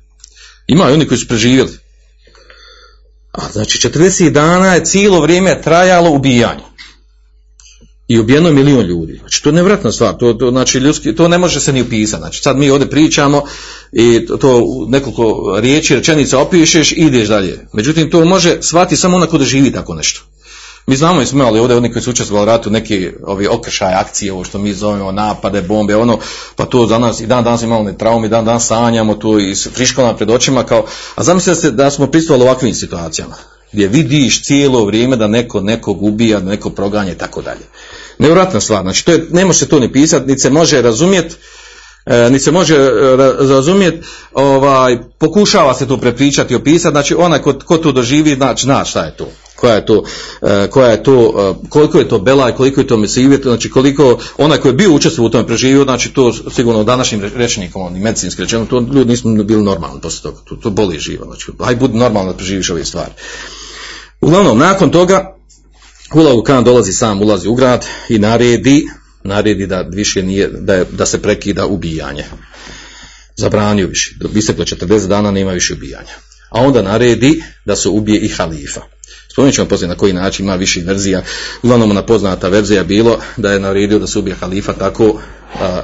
Ima 0.68 0.90
i 0.90 0.94
oni 0.94 1.08
koji 1.08 1.18
su 1.18 1.28
preživjeli. 1.28 1.72
A 3.32 3.52
znači 3.52 3.88
40 3.88 4.30
dana 4.30 4.74
je 4.74 4.86
cijelo 4.86 5.22
vrijeme 5.22 5.62
trajalo 5.62 6.10
ubijanje. 6.10 6.64
I 8.08 8.20
ubijeno 8.20 8.48
je 8.48 8.54
milijun 8.54 8.86
ljudi. 8.86 9.18
Znači 9.20 9.44
to 9.44 9.50
je 9.50 9.54
nevratna 9.54 9.92
stvar, 9.92 10.18
to, 10.18 10.34
to, 10.34 10.50
znači, 10.50 10.78
ljudski, 10.78 11.16
to 11.16 11.28
ne 11.28 11.38
može 11.38 11.60
se 11.60 11.74
ni 11.74 11.82
upisati. 11.82 12.22
Znači 12.22 12.42
sad 12.42 12.58
mi 12.58 12.70
ovdje 12.70 12.90
pričamo 12.90 13.44
i 13.92 14.26
to, 14.26 14.38
to 14.38 14.64
nekoliko 14.90 15.58
riječi, 15.60 15.96
rečenica 15.96 16.40
opišeš 16.40 16.92
i 16.92 16.96
ideš 16.96 17.28
dalje. 17.28 17.68
Međutim 17.74 18.12
to 18.12 18.26
može 18.26 18.58
shvatiti 18.62 19.02
samo 19.02 19.18
onako 19.18 19.38
da 19.38 19.46
živi 19.46 19.72
tako 19.72 19.94
nešto. 19.94 20.22
Mi 20.88 20.96
znamo 20.96 21.22
i 21.22 21.26
smo 21.26 21.40
imali 21.40 21.60
ovdje 21.60 21.78
oni 21.78 21.92
koji 21.92 22.04
su 22.04 22.10
učestvovali 22.10 22.50
u 22.50 22.52
ratu 22.52 22.70
neki 22.70 23.12
ovi 23.24 23.48
okršaj 23.48 23.94
akcije, 23.94 24.34
ovo 24.34 24.44
što 24.44 24.58
mi 24.58 24.74
zovemo 24.74 25.12
napade, 25.12 25.62
bombe, 25.62 25.96
ono, 25.96 26.20
pa 26.56 26.66
to 26.66 26.86
danas 26.86 27.20
i 27.20 27.28
dan 27.28 27.44
danas 27.44 27.62
imamo 27.62 27.84
ne 27.84 27.98
traumi, 27.98 28.30
dan 28.30 28.46
dan 28.46 28.62
sanjamo 28.62 29.16
tu 29.16 29.40
i 29.40 29.56
friškama 29.56 30.16
pred 30.16 30.30
očima 30.30 30.64
kao, 30.64 30.86
a 31.16 31.24
zamislite 31.24 31.62
se 31.62 31.72
da 31.72 31.92
smo 31.92 32.08
pristovali 32.08 32.44
ovakvim 32.44 32.74
situacijama 32.74 33.36
gdje 33.72 33.88
vidiš 33.88 34.44
cijelo 34.44 34.86
vrijeme 34.86 35.16
da 35.16 35.28
neko 35.28 35.62
nekog 35.62 36.04
ubija, 36.04 36.40
da 36.40 36.50
neko 36.50 36.70
proganje 36.70 37.12
i 37.12 37.18
tako 37.18 37.42
dalje. 37.42 37.66
Nevjerojatna 38.20 38.60
stvar, 38.60 38.82
znači 38.82 39.06
to 39.06 39.12
je, 39.12 39.28
ne 39.32 39.46
može 39.46 39.60
se 39.60 39.68
to 39.68 39.80
ni 39.80 39.92
pisati, 39.92 40.28
niti 40.28 40.40
se 40.40 40.50
može 40.50 40.82
razumjeti, 40.82 41.36
e, 42.06 42.30
niti 42.30 42.44
se 42.44 42.52
može 42.52 42.76
e, 42.76 42.90
razumjeti, 43.40 44.08
ovaj, 44.34 44.98
pokušava 45.20 45.74
se 45.74 45.88
to 45.88 45.98
prepričati, 45.98 46.56
opisati, 46.56 46.94
znači 46.94 47.16
onaj 47.16 47.42
ko, 47.42 47.54
ko 47.66 47.78
to 47.78 47.92
doživi, 47.92 48.36
znači 48.36 48.64
zna 48.64 48.86
šta 48.86 49.04
je 49.04 49.18
to 49.18 49.28
koja 49.66 49.76
je 49.76 49.86
to, 49.86 50.04
e, 50.42 50.68
koja 50.70 50.92
je 50.92 51.04
to, 51.04 51.34
e, 51.64 51.70
koliko 51.70 52.00
je 52.00 52.10
to 52.10 52.20
belaj, 52.20 52.52
koliko 52.52 52.82
je 52.82 52.88
to 52.88 52.98
mesivet, 52.98 53.44
znači 53.44 53.70
koliko 53.70 54.20
onaj 54.38 54.58
koji 54.58 54.70
je 54.70 54.76
bio 54.76 54.94
učestvovao 54.94 55.28
u 55.28 55.32
tome 55.32 55.48
preživio, 55.48 55.84
znači 55.84 56.14
to 56.14 56.34
sigurno 56.34 56.84
današnjim 56.84 57.22
rečnikom, 57.36 57.82
oni 57.82 58.00
medicinski 58.00 58.42
rečeno, 58.42 58.66
to 58.66 58.80
ljudi 58.80 59.10
nismo 59.10 59.44
bili 59.44 59.64
normalni 59.64 60.02
posle 60.02 60.22
toga, 60.22 60.38
to, 60.50 60.56
to 60.56 60.70
boli 60.70 61.00
živo, 61.00 61.26
znači 61.26 61.52
aj 61.60 61.76
budi 61.76 61.98
normalno 61.98 62.32
da 62.32 62.38
preživiš 62.38 62.70
ove 62.70 62.86
stvari. 62.86 63.12
Uglavnom, 64.22 64.58
nakon 64.58 64.92
toga, 64.92 65.36
Hulagu 66.12 66.44
Khan 66.44 66.64
dolazi 66.64 66.94
sam, 66.94 67.22
ulazi 67.22 67.48
u 67.48 67.56
grad 67.56 67.86
i 68.10 68.20
naredi, 68.20 68.86
naredi 69.24 69.68
da 69.68 69.82
više 69.82 70.24
nije, 70.24 70.48
da, 70.48 70.74
je, 70.74 70.86
da 70.92 71.06
se 71.06 71.22
prekida 71.22 71.66
ubijanje. 71.66 72.26
Zabranio 73.38 73.88
više, 73.88 74.16
do 74.20 74.30
isteklo 74.36 74.66
40 74.66 75.08
dana 75.08 75.32
nema 75.32 75.52
više 75.52 75.74
ubijanja. 75.74 76.14
A 76.50 76.62
onda 76.62 76.82
naredi 76.82 77.44
da 77.66 77.76
se 77.76 77.90
ubije 77.90 78.20
i 78.20 78.28
halifa. 78.28 78.82
Spomenut 79.36 79.56
ćemo 79.56 79.68
poslije 79.68 79.88
na 79.88 79.96
koji 79.96 80.14
način 80.14 80.46
ima 80.46 80.56
više 80.56 80.82
verzija. 80.86 81.22
Uglavnom 81.64 81.92
ona 81.92 82.06
poznata 82.06 82.50
verzija 82.50 82.84
bilo 82.84 83.20
da 83.38 83.52
je 83.52 83.60
naredio 83.60 84.00
da 84.00 84.08
se 84.08 84.20
ubije 84.20 84.36
halifa 84.36 84.74
tako 84.74 85.20
a, 85.62 85.82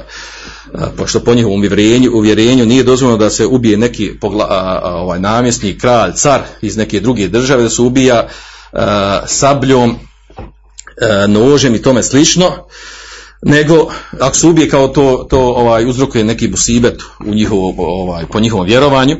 a, 0.74 0.90
pošto 0.96 1.20
po 1.20 1.34
njihovom 1.34 1.58
uvjerenju, 1.58 2.10
uvjerenju 2.14 2.66
nije 2.66 2.82
dozvoljeno 2.82 3.18
da 3.18 3.30
se 3.30 3.46
ubije 3.46 3.76
neki 3.76 4.18
pogla, 4.20 4.46
a, 4.50 4.80
ovaj 4.84 5.20
namjesnik, 5.20 5.80
kralj, 5.80 6.12
car 6.12 6.40
iz 6.62 6.76
neke 6.76 7.00
druge 7.00 7.28
države, 7.28 7.62
da 7.62 7.70
se 7.70 7.82
ubija 7.82 8.28
sabljom, 9.26 9.96
nožem 11.28 11.74
i 11.74 11.82
tome 11.82 12.02
slično, 12.02 12.66
nego 13.42 13.92
ako 14.20 14.36
se 14.36 14.46
ubije 14.46 14.68
kao 14.68 14.88
to, 14.88 15.26
to 15.30 15.40
ovaj 15.40 15.86
uzrokuje 15.86 16.24
neki 16.24 16.48
busibet 16.48 17.02
u 17.26 17.34
njihovo, 17.34 17.74
ovaj, 17.78 18.26
po 18.26 18.40
njihovom 18.40 18.66
vjerovanju, 18.66 19.16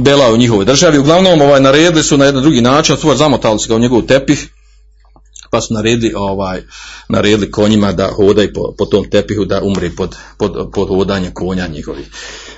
bela 0.00 0.32
u 0.32 0.36
njihovoj 0.36 0.64
državi. 0.64 0.98
Uglavnom 0.98 1.40
ovaj, 1.40 1.60
naredili 1.60 2.02
su 2.02 2.16
na 2.16 2.24
jedan 2.24 2.42
drugi 2.42 2.60
način, 2.60 2.96
stvar 2.96 3.16
zamotali 3.16 3.58
su 3.58 3.68
ga 3.68 3.76
u 3.76 3.78
njegov 3.78 4.02
tepih, 4.02 4.48
pa 5.50 5.60
su 5.60 5.74
naredili, 5.74 6.12
ovaj, 6.16 6.62
naredili 7.08 7.50
konjima 7.50 7.92
da 7.92 8.10
hodaju 8.12 8.52
po, 8.54 8.74
po 8.78 8.84
tom 8.84 9.10
tepihu, 9.10 9.44
da 9.44 9.62
umri 9.62 9.90
pod, 9.90 10.16
pod, 10.38 10.70
pod 10.74 10.88
hodanje 10.88 11.30
konja 11.34 11.66
njihovih. 11.66 12.06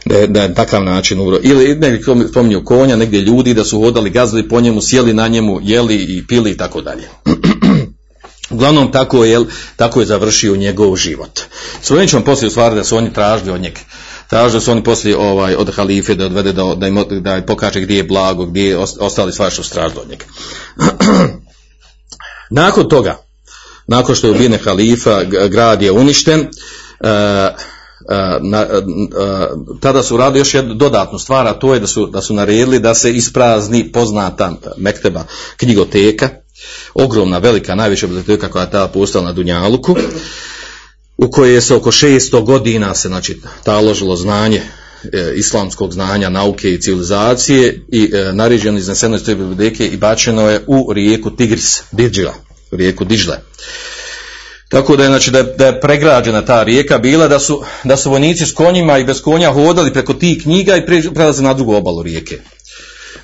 Da 0.05 0.27
da 0.27 0.43
je 0.43 0.55
takav 0.55 0.85
način 0.85 1.21
umro. 1.21 1.39
Ili 1.43 1.75
ne 1.75 2.01
spominju 2.31 2.65
konja, 2.65 2.97
negdje 2.97 3.21
ljudi 3.21 3.55
da 3.55 3.65
su 3.65 3.81
hodali, 3.81 4.11
gazili 4.11 4.49
po 4.49 4.61
njemu, 4.61 4.81
sjeli 4.83 5.13
na 5.13 5.29
njemu, 5.29 5.61
jeli 5.63 5.97
i 5.97 6.27
pili 6.27 6.51
i 6.51 6.57
tako 6.57 6.81
dalje. 6.81 7.09
Uglavnom 8.51 8.93
tako 8.93 9.25
je, 9.25 9.41
tako 9.77 10.01
je 10.01 10.07
završio 10.07 10.57
njegov 10.57 10.97
život. 10.97 11.41
Svojim 11.83 12.09
ćemo 12.09 12.25
poslije 12.25 12.49
u 12.49 12.51
stvari 12.51 12.75
da 12.75 12.85
su 12.85 12.97
oni 12.97 13.13
tražili 13.13 13.51
od 13.51 13.61
njega 13.61 13.81
traže 14.33 14.61
su 14.61 14.71
oni 14.71 14.85
poslije 14.85 15.17
ovaj, 15.17 15.55
od 15.55 15.75
halife 15.75 16.15
da 16.15 16.27
odvede 16.27 16.53
da, 16.53 16.75
da, 16.77 16.87
im, 16.87 17.05
da 17.11 17.37
im 17.37 17.47
pokaže 17.47 17.81
gdje 17.81 17.97
je 17.97 18.05
blago, 18.05 18.47
gdje 18.47 18.69
je 18.69 18.79
ostali 18.79 19.33
stvari 19.33 19.55
što 19.55 19.81
od 19.81 20.09
njega. 20.11 20.25
nakon 22.61 22.89
toga, 22.89 23.17
nakon 23.87 24.15
što 24.15 24.27
je 24.27 24.31
ubijen 24.31 24.59
halifa, 24.65 25.25
grad 25.25 25.83
je 25.83 25.93
uništen, 25.93 26.41
uh, 26.41 27.07
na, 28.41 28.67
tada 29.81 30.03
su 30.03 30.17
radili 30.17 30.41
još 30.41 30.55
jednu 30.55 30.75
dodatnu 30.75 31.19
stvar, 31.19 31.47
a 31.47 31.53
to 31.53 31.75
je 31.75 31.81
da 31.81 31.87
su, 31.87 32.07
da 32.07 32.23
su 32.23 32.35
naredili 32.35 32.79
da 32.79 32.95
se 32.95 33.13
isprazni 33.13 33.93
poznata 33.93 34.53
mekteba 34.77 35.25
knjigoteka, 35.57 36.29
ogromna, 36.95 37.39
velika, 37.39 37.75
najviša 37.75 38.07
biblioteka 38.07 38.49
koja 38.49 38.63
je 38.63 38.71
tada 38.71 38.89
postala 38.89 39.25
na 39.25 39.33
Dunjaluku, 39.33 39.97
u 41.17 41.31
kojoj 41.31 41.61
se 41.61 41.75
oko 41.75 41.91
600 41.91 42.45
godina 42.45 42.95
se 42.95 43.09
znači 43.09 43.41
taložilo 43.65 44.17
znanje 44.17 44.63
e, 45.13 45.33
islamskog 45.37 45.93
znanja, 45.93 46.29
nauke 46.29 46.71
i 46.71 46.81
civilizacije 46.81 47.85
i 47.89 48.11
e, 48.15 48.33
naređeno 48.33 48.79
izneseno 48.79 49.17
iz 49.17 49.25
te 49.25 49.35
biblioteke 49.35 49.87
i 49.87 49.97
bačeno 49.97 50.51
je 50.51 50.65
u 50.67 50.93
rijeku 50.93 51.31
Tigris, 51.31 51.83
Dirđila, 51.93 52.35
rijeku 52.71 53.05
Dižle. 53.05 53.39
Tako 54.73 54.97
da 54.97 55.03
je, 55.03 55.09
znači, 55.09 55.31
da 55.31 55.39
je, 55.39 55.45
da 55.45 55.67
je 55.67 55.81
pregrađena 55.81 56.45
ta 56.45 56.63
rijeka 56.63 56.99
bila, 56.99 57.29
da 57.29 57.39
su, 57.39 57.63
da 57.85 57.97
su 57.97 58.11
vojnici 58.11 58.47
s 58.47 58.53
konjima 58.53 58.99
i 58.99 59.05
bez 59.05 59.23
konja 59.23 59.53
hodali 59.53 59.93
preko 59.93 60.15
tih 60.15 60.43
knjiga 60.43 60.77
i 60.77 60.87
prelaze 61.15 61.43
na 61.43 61.55
drugu 61.55 61.75
obalu 61.75 62.03
rijeke. 62.03 62.39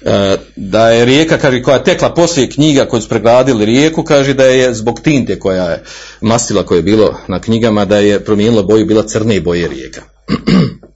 E, 0.03 0.37
da 0.57 0.91
je 0.91 1.05
rijeka 1.05 1.39
kaže, 1.39 1.63
koja 1.63 1.77
je 1.77 1.85
tekla 1.85 2.15
poslije 2.15 2.51
knjiga 2.51 2.87
koji 2.87 3.03
su 3.03 3.09
pregradili 3.09 3.65
rijeku, 3.65 4.03
kaže 4.03 4.35
da 4.35 4.45
je 4.45 4.75
zbog 4.75 5.01
tinte 5.01 5.39
koja 5.39 5.65
je 5.65 5.85
mastila 6.21 6.63
koje 6.63 6.79
je 6.79 6.83
bilo 6.83 7.17
na 7.29 7.41
knjigama, 7.41 7.85
da 7.85 7.99
je 7.99 8.25
promijenila 8.25 8.63
boju, 8.63 8.87
bila 8.87 9.03
crne 9.03 9.41
boje 9.41 9.69
rijeka. 9.69 10.03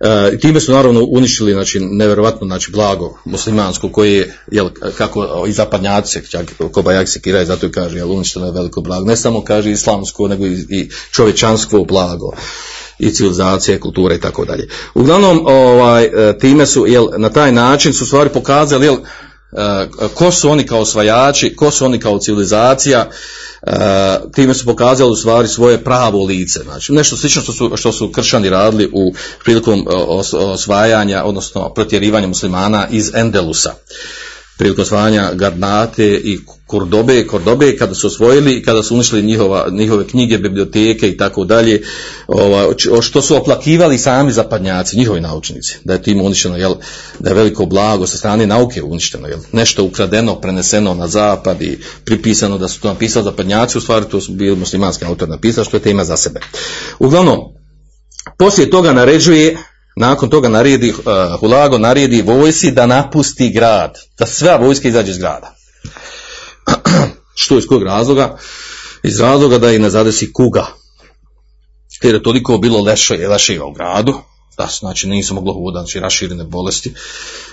E, 0.00 0.38
time 0.38 0.60
su 0.60 0.72
naravno 0.72 1.04
uništili 1.10 1.52
znači, 1.52 1.80
nevjerovatno 1.80 2.46
znači, 2.46 2.70
blago 2.70 3.18
muslimansko 3.24 3.88
koje 3.88 4.12
je, 4.12 4.34
jel, 4.50 4.68
kako 4.98 5.44
i 5.48 5.52
zapadnjaci 5.52 6.30
čak 6.30 6.52
Kobajak 6.72 7.08
kiraju, 7.22 7.46
zato 7.46 7.66
i 7.66 7.72
kaže, 7.72 7.96
jel, 7.96 8.12
uništeno 8.12 8.46
je 8.46 8.52
veliko 8.52 8.80
blago. 8.80 9.06
Ne 9.06 9.16
samo 9.16 9.44
kaže 9.44 9.70
islamsko, 9.70 10.28
nego 10.28 10.46
i, 10.46 10.66
i 10.70 10.90
čovječansko 11.10 11.84
blago 11.84 12.32
i 12.98 13.10
civilizacije, 13.10 13.80
kulture 13.80 14.14
i 14.14 14.20
tako 14.20 14.44
dalje. 14.44 14.68
Uglavnom, 14.94 15.46
ovaj, 15.46 16.04
e, 16.04 16.38
time 16.38 16.66
su, 16.66 16.86
jel, 16.86 17.06
na 17.16 17.28
taj 17.28 17.52
način 17.52 17.92
su 17.92 18.06
stvari 18.06 18.30
pokazali, 18.30 18.86
jel, 18.86 18.94
e, 18.94 19.86
ko 20.14 20.30
su 20.30 20.50
oni 20.50 20.66
kao 20.66 20.80
osvajači, 20.80 21.56
ko 21.56 21.70
su 21.70 21.84
oni 21.84 22.00
kao 22.00 22.18
civilizacija, 22.18 23.08
e, 23.62 23.72
time 24.34 24.54
su 24.54 24.64
pokazali 24.64 25.10
u 25.10 25.16
stvari 25.16 25.48
svoje 25.48 25.84
pravo 25.84 26.24
lice. 26.24 26.60
Znači, 26.62 26.92
nešto 26.92 27.16
slično 27.16 27.42
što 27.42 27.52
su, 27.52 27.72
što 27.76 27.92
su 27.92 28.12
kršani 28.12 28.48
radili 28.48 28.90
u 28.92 29.14
prilikom 29.44 29.86
osvajanja, 30.32 31.24
odnosno 31.24 31.74
protjerivanja 31.74 32.26
muslimana 32.26 32.86
iz 32.90 33.10
Endelusa 33.14 33.74
prilikom 34.58 34.82
osvajanja 34.82 35.30
Garnate 35.34 36.20
i 36.24 36.38
Kordobe, 36.66 37.26
Kordobe 37.26 37.76
kada 37.76 37.94
su 37.94 38.06
osvojili 38.06 38.56
i 38.56 38.62
kada 38.62 38.82
su 38.82 38.94
uništili 38.94 39.22
njihova, 39.22 39.68
njihove 39.70 40.06
knjige, 40.06 40.38
biblioteke 40.38 41.08
i 41.08 41.16
tako 41.16 41.44
dalje, 41.44 41.82
što 43.02 43.22
su 43.22 43.36
oplakivali 43.36 43.98
sami 43.98 44.32
zapadnjaci, 44.32 44.96
njihovi 44.96 45.20
naučnici, 45.20 45.78
da 45.84 45.92
je 45.92 46.02
tim 46.02 46.20
uništeno, 46.20 46.56
jel, 46.56 46.74
da 47.18 47.30
je 47.30 47.34
veliko 47.34 47.66
blago 47.66 48.06
sa 48.06 48.16
strane 48.16 48.46
nauke 48.46 48.82
uništeno, 48.82 49.28
jel, 49.28 49.38
nešto 49.52 49.84
ukradeno, 49.84 50.40
preneseno 50.40 50.94
na 50.94 51.08
zapad 51.08 51.62
i 51.62 51.78
pripisano 52.04 52.58
da 52.58 52.68
su 52.68 52.80
to 52.80 52.88
napisali 52.88 53.24
zapadnjaci, 53.24 53.78
u 53.78 53.80
stvari 53.80 54.06
to 54.10 54.20
su 54.20 54.32
bili 54.32 54.56
muslimanski 54.56 55.04
autor 55.04 55.28
napisali, 55.28 55.64
što 55.66 55.76
je 55.76 55.82
tema 55.82 56.04
za 56.04 56.16
sebe. 56.16 56.40
Uglavnom, 56.98 57.38
poslije 58.38 58.70
toga 58.70 58.92
naređuje 58.92 59.56
nakon 59.96 60.30
toga 60.30 60.48
naredi, 60.48 60.90
uh, 60.90 61.40
Hulago 61.40 61.78
naredi 61.78 62.22
vojsi 62.22 62.70
da 62.70 62.86
napusti 62.86 63.50
grad, 63.50 63.98
da 64.18 64.26
sva 64.26 64.56
vojska 64.56 64.88
izađe 64.88 65.10
iz 65.10 65.18
grada. 65.18 65.54
Što 67.42 67.58
iz 67.58 67.66
kojeg 67.66 67.82
razloga? 67.82 68.38
Iz 69.02 69.20
razloga 69.20 69.58
da 69.58 69.72
i 69.72 69.78
ne 69.78 69.90
zadesi 69.90 70.32
kuga. 70.32 70.66
Jer 72.02 72.14
je 72.14 72.22
toliko 72.22 72.58
bilo 72.58 72.82
leše, 72.82 73.28
leševa 73.28 73.66
u 73.66 73.72
gradu, 73.72 74.14
da 74.58 74.68
znači 74.78 75.08
nisu 75.08 75.34
moglo 75.34 75.52
hodati, 75.52 75.82
znači 75.82 76.00
raširene 76.00 76.44
bolesti, 76.44 76.92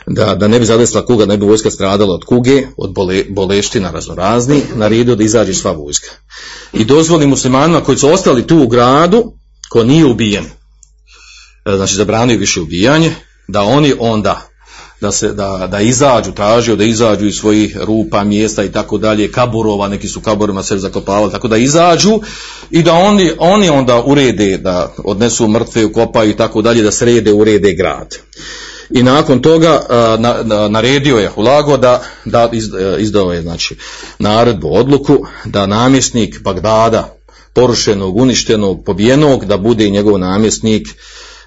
da, 0.07 0.35
da 0.35 0.47
ne 0.47 0.59
bi 0.59 0.65
zadesila 0.65 1.05
kuga, 1.05 1.25
ne 1.25 1.37
bi 1.37 1.45
vojska 1.45 1.71
stradala 1.71 2.13
od 2.13 2.23
kuge, 2.25 2.67
od 2.77 2.93
bole, 2.93 3.23
boleština 3.29 3.91
raznorazni, 3.91 4.61
naredio 4.75 5.15
da 5.15 5.23
izađe 5.23 5.53
sva 5.53 5.71
vojska. 5.71 6.09
I 6.73 6.85
dozvoli 6.85 7.27
muslimanima 7.27 7.83
koji 7.83 7.97
su 7.97 8.09
ostali 8.09 8.47
tu 8.47 8.63
u 8.63 8.67
gradu, 8.67 9.33
ko 9.69 9.83
nije 9.83 10.05
ubijen, 10.05 10.45
znači 11.65 11.95
zabranio 11.95 12.37
više 12.37 12.61
ubijanje, 12.61 13.11
da 13.47 13.61
oni 13.61 13.93
onda 13.99 14.53
da 15.03 15.11
se 15.11 15.33
da, 15.33 15.67
da 15.71 15.79
izađu, 15.79 16.31
tražio 16.31 16.75
da 16.75 16.83
izađu 16.83 17.27
iz 17.27 17.35
svojih 17.35 17.77
rupa, 17.77 18.23
mjesta 18.23 18.63
i 18.63 18.71
tako 18.71 18.97
dalje, 18.97 19.31
kaburova, 19.31 19.87
neki 19.87 20.07
su 20.07 20.21
kaburima 20.21 20.63
se 20.63 20.77
zakopavali, 20.77 21.31
tako 21.31 21.47
da 21.47 21.57
izađu 21.57 22.21
i 22.71 22.83
da 22.83 22.93
oni, 22.93 23.31
oni 23.37 23.69
onda 23.69 24.01
urede, 24.05 24.57
da 24.57 24.93
odnesu 25.03 25.47
mrtve, 25.47 25.85
ukopaju 25.85 26.29
i 26.29 26.37
tako 26.37 26.61
dalje, 26.61 26.83
da 26.83 26.91
srede, 26.91 27.33
urede 27.33 27.73
grad. 27.73 28.15
I 28.89 29.03
nakon 29.03 29.41
toga 29.41 29.81
na, 30.19 30.35
na, 30.43 30.67
naredio 30.67 31.17
je 31.17 31.29
Hulago 31.29 31.77
da, 31.77 32.03
da 32.25 32.49
izdao 32.99 33.33
je 33.33 33.41
znači, 33.41 33.75
naredbu, 34.19 34.67
odluku, 34.71 35.17
da 35.45 35.65
namjesnik 35.65 36.41
Bagdada, 36.41 37.15
porušenog, 37.53 38.17
uništenog, 38.17 38.83
pobijenog, 38.85 39.45
da 39.45 39.57
bude 39.57 39.89
njegov 39.89 40.19
namjesnik 40.19 40.87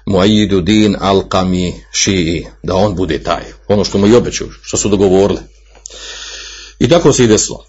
Muayidu 0.07 0.61
din 0.61 0.95
al-Qami 0.95 1.73
Šiji, 1.91 2.45
da 2.63 2.75
on 2.75 2.95
bude 2.95 3.23
taj, 3.23 3.43
ono 3.67 3.83
što 3.83 3.97
mu 3.97 4.07
i 4.07 4.15
obećaju, 4.15 4.49
što 4.61 4.77
su 4.77 4.89
dogovorili. 4.89 5.39
I 6.79 6.89
tako 6.89 7.13
se 7.13 7.23
i 7.23 7.27
desilo. 7.27 7.65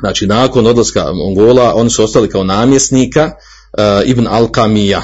Znači, 0.00 0.26
nakon 0.26 0.66
odlaska 0.66 1.12
Mongola, 1.12 1.74
oni 1.74 1.90
su 1.90 2.04
ostali 2.04 2.28
kao 2.28 2.44
namjesnika 2.44 3.24
uh, 3.24 4.08
Ibn 4.08 4.26
al-Qamija. 4.26 5.00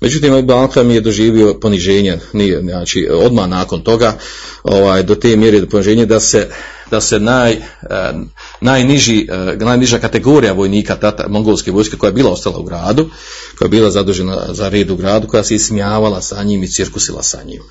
Međutim, 0.00 0.36
Ibn 0.36 0.50
al 0.50 0.90
je 0.90 1.00
doživio 1.00 1.58
poniženje, 1.60 2.18
nije, 2.32 2.60
znači, 2.60 3.08
odmah 3.12 3.48
nakon 3.48 3.84
toga, 3.84 4.18
ovaj, 4.62 5.02
do 5.02 5.14
te 5.14 5.36
mjere 5.36 5.66
poniženje 5.66 6.06
da 6.06 6.20
se, 6.20 6.48
da 6.90 7.00
se 7.00 7.20
naj, 7.20 7.52
uh, 7.52 8.20
najniži, 8.60 9.28
uh, 9.30 9.62
najniža 9.62 9.98
kategorija 9.98 10.52
vojnika 10.52 10.96
tata, 10.96 11.28
mongolske 11.28 11.70
vojske 11.70 11.96
koja 11.96 12.08
je 12.08 12.14
bila 12.14 12.30
ostala 12.30 12.58
u 12.58 12.62
gradu, 12.62 13.10
koja 13.58 13.66
je 13.66 13.70
bila 13.70 13.90
zadužena 13.90 14.46
za 14.50 14.68
red 14.68 14.90
u 14.90 14.96
gradu, 14.96 15.28
koja 15.28 15.44
se 15.44 15.54
ismijavala 15.54 16.22
sa 16.22 16.42
njim 16.42 16.62
i 16.62 16.68
cirkusila 16.68 17.22
sa 17.22 17.42
njim. 17.42 17.62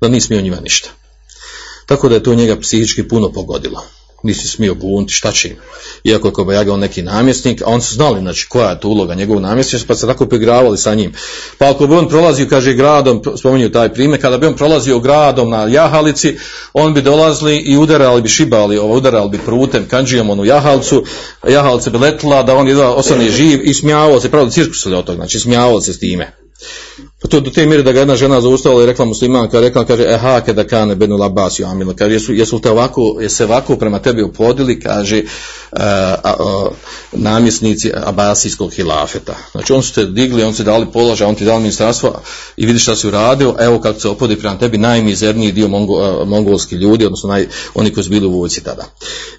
Da 0.00 0.08
nije 0.08 0.20
smio 0.20 0.40
njima 0.40 0.60
ništa. 0.60 0.90
Tako 1.86 2.08
da 2.08 2.14
je 2.14 2.22
to 2.22 2.34
njega 2.34 2.60
psihički 2.60 3.08
puno 3.08 3.32
pogodilo 3.32 3.84
nisi 4.22 4.48
smio 4.48 4.74
bunti, 4.74 5.12
šta 5.12 5.32
će 5.32 5.48
im. 5.48 5.56
Iako 6.04 6.28
je 6.28 6.32
Kobajaga 6.32 6.72
on 6.72 6.80
neki 6.80 7.02
namjesnik, 7.02 7.62
a 7.62 7.66
on 7.66 7.82
su 7.82 7.94
znali 7.94 8.20
znači, 8.20 8.46
koja 8.48 8.70
je 8.70 8.80
to 8.80 8.88
uloga 8.88 9.14
njegovog 9.14 9.42
namjesnika, 9.42 9.84
pa 9.88 9.94
se 9.94 10.06
tako 10.06 10.26
poigravali 10.26 10.78
sa 10.78 10.94
njim. 10.94 11.12
Pa 11.58 11.70
ako 11.70 11.86
bi 11.86 11.94
on 11.94 12.08
prolazio, 12.08 12.46
kaže, 12.50 12.74
gradom, 12.74 13.22
spominju 13.38 13.72
taj 13.72 13.94
primjer, 13.94 14.20
kada 14.20 14.38
bi 14.38 14.46
on 14.46 14.54
prolazio 14.54 14.98
gradom 14.98 15.50
na 15.50 15.66
jahalici, 15.66 16.36
on 16.72 16.94
bi 16.94 17.02
dolazili 17.02 17.56
i 17.56 17.76
udarali 17.76 18.22
bi 18.22 18.28
šibali, 18.28 18.78
ovo, 18.78 18.96
udarali 18.96 19.30
bi 19.30 19.38
prutem, 19.38 19.88
kanđijom 19.88 20.30
onu 20.30 20.44
jahalcu, 20.44 21.04
jahalica 21.48 21.90
bi 21.90 21.98
letila 21.98 22.42
da 22.42 22.54
on 22.54 22.68
jedva 22.68 22.94
ostane 22.94 23.30
živ 23.30 23.60
i 23.64 23.74
smijavao 23.74 24.20
se, 24.20 24.30
pravda 24.30 24.50
cirkusili 24.50 24.94
od 24.94 25.04
toga, 25.04 25.16
znači 25.16 25.40
smijavao 25.40 25.80
se 25.80 25.92
s 25.92 25.98
time. 25.98 26.32
To 27.30 27.40
do 27.40 27.50
te 27.50 27.66
mjere 27.66 27.82
da 27.82 27.92
ga 27.92 27.98
jedna 27.98 28.16
žena 28.16 28.40
zaustavila 28.40 28.82
i 28.82 28.86
rekla 28.86 29.04
muslimanka, 29.04 29.60
rekla, 29.60 29.84
kaže, 29.84 30.02
e 30.02 30.16
hake 30.18 30.52
da 30.52 30.66
kane 30.66 30.94
benu 30.94 31.16
labas 31.16 31.60
amila, 31.60 31.94
kaže, 31.94 32.14
jesu, 32.14 32.32
jesu 32.32 32.60
te 32.60 32.70
ovako, 32.70 33.16
se 33.28 33.44
ovako 33.44 33.76
prema 33.76 33.98
tebi 33.98 34.22
upodili, 34.22 34.80
kaže, 34.80 35.22
uh, 35.72 35.80
uh, 36.24 36.72
namjesnici 37.12 37.92
abasijskog 37.94 38.72
hilafeta. 38.72 39.36
Znači, 39.52 39.72
on 39.72 39.82
su 39.82 39.94
te 39.94 40.06
digli, 40.06 40.42
on 40.42 40.54
su 40.54 40.62
dali 40.62 40.86
položaj, 40.92 41.28
on 41.28 41.34
ti 41.34 41.44
dali 41.44 41.60
ministarstvo 41.60 42.20
i 42.56 42.66
vidi 42.66 42.78
šta 42.78 42.96
si 42.96 43.08
uradio, 43.08 43.54
evo 43.58 43.80
kako 43.80 44.00
se 44.00 44.08
opodi 44.08 44.36
prema 44.36 44.58
tebi 44.58 44.78
najmizerniji 44.78 45.52
dio 45.52 45.68
mongo, 45.68 45.92
uh, 45.92 46.28
mongolski 46.28 46.74
ljudi, 46.74 47.04
odnosno 47.04 47.28
naj, 47.28 47.46
oni 47.74 47.92
koji 47.92 48.04
su 48.04 48.10
bili 48.10 48.26
u 48.26 48.38
vojci 48.38 48.64
tada. 48.64 48.84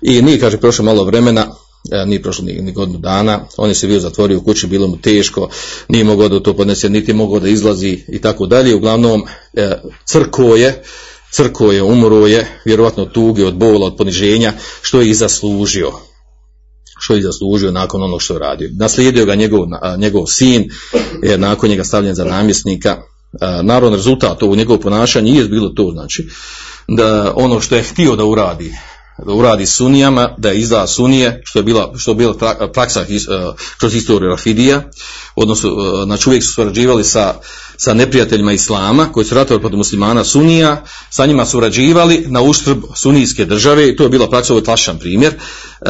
I 0.02 0.22
nije, 0.22 0.40
kaže, 0.40 0.58
prošlo 0.58 0.86
malo 0.86 1.04
vremena, 1.04 1.46
E, 1.46 1.71
nije 2.06 2.22
prošlo 2.22 2.46
ni, 2.46 2.54
ni 2.54 2.72
godinu 2.72 3.00
dana, 3.00 3.40
on 3.58 3.70
je 3.70 3.76
se 3.76 3.88
bio 3.88 4.00
zatvorio 4.00 4.38
u 4.38 4.42
kući, 4.42 4.68
bilo 4.68 4.88
mu 4.88 4.98
teško, 4.98 5.50
nije 5.88 6.04
mogao 6.04 6.30
da 6.30 6.40
to 6.40 6.54
podnese, 6.54 6.90
niti 6.90 7.14
mogao 7.14 7.40
da 7.40 7.50
izlazi 7.50 8.04
i 8.08 8.22
tako 8.22 8.46
dalje. 8.46 8.76
Uglavnom, 8.76 9.24
e, 9.54 9.72
crko 10.06 10.56
je, 10.56 10.84
crko 11.32 11.72
je, 11.72 11.84
umro 11.84 12.28
je, 12.28 12.62
vjerovatno 12.66 13.06
tuge 13.06 13.46
od 13.46 13.56
bola, 13.56 13.88
od 13.88 13.98
poniženja, 13.98 14.54
što 14.82 15.02
je 15.02 15.10
i 15.10 15.14
zaslužio 15.14 15.92
što 17.02 17.16
je 17.16 17.22
zaslužio 17.22 17.72
nakon 17.72 18.04
onog 18.04 18.22
što 18.22 18.34
je 18.34 18.40
radio. 18.40 18.70
Naslijedio 18.74 19.26
ga 19.26 19.36
njegov, 19.36 19.68
njegov 19.98 20.26
sin, 20.28 20.70
je 21.24 21.38
nakon 21.38 21.70
njega 21.70 21.84
stavljen 21.84 22.16
za 22.16 22.26
namjesnika. 22.26 22.98
Naravno, 23.64 23.96
rezultat 23.96 24.44
u 24.44 24.56
njegovo 24.56 24.80
ponašanje 24.80 25.32
nije 25.32 25.48
bilo 25.48 25.70
to, 25.70 25.92
znači, 25.94 26.30
da 26.88 27.34
ono 27.36 27.62
što 27.62 27.76
je 27.76 27.84
htio 27.84 28.16
da 28.16 28.26
uradi, 28.26 28.74
uradi 29.26 29.66
sunijama, 29.66 30.36
da 30.38 30.52
izda 30.52 30.88
sunije, 30.88 31.42
što 31.46 31.60
je 31.60 31.64
bila, 31.64 31.94
što 31.98 32.12
je 32.12 32.16
bila 32.16 32.34
praksa 32.74 33.02
uh, 33.02 33.56
kroz 33.80 33.96
istoriju 33.96 34.30
Rafidija, 34.30 34.82
odnosno, 35.36 35.74
uh, 35.74 36.04
znači 36.04 36.30
uvijek 36.30 36.44
su 36.44 36.54
surađivali 36.54 37.04
sa, 37.04 37.34
sa 37.78 37.94
neprijateljima 37.94 38.54
Islama, 38.54 39.12
koji 39.12 39.26
su 39.26 39.36
ratovali 39.36 39.62
protiv 39.62 39.78
muslimana 39.78 40.24
sunija, 40.24 40.84
sa 41.10 41.26
njima 41.26 41.46
surađivali 41.46 42.26
na 42.28 42.42
uštrb 42.42 42.78
sunijske 42.96 43.46
države, 43.46 43.90
i 43.90 43.96
to 43.96 44.04
je 44.04 44.10
bila 44.10 44.30
praksa, 44.30 44.54
ovo 44.54 44.60
je 44.60 44.66
tlašan 44.66 45.00
primjer, 45.00 45.34
uh, 45.82 45.90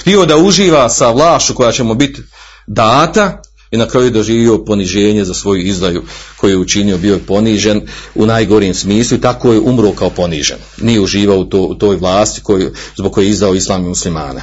htio 0.00 0.26
da 0.26 0.36
uživa 0.36 0.88
sa 0.88 1.10
vlašu 1.10 1.54
koja 1.54 1.72
će 1.72 1.82
mu 1.82 1.94
biti 1.94 2.22
data, 2.66 3.42
i 3.70 3.76
na 3.76 3.88
kraju 3.88 4.10
doživio 4.10 4.64
poniženje 4.64 5.24
za 5.24 5.34
svoju 5.34 5.62
izdaju 5.62 6.02
koju 6.36 6.50
je 6.50 6.56
učinio, 6.56 6.98
bio 6.98 7.14
je 7.14 7.26
ponižen 7.26 7.80
u 8.14 8.26
najgorijem 8.26 8.74
smislu 8.74 9.16
i 9.16 9.20
tako 9.20 9.52
je 9.52 9.60
umro 9.60 9.92
kao 9.92 10.10
ponižen. 10.10 10.58
Nije 10.80 11.00
uživao 11.00 11.38
u, 11.38 11.44
to, 11.44 11.60
u 11.60 11.74
toj 11.74 11.96
vlasti 11.96 12.40
koju, 12.40 12.72
zbog 12.96 13.12
koje 13.12 13.24
je 13.24 13.30
izdao 13.30 13.54
islam 13.54 13.84
i 13.84 13.88
muslimana. 13.88 14.42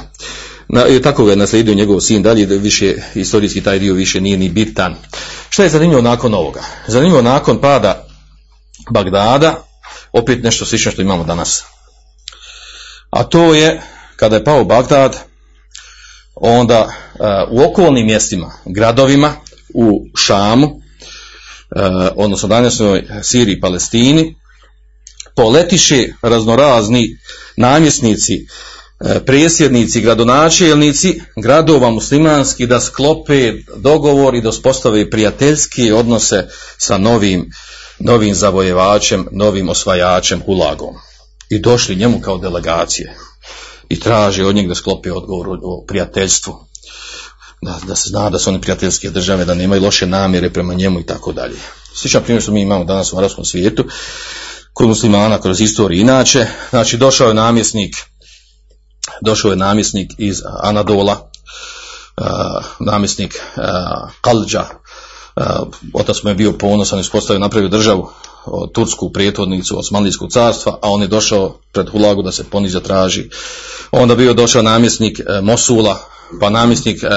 Na, 0.68 0.88
i 0.88 1.02
tako 1.02 1.24
ga 1.24 1.30
je 1.30 1.36
naslijedio 1.36 1.74
njegov 1.74 2.00
sin 2.00 2.22
dalje, 2.22 2.46
da 2.46 2.54
više 2.54 2.94
istorijski 3.14 3.60
taj 3.60 3.78
dio 3.78 3.94
više 3.94 4.20
nije 4.20 4.36
ni 4.36 4.48
bitan. 4.48 4.94
Šta 5.48 5.62
je 5.62 5.68
zanimljivo 5.68 6.02
nakon 6.02 6.34
ovoga? 6.34 6.62
Zanimljivo 6.88 7.22
nakon 7.22 7.60
pada 7.60 8.06
Bagdada, 8.90 9.64
opet 10.12 10.42
nešto 10.42 10.64
slično 10.64 10.92
što 10.92 11.02
imamo 11.02 11.24
danas. 11.24 11.64
A 13.10 13.24
to 13.24 13.54
je, 13.54 13.82
kada 14.16 14.36
je 14.36 14.44
pao 14.44 14.64
Bagdad, 14.64 15.33
onda 16.36 16.82
uh, 16.82 17.26
u 17.50 17.64
okolnim 17.64 18.06
mjestima, 18.06 18.52
gradovima, 18.64 19.32
u 19.74 20.06
Šamu, 20.16 20.66
uh, 20.66 20.80
odnosno 22.16 22.48
današnjoj 22.48 23.04
Siriji 23.22 23.56
i 23.56 23.60
Palestini, 23.60 24.36
poletiše 25.36 26.08
raznorazni 26.22 27.18
namjesnici, 27.56 28.46
uh, 29.00 29.10
presjednici, 29.26 30.00
gradonačelnici 30.00 31.20
gradova 31.36 31.90
muslimanski 31.90 32.66
da 32.66 32.80
sklope 32.80 33.52
dogovor 33.76 34.34
i 34.34 34.40
da 34.40 34.48
uspostave 34.48 35.10
prijateljske 35.10 35.94
odnose 35.94 36.48
sa 36.78 36.98
novim, 36.98 37.50
novim 37.98 38.34
zavojevačem, 38.34 39.28
novim 39.32 39.68
osvajačem 39.68 40.42
Hulagom. 40.46 40.94
I 41.50 41.58
došli 41.58 41.96
njemu 41.96 42.20
kao 42.20 42.38
delegacije 42.38 43.16
i 43.88 44.00
traži 44.00 44.42
od 44.42 44.54
njeg 44.54 44.68
da 44.68 44.74
sklopi 44.74 45.10
odgovor 45.10 45.58
o 45.62 45.84
prijateljstvu. 45.88 46.54
Da, 47.62 47.78
da 47.86 47.94
se 47.94 48.08
zna 48.08 48.30
da 48.30 48.38
su 48.38 48.50
oni 48.50 48.60
prijateljske 48.60 49.10
države, 49.10 49.44
da 49.44 49.54
nemaju 49.54 49.82
loše 49.82 50.06
namjere 50.06 50.50
prema 50.50 50.74
njemu 50.74 51.00
i 51.00 51.06
tako 51.06 51.32
dalje. 51.32 51.56
Sličan 51.94 52.22
primjer 52.22 52.42
što 52.42 52.52
mi 52.52 52.60
imamo 52.60 52.84
danas 52.84 53.12
u 53.12 53.18
arabskom 53.18 53.44
svijetu, 53.44 53.84
kod 54.72 54.88
muslimana 54.88 55.40
kroz 55.40 55.60
istoriju 55.60 56.00
inače, 56.00 56.46
znači 56.70 56.96
došao 56.96 57.28
je 57.28 57.34
namjesnik, 57.34 57.96
došao 59.20 59.50
je 59.50 59.56
namjesnik 59.56 60.12
iz 60.18 60.42
Anadola, 60.62 61.30
uh, 62.16 62.64
namjesnik 62.80 63.42
uh, 63.56 63.62
Kalđa, 64.20 64.64
otac 65.92 66.22
mu 66.22 66.30
je 66.30 66.34
bio 66.34 66.52
ponosan, 66.52 67.00
ispostavio 67.00 67.40
napravio 67.40 67.68
državu, 67.68 68.10
tursku 68.72 69.12
prijetvodnicu 69.12 69.78
Osmanlijskog 69.78 70.30
carstva, 70.30 70.78
a 70.82 70.90
on 70.90 71.02
je 71.02 71.08
došao 71.08 71.58
pred 71.72 71.88
Hulagu 71.88 72.22
da 72.22 72.32
se 72.32 72.44
poniza 72.44 72.80
traži. 72.80 73.30
Onda 73.92 74.14
bio 74.14 74.34
došao 74.34 74.62
namjesnik 74.62 75.20
e, 75.20 75.40
Mosula, 75.40 75.98
pa 76.40 76.50
namjesnik 76.50 77.02
e, 77.02 77.08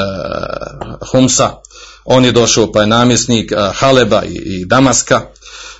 Humsa, 1.11 1.49
on 2.05 2.26
je 2.26 2.32
došao 2.32 2.72
pa 2.72 2.82
je 2.82 2.88
namjesnik 2.88 3.51
Haleba 3.74 4.24
i, 4.24 4.65
Damaska 4.65 5.22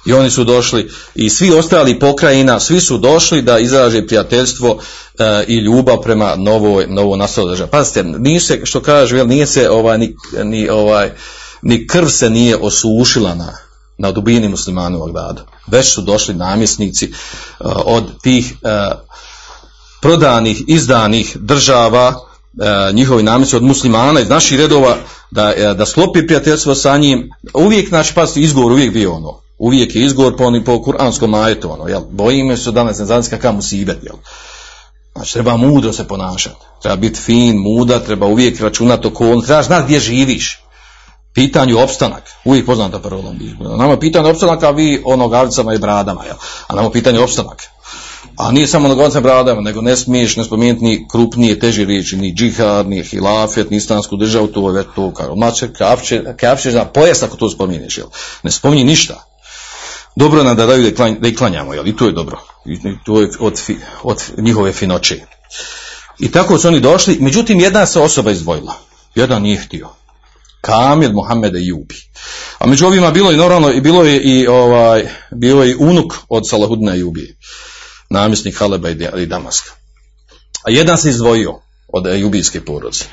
i 0.06 0.14
oni 0.14 0.30
su 0.30 0.44
došli 0.44 0.90
i 1.16 1.30
svi 1.30 1.54
ostali 1.54 2.00
pokrajina, 2.00 2.60
svi 2.60 2.82
su 2.82 2.98
došli 2.98 3.42
da 3.42 3.60
izraže 3.60 4.08
prijateljstvo 4.08 4.80
e, 5.20 5.44
i 5.48 5.58
ljubav 5.58 6.02
prema 6.02 6.36
novoj, 6.36 6.88
novo 6.88 7.16
nastaloj 7.16 7.52
državi. 7.52 7.70
Pazite, 7.70 8.04
nije 8.04 8.40
se, 8.40 8.62
što 8.64 8.82
kaže, 8.82 9.26
nije 9.26 9.48
se 9.48 9.70
ovaj, 9.70 9.98
ni, 9.98 10.16
ni, 10.44 10.70
ovaj, 10.70 11.12
ni 11.62 11.88
krv 11.88 12.08
se 12.08 12.30
nije 12.30 12.58
osušila 12.58 13.36
na, 13.36 13.54
na 13.98 14.12
dubini 14.12 14.50
muslimana 14.50 14.98
u 14.98 15.00
Bagdadu. 15.00 15.42
Već 15.68 15.94
su 15.94 16.02
došli 16.02 16.34
namjesnici 16.34 17.10
uh, 17.60 17.72
od 17.86 18.22
tih 18.22 18.54
uh, 18.62 19.00
prodanih, 20.02 20.64
izdanih 20.68 21.38
država, 21.40 22.08
uh, 22.08 22.96
njihovi 22.96 23.24
namjesnici 23.24 23.56
od 23.56 23.64
muslimana 23.64 24.20
iz 24.20 24.30
naših 24.30 24.60
redova, 24.60 24.98
da, 25.32 25.74
da 25.74 25.86
sklopi 25.86 26.28
prijateljstvo 26.28 26.76
sa 26.76 26.98
njim. 26.98 27.30
Uvijek, 27.54 27.90
znači, 27.90 28.14
pasti, 28.14 28.42
izgovor 28.42 28.72
uvijek 28.72 28.94
bio 28.94 29.14
ono. 29.14 29.42
Uvijek 29.58 29.96
je 29.96 30.06
izgovor 30.06 30.38
po, 30.38 30.52
po 30.66 30.82
kuranskom 30.84 31.30
majetu, 31.30 31.72
ono, 31.72 31.88
jel? 31.88 32.02
Bojime 32.12 32.58
se 32.58 32.72
danas 32.72 33.00
ne 33.00 33.06
znam 33.06 33.24
kakav 33.24 33.54
musibet, 33.54 33.98
jel? 34.04 34.16
Znači, 35.16 35.34
treba 35.34 35.58
mudro 35.58 35.94
se 35.94 36.08
ponašati. 36.08 36.56
Treba 36.82 36.96
biti 36.96 37.20
fin, 37.20 37.58
muda, 37.58 38.00
treba 38.00 38.26
uvijek 38.26 38.62
računati 38.62 39.08
okolnost. 39.08 39.48
Treba 39.48 39.64
znati 39.64 39.86
gdje 39.86 40.00
živiš 40.00 40.67
pitanju 41.38 41.80
opstanak, 41.80 42.24
uvijek 42.46 42.66
poznata 42.66 43.00
parola. 43.00 43.34
Nama 43.60 43.92
je 43.92 44.00
pitanje 44.00 44.30
opstanak, 44.30 44.64
a 44.64 44.72
vi 44.72 45.02
o 45.06 45.16
nogavicama 45.16 45.74
i 45.74 45.78
bradama, 45.78 46.26
jel? 46.26 46.36
a 46.68 46.76
nama 46.76 46.88
je 46.88 46.92
pitanje 46.92 47.20
opstanak. 47.20 47.64
A 48.38 48.52
nije 48.52 48.68
samo 48.68 48.88
nogavicama 48.88 49.20
i 49.20 49.24
bradama, 49.24 49.62
nego 49.62 49.82
ne 49.82 49.96
smiješ 49.96 50.36
ne 50.36 50.44
spomenuti 50.44 50.86
ni 50.86 51.08
krupnije, 51.12 51.60
teže 51.60 51.86
riječi, 51.86 52.18
ni 52.18 52.34
džihad, 52.34 52.90
ni 52.90 53.04
hilafet, 53.04 53.70
ni 53.70 53.78
islansku 53.78 54.18
državu, 54.18 54.48
to 54.48 54.70
je 54.70 54.74
već 54.74 54.88
to, 54.96 55.14
kao 55.14 55.36
mače, 55.36 55.74
kapće, 56.40 56.72
na 56.74 56.86
pojas 56.86 57.24
ako 57.24 57.38
to 57.38 57.50
spominješ, 57.50 57.98
jel? 57.98 58.08
Ne 58.44 58.52
spominji 58.52 58.84
ništa. 58.84 59.24
Dobro 60.16 60.44
nam 60.44 60.58
da 60.58 60.66
daju 60.66 60.92
da, 61.20 61.36
klanjamo, 61.38 61.74
jel? 61.74 61.88
I 61.88 61.96
to 61.96 62.06
je 62.06 62.12
dobro. 62.12 62.40
I 62.66 62.78
to 63.06 63.22
je 63.22 63.30
od, 63.40 63.62
od 64.04 64.24
njihove 64.38 64.72
finoće. 64.72 65.22
I 66.20 66.32
tako 66.32 66.58
su 66.58 66.68
oni 66.68 66.80
došli, 66.80 67.18
međutim 67.20 67.60
jedna 67.60 67.86
se 67.86 68.00
osoba 68.00 68.32
izdvojila. 68.32 68.74
Jedan 69.16 69.42
nije 69.42 69.58
htio. 69.58 69.90
Kamil 70.62 71.12
Mohameda 71.14 71.60
Jubi. 71.60 71.96
A 72.60 72.68
među 72.68 72.86
ovima 72.86 73.12
bilo 73.12 73.32
je 73.32 73.38
normalno 73.38 73.72
i 73.72 73.82
bilo 73.82 74.04
je 74.04 74.22
i 74.22 74.48
ovaj 74.48 75.10
bio 75.32 75.64
je 75.64 75.72
i 75.72 75.76
unuk 75.80 76.14
od 76.30 76.50
Salahudina 76.50 76.94
Jubi, 76.94 77.38
namjesnik 78.10 78.58
Haleba 78.58 78.90
i 78.90 78.96
Da- 78.96 79.18
i 79.18 79.26
Damaska. 79.26 79.72
A 80.64 80.72
jedan 80.72 80.98
se 80.98 81.10
izdvojio 81.10 81.60
od 81.88 82.06
Jubijske 82.20 82.62
porodice. 82.62 83.06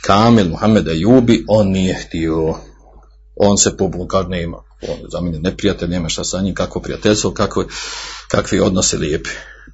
Kamil 0.00 0.48
Mohameda 0.48 0.92
Jubi, 0.92 1.44
on 1.48 1.68
nije 1.70 1.94
htio. 1.94 2.54
On 3.36 3.58
se 3.58 3.76
pobukar 3.76 4.28
nema. 4.28 4.56
On 4.88 4.98
za 5.12 5.20
mene 5.20 5.38
neprijatelj, 5.38 5.88
nema 5.88 6.08
šta 6.08 6.24
sa 6.24 6.40
njim, 6.40 6.54
kako 6.54 6.80
prijateljstvo, 6.80 7.30
kako, 7.30 7.64
kakvi 8.28 8.60
odnose 8.60 8.96
lijepi. 8.96 9.30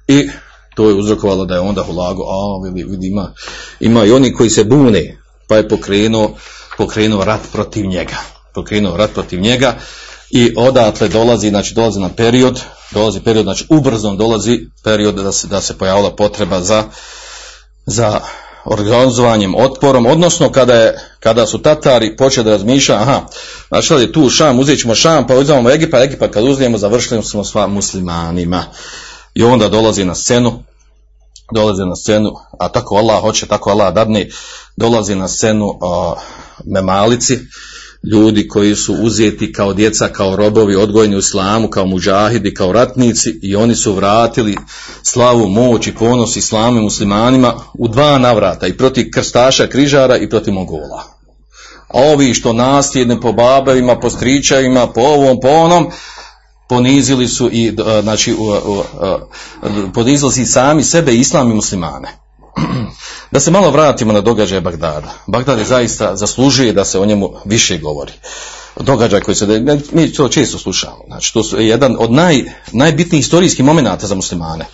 I 0.07 0.29
to 0.75 0.89
je 0.89 0.95
uzrokovalo 0.95 1.45
da 1.45 1.53
je 1.53 1.59
onda 1.59 1.83
hulago, 1.83 2.23
a 2.23 2.67
vidi, 2.67 2.83
vidi, 2.83 3.07
ima, 3.07 3.33
ima 3.79 4.05
i 4.05 4.11
oni 4.11 4.33
koji 4.33 4.49
se 4.49 4.63
bune, 4.63 5.17
pa 5.47 5.57
je 5.57 5.69
pokrenuo, 5.69 6.35
pokrenuo 6.77 7.25
rat 7.25 7.41
protiv 7.51 7.85
njega. 7.85 8.17
Pokrenuo 8.53 8.97
rat 8.97 9.13
protiv 9.13 9.41
njega 9.41 9.75
i 10.29 10.53
odatle 10.57 11.07
dolazi, 11.07 11.49
znači 11.49 11.73
dolazi 11.73 11.99
na 11.99 12.09
period, 12.09 12.61
dolazi 12.91 13.19
period, 13.19 13.45
znači 13.45 13.65
ubrzom 13.69 14.17
dolazi 14.17 14.59
period 14.83 15.15
da 15.15 15.31
se, 15.31 15.47
da 15.47 15.61
se 15.61 15.77
pojavila 15.77 16.15
potreba 16.15 16.61
za, 16.61 16.83
za 17.85 18.21
organizovanjem 18.65 19.55
otporom, 19.55 20.05
odnosno 20.05 20.51
kada, 20.51 20.73
je, 20.73 20.99
kada 21.19 21.47
su 21.47 21.61
Tatari 21.61 22.17
počeli 22.17 22.43
da 22.43 22.51
razmišljati, 22.51 23.01
aha, 23.03 23.21
znači 23.67 23.93
je 23.93 24.11
tu 24.11 24.29
Šam, 24.29 24.59
uzet 24.59 24.79
ćemo 24.79 24.95
Šam, 24.95 25.27
pa 25.27 25.35
uzmemo 25.35 25.69
Egipat, 25.69 26.03
Egipat 26.03 26.31
kad 26.31 26.43
uzmemo, 26.43 26.77
završili 26.77 27.23
smo 27.23 27.43
sva 27.43 27.67
muslimanima. 27.67 28.63
I 29.33 29.43
onda 29.43 29.69
dolazi 29.69 30.05
na 30.05 30.15
scenu, 30.15 30.63
dolazi 31.53 31.85
na 31.85 31.95
scenu, 31.95 32.31
a 32.59 32.69
tako 32.69 32.95
Allah 32.95 33.21
hoće, 33.21 33.45
tako 33.45 33.69
Allah 33.69 33.93
dadne, 33.93 34.29
dolazi 34.77 35.15
na 35.15 35.27
scenu 35.27 35.79
memalici, 36.65 37.39
ljudi 38.11 38.47
koji 38.47 38.75
su 38.75 38.93
uzeti 38.93 39.53
kao 39.53 39.73
djeca, 39.73 40.07
kao 40.07 40.35
robovi, 40.35 40.75
odgojeni 40.75 41.15
u 41.15 41.19
islamu, 41.19 41.69
kao 41.69 41.85
muđahidi, 41.85 42.53
kao 42.53 42.71
ratnici 42.71 43.39
i 43.41 43.55
oni 43.55 43.75
su 43.75 43.93
vratili 43.93 44.57
slavu, 45.03 45.47
moć 45.47 45.87
i 45.87 45.95
ponos 45.95 46.35
islamu 46.35 46.79
i 46.79 46.83
muslimanima 46.83 47.53
u 47.73 47.87
dva 47.87 48.17
navrata 48.17 48.67
i 48.67 48.77
protiv 48.77 49.05
krstaša, 49.13 49.67
križara 49.67 50.17
i 50.17 50.29
protiv 50.29 50.53
Mongola. 50.53 51.03
A 51.87 52.01
ovi 52.01 52.33
što 52.33 52.53
nasljedne 52.53 53.21
po 53.21 53.31
babavima, 53.31 53.99
po 53.99 54.09
stričajima, 54.09 54.87
po 54.87 55.01
ovom, 55.01 55.39
po 55.41 55.47
onom, 55.47 55.91
ponizili 56.69 57.27
su 57.27 57.49
i 57.51 57.67
e, 57.67 58.01
znači 58.01 58.31
e, 58.31 58.35
ponizili 59.93 60.31
su 60.31 60.41
i 60.41 60.45
sami 60.45 60.83
sebe 60.83 61.13
islam 61.15 61.51
i 61.51 61.53
muslimane. 61.53 62.24
Da 63.31 63.39
se 63.39 63.51
malo 63.51 63.71
vratimo 63.71 64.13
na 64.13 64.21
događaje 64.21 64.61
Bagdada. 64.61 65.13
Bagdad 65.27 65.59
je 65.59 65.65
zaista 65.65 66.15
zaslužuje 66.15 66.73
da 66.73 66.85
se 66.85 66.99
o 66.99 67.05
njemu 67.05 67.33
više 67.45 67.77
govori. 67.77 68.11
Događaj 68.79 69.21
koji 69.21 69.35
se, 69.35 69.63
mi 69.91 70.13
to 70.13 70.27
često 70.27 70.57
slušamo, 70.57 71.03
znači 71.07 71.33
to 71.33 71.43
su 71.43 71.61
jedan 71.61 71.95
od 71.99 72.11
naj, 72.11 72.43
najbitnijih 72.71 73.23
historijskih 73.23 73.65
momenata 73.65 74.07
za 74.07 74.15
muslimane. 74.15 74.65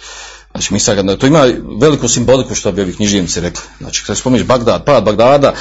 Znači 0.51 0.73
mi 0.73 0.79
sad, 0.79 1.17
to 1.19 1.27
ima 1.27 1.47
veliku 1.82 2.07
simboliku 2.07 2.55
što 2.55 2.71
bi 2.71 2.82
ovi 2.82 2.95
književnici 2.95 3.41
rekli. 3.41 3.63
Znači 3.79 4.03
kad 4.05 4.17
spomniš 4.17 4.43
Bagdad, 4.43 4.86
pad 4.86 5.03
Bagdada, 5.03 5.53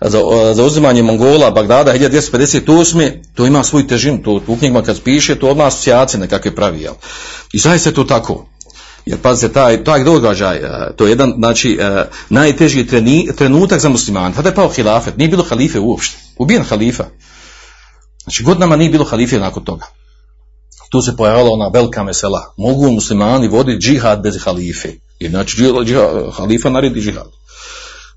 za, 0.00 0.20
za 0.54 0.64
uzimanje 0.64 1.02
Mongola, 1.02 1.50
Bagdada 1.50 1.92
1258. 1.94 3.12
to 3.34 3.46
ima 3.46 3.64
svoju 3.64 3.86
težinu, 3.86 4.22
to 4.22 4.40
u 4.46 4.56
knjigama 4.56 4.82
kad 4.82 5.02
piše, 5.02 5.34
to 5.34 5.48
odmah 5.48 5.66
asocijacije 5.66 6.20
nekakve 6.20 6.54
pravi, 6.54 6.80
jel? 6.80 6.94
I 7.52 7.58
zaista 7.58 7.90
je 7.90 7.94
to 7.94 8.04
tako. 8.04 8.46
Jer 9.08 9.18
pazite, 9.22 9.52
taj, 9.52 9.84
taj 9.84 10.04
događaj, 10.04 10.56
e, 10.56 10.96
to 10.96 11.04
je 11.04 11.10
jedan, 11.10 11.32
znači, 11.38 11.78
e, 11.80 12.04
najteži 12.28 12.86
trenutak 13.36 13.80
za 13.80 13.88
muslimane. 13.88 14.34
Tada 14.34 14.48
je 14.48 14.54
pao 14.54 14.68
hilafet, 14.68 15.16
nije 15.16 15.28
bilo 15.28 15.44
halife 15.44 15.78
uopšte. 15.78 16.16
Ubijen 16.38 16.64
halifa. 16.64 17.04
Znači, 18.22 18.42
godinama 18.42 18.76
nije 18.76 18.90
bilo 18.90 19.04
halife 19.04 19.38
nakon 19.38 19.64
toga. 19.64 19.86
Tu 20.90 21.02
se 21.02 21.16
pojavila 21.16 21.50
ona 21.50 21.68
velika 21.68 22.02
mesela. 22.02 22.54
Mogu 22.56 22.90
muslimani 22.90 23.48
voditi 23.48 23.78
džihad 23.78 24.22
bez 24.22 24.36
halife. 24.44 24.88
Jer 25.20 25.30
znači, 25.30 25.56
halifa 26.32 26.70
naredi 26.70 27.00
džihad. 27.00 27.30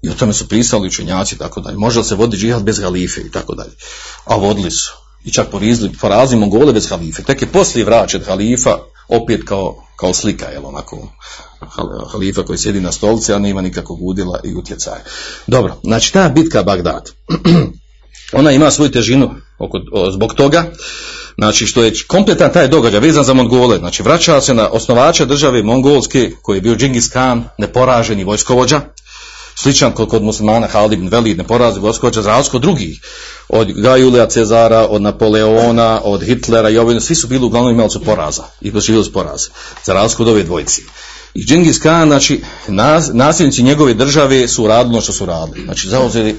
I 0.02 0.10
o 0.10 0.14
tome 0.14 0.34
su 0.34 0.48
pristali 0.48 0.88
učenjaci 0.88 1.36
i 1.36 1.38
tako 1.38 1.62
dalje. 1.62 1.78
Može 1.78 2.00
li 2.00 2.06
se 2.06 2.16
voditi 2.16 2.42
džihad 2.42 2.64
bez 2.64 2.82
halife 2.82 3.22
i 3.22 3.32
tako 3.32 3.56
dalje. 3.56 3.72
A 4.26 4.36
vodili 4.36 4.72
su. 4.72 4.92
I 5.26 5.32
čak 5.32 5.48
porizli, 5.52 5.92
porazili 6.02 6.40
Mongole 6.40 6.74
bez 6.74 6.90
halife. 6.90 7.24
Tek 7.24 7.42
je 7.42 7.48
poslije 7.48 7.86
vraćen 7.86 8.24
halifa 8.24 8.78
opet 9.12 9.42
kao, 9.46 9.86
kao 9.96 10.14
slika, 10.14 10.46
jel 10.46 10.66
onako, 10.66 11.08
halifa 12.12 12.44
koji 12.44 12.58
sjedi 12.58 12.82
na 12.82 12.92
stolici, 12.92 13.34
a 13.34 13.40
nema 13.40 13.62
nikakvog 13.62 14.00
udjela 14.02 14.40
i 14.44 14.56
utjecaja. 14.56 15.04
Dobro, 15.48 15.76
znači 15.84 16.14
ta 16.14 16.30
bitka 16.30 16.64
Bagdad, 16.64 17.12
ona 18.40 18.52
ima 18.52 18.72
svoju 18.72 18.92
težinu 18.92 19.30
oko, 19.60 19.78
zbog 20.14 20.34
toga, 20.34 20.66
znači 21.38 21.66
što 21.66 21.84
je 21.84 21.94
kompletan 22.08 22.54
taj 22.54 22.68
događaj 22.68 23.00
vezan 23.00 23.24
za 23.24 23.34
Mongole, 23.34 23.78
znači 23.78 24.04
vraća 24.04 24.42
se 24.42 24.54
na 24.54 24.70
osnovača 24.70 25.26
države 25.26 25.64
Mongolske, 25.64 26.32
koji 26.42 26.58
je 26.58 26.62
bio 26.62 26.76
Džingis 26.76 27.10
Khan, 27.10 27.44
neporaženi 27.58 28.24
vojskovođa, 28.24 28.82
sličan 29.56 29.92
kod, 29.92 30.10
kod 30.10 30.24
muslimana 30.24 30.68
Halid 30.68 30.94
ibn 30.94 31.08
Velid, 31.08 31.38
neporaženi 31.38 31.82
vojskovođa, 31.82 32.22
za 32.22 32.30
razliku 32.30 32.58
od 32.58 32.62
drugih, 32.62 33.00
od 33.50 33.72
Gajulija 33.72 34.26
Cezara, 34.26 34.88
od 34.90 35.02
Napoleona, 35.02 36.02
od 36.04 36.24
Hitlera 36.24 36.70
i 36.70 36.78
ovih, 36.78 37.02
svi 37.02 37.16
su 37.16 37.28
bili 37.28 37.46
uglavnom 37.46 37.74
imali 37.74 37.90
su 37.90 38.04
poraza 38.04 38.44
i 38.62 38.72
doživjeli 38.72 39.06
su 39.06 39.14
poraze, 39.14 39.50
za 39.86 39.94
razliku 39.94 40.24
od 40.24 40.30
ove 40.30 40.44
dvojici. 40.44 40.84
I 41.34 41.46
Džingis 41.46 41.80
Khan, 41.80 42.08
znači, 42.08 42.42
nas, 42.68 43.10
nasljednici 43.14 43.64
njegove 43.64 43.94
države 43.94 44.48
su 44.48 44.64
uradili 44.64 44.94
ono 44.94 45.02
što 45.02 45.14
su 45.14 45.26
radili. 45.26 45.66
Znači, 45.66 45.90
zauzeli 45.90 46.36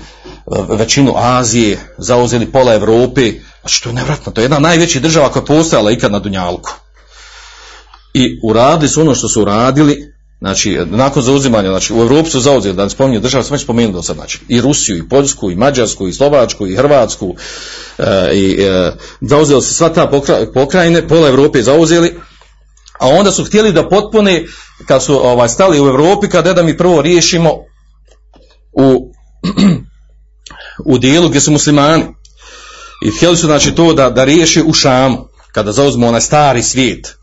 većinu 0.69 1.13
Azije, 1.17 1.95
zauzeli 1.99 2.53
pola 2.53 2.75
Europe, 2.75 3.33
znači 3.61 3.83
to 3.83 3.89
je 3.89 3.95
nevratno, 3.95 4.33
to 4.33 4.41
je 4.41 4.45
jedna 4.45 4.59
najveća 4.59 5.01
država 5.01 5.29
koja 5.29 5.41
je 5.41 5.47
postojala 5.47 5.91
ikad 5.91 6.13
na 6.13 6.19
Dunjalku. 6.19 6.71
I 8.15 8.41
uradili 8.45 8.89
su 8.89 9.01
ono 9.01 9.15
što 9.15 9.29
su 9.29 9.43
uradili, 9.43 10.12
znači, 10.43 10.79
nakon 10.91 11.23
zauzimanja, 11.23 11.69
znači, 11.69 11.93
u 11.93 12.01
Europi 12.01 12.31
su 12.31 12.41
zauzeli, 12.41 12.75
da 12.75 12.85
ne 12.85 12.91
spominju 12.91 13.21
država, 13.21 13.45
sam 13.45 13.55
već 13.55 13.63
spomenuo 13.63 13.93
do 13.93 14.03
sad, 14.03 14.17
znači, 14.17 14.39
i 14.49 14.61
Rusiju, 14.61 14.97
i 14.97 15.09
Poljsku, 15.09 15.51
i 15.51 15.57
Mađarsku, 15.57 16.09
i 16.09 16.13
Slovačku, 16.13 16.67
i 16.67 16.77
Hrvatsku, 16.77 17.35
e, 17.99 18.31
i 18.35 18.63
e, 18.63 18.93
zauzeli 19.21 19.63
su 19.63 19.75
sva 19.75 19.89
ta 19.89 20.07
pokra, 20.07 20.47
pokrajine, 20.55 21.09
pola 21.09 21.29
Europe 21.29 21.63
zauzeli, 21.63 22.15
a 22.99 23.09
onda 23.09 23.33
su 23.33 23.45
htjeli 23.45 23.73
da 23.73 23.89
potpune, 23.89 24.45
kad 24.87 25.03
su 25.03 25.27
ovaj, 25.27 25.49
stali 25.49 25.81
u 25.81 25.87
Europi, 25.87 26.29
kada 26.29 26.53
da 26.53 26.63
mi 26.63 26.77
prvo 26.77 27.03
riješimo 27.03 27.51
u, 28.73 29.13
u 30.93 30.99
dijelu 30.99 31.29
gdje 31.29 31.41
su 31.41 31.53
muslimani. 31.53 32.05
I 33.05 33.11
htjeli 33.11 33.37
su 33.37 33.47
znači 33.47 33.75
to 33.75 33.93
da, 33.93 34.11
da 34.11 34.25
riješi 34.25 34.63
u 34.67 34.73
Šamu, 34.73 35.29
kada 35.53 35.73
zauzmu 35.73 36.09
onaj 36.09 36.21
stari 36.21 36.63
svijet, 36.63 37.17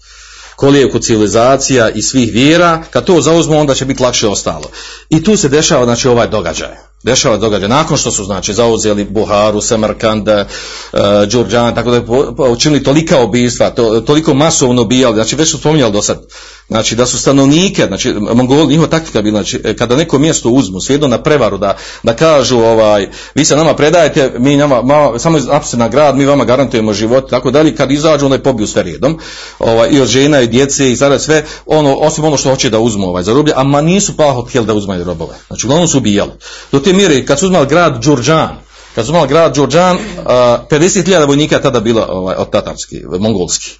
kolijevku 0.59 0.99
civilizacija 0.99 1.89
i 1.89 2.01
svih 2.01 2.33
vjera, 2.33 2.83
kad 2.91 3.05
to 3.05 3.21
zauzmu 3.21 3.59
onda 3.59 3.73
će 3.73 3.85
biti 3.85 4.03
lakše 4.03 4.27
ostalo. 4.27 4.69
I 5.09 5.23
tu 5.23 5.37
se 5.37 5.49
dešava 5.49 5.85
znači 5.85 6.07
ovaj 6.07 6.27
događaj. 6.27 6.75
Dešava 7.03 7.37
događaj. 7.37 7.69
Nakon 7.69 7.97
što 7.97 8.11
su 8.11 8.23
znači 8.23 8.53
zauzeli 8.53 9.03
Buharu, 9.03 9.61
Semerkanda, 9.61 10.45
uh, 10.93 10.99
Đurđan, 11.31 11.75
tako 11.75 11.91
da 11.91 12.01
učinili 12.43 12.83
tolika 12.83 13.23
ubijstva, 13.23 13.69
to, 13.69 14.01
toliko 14.01 14.33
masovno 14.33 14.81
ubijali, 14.81 15.15
znači 15.15 15.35
već 15.35 15.51
su 15.51 15.57
spominjali 15.57 15.93
do 15.93 16.01
sad, 16.01 16.25
znači 16.69 16.95
da 16.95 17.05
su 17.05 17.17
stanovnike, 17.17 17.85
znači 17.87 18.13
Mongoli, 18.13 18.67
njihova 18.67 18.89
taktika 18.89 19.21
bila, 19.21 19.43
znači 19.43 19.75
kada 19.77 19.95
neko 19.95 20.19
mjesto 20.19 20.49
uzmu, 20.49 20.81
svijedu 20.81 21.07
na 21.07 21.23
prevaru, 21.23 21.57
da, 21.57 21.77
da 22.03 22.15
kažu, 22.15 22.57
ovaj, 22.57 23.09
vi 23.35 23.45
se 23.45 23.55
nama 23.55 23.73
predajete, 23.73 24.31
mi 24.37 24.57
nama, 24.57 24.81
ma, 24.81 25.19
samo 25.19 25.39
napise 25.39 25.77
na 25.77 25.87
grad, 25.87 26.17
mi 26.17 26.25
vama 26.25 26.45
garantujemo 26.45 26.93
život, 26.93 27.29
tako 27.29 27.51
dalje, 27.51 27.75
kad 27.75 27.91
izađu, 27.91 28.25
onda 28.25 28.35
je 28.35 28.43
pobiju 28.43 28.67
sve 28.67 28.83
redom, 28.83 29.19
ovaj, 29.59 29.89
i 29.91 30.01
od 30.01 30.07
žena 30.07 30.41
i 30.41 30.47
djece 30.47 30.91
i 30.91 30.95
sada 30.95 31.19
sve, 31.19 31.45
ono, 31.65 31.95
osim 31.95 32.23
ono 32.23 32.37
što 32.37 32.49
hoće 32.49 32.69
da 32.69 32.79
uzmu 32.79 33.07
ovaj, 33.07 33.23
za 33.23 33.33
roblje, 33.33 33.53
a 33.55 33.63
ma 33.63 33.81
nisu 33.81 34.17
plaho 34.17 34.41
htjeli 34.41 34.67
da 34.67 34.73
uzmaju 34.73 35.03
robove, 35.03 35.35
znači 35.47 35.65
uglavnom 35.65 35.87
su 35.87 35.97
ubijali. 35.97 36.31
Do 36.71 36.79
te 36.79 36.93
mjere, 36.93 37.25
kad 37.25 37.39
su 37.39 37.45
uzmali 37.45 37.67
grad 37.67 38.03
Đurđan, 38.03 38.49
kad 38.95 39.05
su 39.05 39.11
imali 39.11 39.27
grad 39.27 39.55
Đurđan, 39.55 39.97
50.000 40.25 41.27
vojnika 41.27 41.61
tada 41.61 41.79
bilo 41.79 42.05
ovaj, 42.09 42.35
od 42.35 42.49
tatarski, 42.49 43.01
mongolski. 43.19 43.71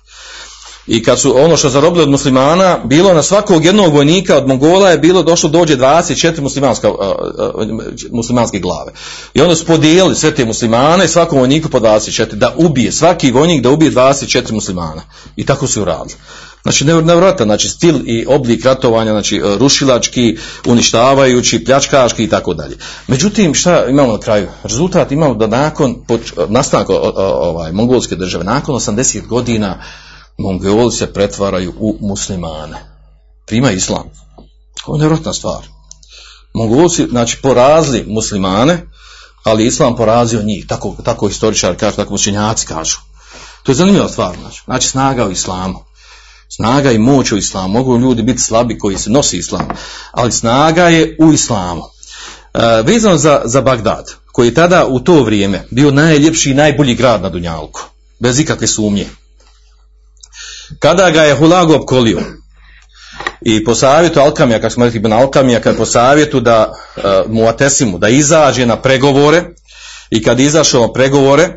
I 0.90 1.04
kad 1.04 1.20
su 1.20 1.38
ono 1.38 1.58
što 1.58 1.70
zarobili 1.70 2.04
od 2.04 2.10
muslimana, 2.10 2.80
bilo 2.84 3.14
na 3.14 3.24
svakog 3.24 3.66
jednog 3.66 3.94
vojnika 3.94 4.38
od 4.38 4.48
Mongola 4.48 4.90
je 4.90 4.98
bilo 4.98 5.24
došlo 5.24 5.50
dođe 5.50 5.78
24 5.78 6.42
muslimanska, 6.42 6.90
uh, 6.90 6.98
uh, 6.98 7.68
muslimanske 8.12 8.60
glave. 8.60 8.92
I 9.34 9.42
onda 9.42 9.56
su 9.56 9.66
podijelili 9.66 10.16
sve 10.16 10.36
te 10.36 10.46
muslimane, 10.46 11.08
svakom 11.08 11.40
vojniku 11.40 11.70
po 11.70 11.80
24, 11.80 12.26
da 12.34 12.54
ubije, 12.58 12.92
svaki 12.92 13.32
vojnik 13.32 13.62
da 13.62 13.70
ubije 13.70 13.92
24 13.92 14.52
muslimana. 14.52 15.02
I 15.36 15.46
tako 15.46 15.68
su 15.68 15.82
uradili. 15.82 16.16
Znači, 16.64 16.86
nevjerojatan, 16.86 17.48
znači 17.48 17.70
stil 17.70 17.96
i 18.06 18.26
oblik 18.28 18.66
ratovanja, 18.66 19.12
znači 19.12 19.42
rušilački, 19.60 20.38
uništavajući, 20.66 21.66
pljačkaški 21.66 22.24
i 22.24 22.30
tako 22.30 22.54
dalje. 22.54 22.78
Međutim, 23.08 23.54
šta 23.54 23.86
imamo 23.86 24.12
na 24.12 24.20
kraju? 24.20 24.48
Rezultat 24.64 25.12
imamo 25.12 25.34
da 25.34 25.48
nakon 25.48 25.96
nastanka 26.48 26.94
ovaj, 26.94 27.72
mongolske 27.72 28.16
države, 28.16 28.44
nakon 28.44 28.76
80 28.76 29.28
godina, 29.28 29.78
Mongoli 30.40 30.92
se 30.92 31.14
pretvaraju 31.14 31.74
u 31.80 31.98
muslimane. 32.02 32.78
Prima 33.48 33.72
islam. 33.72 34.04
Ovo 34.86 34.96
je 34.96 35.00
nevjerojatna 35.00 35.34
stvar. 35.34 35.68
Mongolci, 36.54 37.08
znači, 37.10 37.38
porazli 37.42 38.06
muslimane, 38.08 38.86
ali 39.44 39.66
islam 39.66 39.96
porazio 39.96 40.44
njih. 40.44 40.68
Tako, 40.68 40.96
tako 41.04 41.28
historičar 41.28 41.76
kažu, 41.76 41.96
tako 41.96 42.14
učenjaci 42.14 42.68
kažu. 42.68 42.98
To 43.64 43.72
je 43.72 43.76
zanimljiva 43.76 44.10
stvar. 44.10 44.36
Znači, 44.42 44.62
znači 44.66 44.88
snaga 44.88 45.28
u 45.28 45.32
islamu. 45.32 45.80
Snaga 46.50 46.92
i 46.92 46.98
moć 46.98 47.32
u 47.32 47.38
islamu. 47.38 47.74
Mogu 47.74 47.98
ljudi 47.98 48.24
biti 48.24 48.42
slabi 48.42 48.78
koji 48.78 48.98
se 48.98 49.10
nosi 49.10 49.38
islam. 49.38 49.68
Ali 50.12 50.32
snaga 50.32 50.84
je 50.84 51.18
u 51.20 51.34
islamu. 51.34 51.84
E, 52.54 52.82
vezano 52.86 53.18
za, 53.18 53.42
za 53.46 53.62
Bagdad, 53.62 54.14
koji 54.32 54.48
je 54.48 54.54
tada 54.54 54.88
u 54.88 55.00
to 55.00 55.24
vrijeme 55.24 55.66
bio 55.72 55.92
najljepši 55.92 56.52
i 56.52 56.54
najbolji 56.54 56.96
grad 56.96 57.22
na 57.22 57.30
Dunjalku. 57.30 57.82
Bez 58.20 58.40
ikakve 58.40 58.68
sumnje. 58.68 59.06
Kada 60.80 61.10
ga 61.10 61.24
je 61.24 61.36
Hulago 61.36 61.76
opkolio 61.76 62.20
i 63.42 63.64
po 63.64 63.76
savjetu 63.76 64.20
Alkamija, 64.20 64.60
kako 64.60 64.74
smo 64.74 64.86
rekli 64.86 65.00
Ben 65.00 65.14
Alkamija, 65.14 65.62
kad 65.62 65.78
po 65.78 65.86
savjetu 65.86 66.40
da 66.40 66.74
uh, 66.98 67.04
mu 67.32 67.48
atesimu, 67.48 67.98
da 67.98 68.10
izađe 68.10 68.66
na 68.66 68.82
pregovore 68.82 69.44
i 70.10 70.24
kad 70.24 70.40
izašao 70.40 70.82
na 70.88 70.94
pregovore 70.94 71.50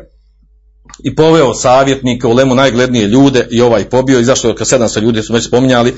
i 1.03 1.15
poveo 1.15 1.53
savjetnika 1.53 2.27
u 2.27 2.33
Lemu 2.33 2.55
najglednije 2.55 3.07
ljude 3.07 3.47
i 3.51 3.61
ovaj 3.61 3.83
pobio. 3.89 4.19
I 4.19 4.23
zašto 4.23 4.55
kad 4.55 4.67
700 4.67 5.01
ljudi 5.01 5.21
su 5.21 5.33
već 5.33 5.47
spominjali. 5.47 5.95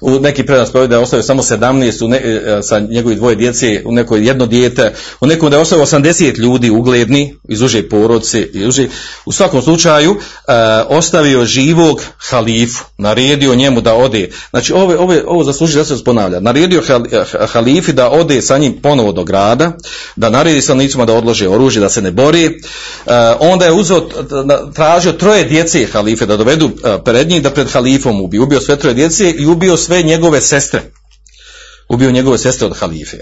U 0.00 0.10
neki 0.10 0.46
predas 0.46 0.72
da 0.72 0.96
je 0.96 0.98
ostavio 0.98 1.22
samo 1.22 1.42
17 1.42 2.04
u 2.04 2.08
ne, 2.08 2.16
e, 2.16 2.62
sa 2.62 2.78
njegovi 2.80 3.14
dvoje 3.14 3.36
djece 3.36 3.82
u 3.84 3.92
nekoj 3.92 4.26
jedno 4.26 4.46
dijete. 4.46 4.94
U 5.20 5.26
nekom 5.26 5.50
da 5.50 5.56
je 5.56 5.62
ostavio 5.62 5.86
80 5.86 6.38
ljudi 6.38 6.70
ugledni 6.70 7.34
iz 7.48 7.62
uže 7.62 7.88
porodce 7.88 8.42
i 8.42 8.66
uže. 8.66 8.88
U 9.26 9.32
svakom 9.32 9.62
slučaju 9.62 10.10
e, 10.10 10.52
ostavio 10.88 11.44
živog 11.44 12.02
halifu 12.30 12.84
naredio 12.98 13.54
njemu 13.54 13.80
da 13.80 13.94
ode. 13.94 14.30
Znači 14.50 14.72
ove, 14.72 14.96
ove, 14.96 15.22
ovo 15.26 15.44
zasluži 15.44 15.78
da 15.78 15.84
se 15.84 16.04
ponavlja. 16.04 16.40
Naredio 16.40 16.82
halifi 17.52 17.92
da 17.92 18.10
ode 18.10 18.42
sa 18.42 18.58
njim 18.58 18.78
ponovo 18.82 19.12
do 19.12 19.24
grada 19.24 19.72
da 20.16 20.30
naredi 20.30 20.62
stanovnicima 20.62 21.04
da 21.04 21.14
odlože 21.14 21.48
oružje 21.48 21.80
da 21.80 21.88
se 21.88 22.02
ne 22.02 22.10
bori 22.10 22.44
e, 22.44 22.52
onda 23.40 23.64
je 23.64 23.72
uzeo 23.72 24.08
tražio 24.74 25.12
troje 25.12 25.44
djece 25.44 25.86
halife 25.92 26.26
da 26.26 26.36
dovedu 26.36 26.70
pred 27.04 27.28
njih 27.28 27.42
da 27.42 27.50
pred 27.50 27.70
halifom 27.70 28.20
ubio. 28.20 28.42
Ubio 28.42 28.60
sve 28.60 28.76
troje 28.76 28.94
djece 28.94 29.30
i 29.30 29.46
ubio 29.46 29.76
sve 29.76 30.02
njegove 30.02 30.40
sestre. 30.40 30.82
Ubio 31.88 32.10
njegove 32.10 32.38
sestre 32.38 32.66
od 32.66 32.76
halife. 32.76 33.16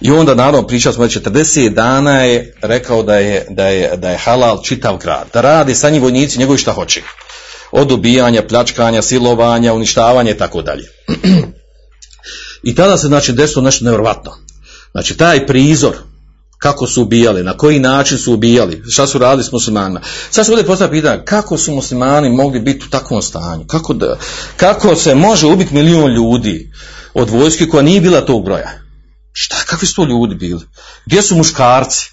I 0.00 0.10
onda 0.10 0.34
naravno 0.34 0.66
pričali 0.66 0.94
smo 0.94 1.04
već 1.04 1.16
40 1.16 1.68
dana 1.68 2.20
je 2.20 2.54
rekao 2.62 3.02
da 3.02 3.16
je, 3.16 3.46
da 3.50 3.66
je, 3.66 3.96
da 3.96 4.10
je 4.10 4.18
halal 4.18 4.62
čitav 4.62 4.96
grad. 4.96 5.26
Da 5.32 5.40
radi 5.40 5.74
sa 5.74 5.90
njim 5.90 6.02
vojnici 6.02 6.38
njegovi 6.38 6.58
šta 6.58 6.72
hoće. 6.72 7.02
Od 7.72 7.92
ubijanja, 7.92 8.46
pljačkanja, 8.48 9.02
silovanja, 9.02 9.72
uništavanja 9.72 10.30
i 10.30 10.38
tako 10.38 10.62
dalje. 10.62 10.88
I 12.68 12.74
tada 12.74 12.96
se 12.96 13.06
znači 13.06 13.32
desilo 13.32 13.62
nešto 13.62 13.84
nevjerojatno. 13.84 14.32
Znači 14.92 15.16
taj 15.16 15.46
prizor 15.46 15.94
kako 16.58 16.86
su 16.86 17.02
ubijali, 17.02 17.42
na 17.42 17.56
koji 17.56 17.78
način 17.78 18.18
su 18.18 18.32
ubijali, 18.32 18.82
šta 18.90 19.06
su 19.06 19.18
radili 19.18 19.44
s 19.44 19.52
muslimanima. 19.52 20.00
Sad 20.30 20.46
se 20.46 20.52
ovdje 20.52 20.66
postavlja 20.66 20.92
pitanje, 20.92 21.22
kako 21.24 21.58
su 21.58 21.74
muslimani 21.74 22.28
mogli 22.28 22.60
biti 22.60 22.84
u 22.86 22.90
takvom 22.90 23.22
stanju, 23.22 23.64
kako, 23.66 23.94
da, 23.94 24.18
kako 24.56 24.96
se 24.96 25.14
može 25.14 25.46
ubiti 25.46 25.74
milijun 25.74 26.14
ljudi 26.14 26.72
od 27.14 27.30
vojske 27.30 27.68
koja 27.68 27.82
nije 27.82 28.00
bila 28.00 28.20
tog 28.20 28.44
broja. 28.44 28.70
Šta, 29.32 29.56
kakvi 29.66 29.86
su 29.86 29.94
to 29.94 30.04
ljudi 30.04 30.34
bili? 30.34 30.60
Gdje 31.06 31.22
su 31.22 31.36
muškarci? 31.36 32.10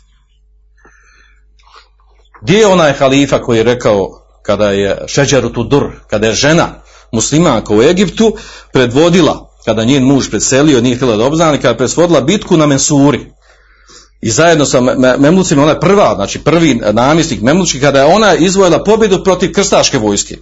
Gdje 2.42 2.58
je 2.58 2.68
onaj 2.68 2.94
halifa 2.94 3.42
koji 3.42 3.58
je 3.58 3.64
rekao, 3.64 4.08
kada 4.44 4.72
je 4.72 4.98
Šeđeru 5.08 5.50
Tudur, 5.50 5.92
kada 6.08 6.28
je 6.28 6.34
žena 6.34 6.82
muslimanka 7.12 7.74
u 7.74 7.82
Egiptu 7.82 8.38
predvodila, 8.74 9.50
kada 9.66 9.84
njen 9.84 10.04
muž 10.04 10.30
preselio, 10.30 10.82
nije 10.82 10.96
htjela 10.96 11.18
da 11.18 11.26
obznani, 11.26 11.58
kada 11.58 11.70
je 11.70 11.78
predvodila 11.78 12.22
bitku 12.22 12.58
na 12.58 12.66
Mensuri, 12.66 13.32
i 14.22 14.32
zajedno 14.32 14.66
sa 14.66 14.82
Memlucima, 15.20 15.64
ona 15.64 15.72
je 15.72 15.80
prva, 15.80 16.16
znači 16.16 16.40
prvi 16.40 16.74
namjesnik 16.92 17.42
Memlučki, 17.42 17.80
kada 17.80 18.00
je 18.00 18.06
ona 18.06 18.36
izvojila 18.36 18.84
pobjedu 18.84 19.24
protiv 19.24 19.54
krstaške 19.54 19.98
vojske. 19.98 20.38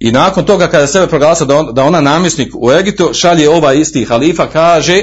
I 0.00 0.12
nakon 0.12 0.44
toga 0.44 0.66
kada 0.66 0.82
je 0.82 0.88
sebe 0.88 1.06
proglasila 1.06 1.46
da, 1.46 1.56
on, 1.56 1.74
da 1.74 1.84
ona 1.84 2.00
namjesnik 2.00 2.52
u 2.54 2.72
Egiptu, 2.72 3.10
šalje 3.14 3.50
ovaj 3.50 3.80
isti 3.80 4.04
halifa, 4.04 4.46
kaže, 4.46 5.02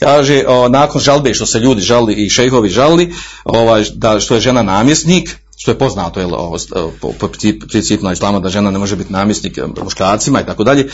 kaže 0.00 0.44
o, 0.48 0.68
nakon 0.68 1.00
žalbe 1.00 1.34
što 1.34 1.46
se 1.46 1.58
ljudi 1.58 1.80
žali 1.80 2.14
i 2.14 2.30
šejhovi 2.30 2.68
žali, 2.68 3.14
ovaj, 3.44 3.84
da, 3.94 4.20
što 4.20 4.34
je 4.34 4.40
žena 4.40 4.62
namjesnik, 4.62 5.36
što 5.56 5.70
je 5.70 5.78
poznato 5.78 6.20
jel, 6.20 6.34
ovo, 6.34 6.58
po, 7.00 7.12
po 7.20 7.28
principu 7.70 8.04
na 8.04 8.12
islama 8.12 8.40
da 8.40 8.48
žena 8.48 8.70
ne 8.70 8.78
može 8.78 8.96
biti 8.96 9.12
namjesnik 9.12 9.58
muškarcima 9.84 10.40
i 10.40 10.46
tako 10.46 10.64
dalje. 10.64 10.88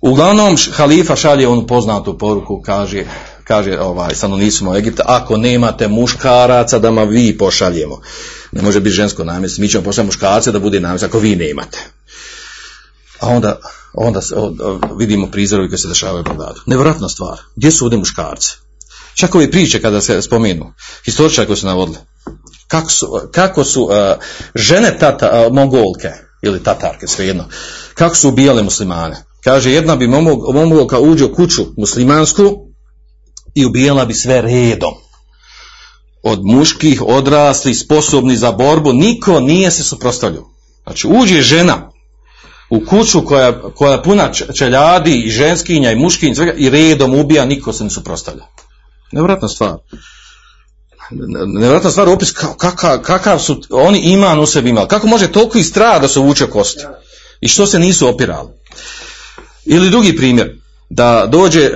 Uglavnom 0.00 0.56
halifa 0.72 1.16
šalje 1.16 1.48
onu 1.48 1.66
poznatu 1.66 2.18
poruku, 2.18 2.62
kaže 2.62 3.04
kaže 3.50 3.78
ovaj 3.80 4.14
stanovnicima 4.14 4.76
Egipta, 4.76 5.02
ako 5.06 5.36
nemate 5.36 5.88
muškaraca 5.88 6.78
da 6.78 6.90
ma 6.90 7.02
vi 7.04 7.38
pošaljemo. 7.38 8.00
Ne 8.52 8.62
može 8.62 8.80
biti 8.80 8.94
žensko 8.96 9.24
namjesto, 9.24 9.62
mi 9.62 9.68
ćemo 9.68 9.84
pošaljati 9.84 10.06
muškarce 10.06 10.52
da 10.52 10.58
bude 10.58 10.80
namjesto, 10.80 11.06
ako 11.06 11.18
vi 11.18 11.36
nemate. 11.36 11.78
A 13.20 13.28
onda, 13.28 13.58
onda 13.94 14.20
vidimo 14.98 15.30
prizorovi 15.30 15.68
koji 15.68 15.78
se 15.78 15.88
dešavaju 15.88 16.20
u 16.20 16.28
Bagdadu. 16.28 16.60
Nevjerojatna 16.66 17.08
stvar. 17.08 17.38
Gdje 17.56 17.70
su 17.70 17.84
ovdje 17.84 17.98
muškarci? 17.98 18.56
Čak 19.14 19.34
ove 19.34 19.50
priče 19.50 19.82
kada 19.82 20.00
se 20.00 20.22
spomenu, 20.22 20.72
historičari 21.04 21.46
koji 21.46 21.56
su 21.56 21.66
navodili, 21.66 21.98
kako 22.68 22.90
su, 22.90 23.20
kako 23.32 23.64
su 23.64 23.82
uh, 23.82 23.90
žene 24.54 24.98
tata, 24.98 25.46
uh, 25.46 25.54
mongolke, 25.54 26.10
ili 26.42 26.62
tatarke, 26.62 27.06
svejedno, 27.06 27.44
kako 27.94 28.16
su 28.16 28.28
ubijale 28.28 28.62
muslimane. 28.62 29.24
Kaže, 29.44 29.72
jedna 29.72 29.96
bi 29.96 30.08
mongolka 30.54 30.98
uđe 30.98 31.24
u 31.24 31.34
kuću 31.34 31.66
muslimansku, 31.76 32.69
i 33.54 33.64
ubijala 33.66 34.04
bi 34.04 34.14
sve 34.14 34.40
redom. 34.40 34.94
Od 36.22 36.40
muških, 36.44 37.02
odraslih, 37.02 37.78
sposobni 37.78 38.36
za 38.36 38.52
borbu, 38.52 38.92
niko 38.92 39.40
nije 39.40 39.70
se 39.70 39.82
suprostavljao. 39.82 40.50
Znači, 40.84 41.06
uđe 41.06 41.42
žena 41.42 41.90
u 42.70 42.80
kuću 42.86 43.24
koja, 43.24 43.62
koja 43.74 44.02
puna 44.02 44.32
čeljadi 44.32 45.22
i 45.24 45.30
ženskinja 45.30 45.92
i 45.92 45.96
muškinja 45.96 46.34
svega, 46.34 46.52
i 46.52 46.70
redom 46.70 47.14
ubija, 47.14 47.44
niko 47.44 47.72
se 47.72 47.84
ne 47.84 47.90
suprostavlja. 47.90 48.44
Nevratna 49.12 49.48
stvar. 49.48 49.76
Nevratna 51.46 51.90
stvar 51.90 52.08
opis 52.08 52.32
kakav, 52.32 53.02
kakav 53.02 53.38
su 53.38 53.62
oni 53.70 53.98
iman 53.98 54.40
u 54.40 54.46
sebi 54.46 54.70
imali. 54.70 54.88
Kako 54.88 55.06
može 55.06 55.32
toliko 55.32 55.58
i 55.58 55.64
strada 55.64 55.98
da 55.98 56.08
se 56.08 56.20
uvuče 56.20 56.46
kosti? 56.46 56.84
I 57.40 57.48
što 57.48 57.66
se 57.66 57.78
nisu 57.78 58.08
opirali? 58.08 58.48
Ili 59.64 59.90
drugi 59.90 60.16
primjer 60.16 60.59
da 60.90 61.26
dođe 61.26 61.60
e, 61.60 61.70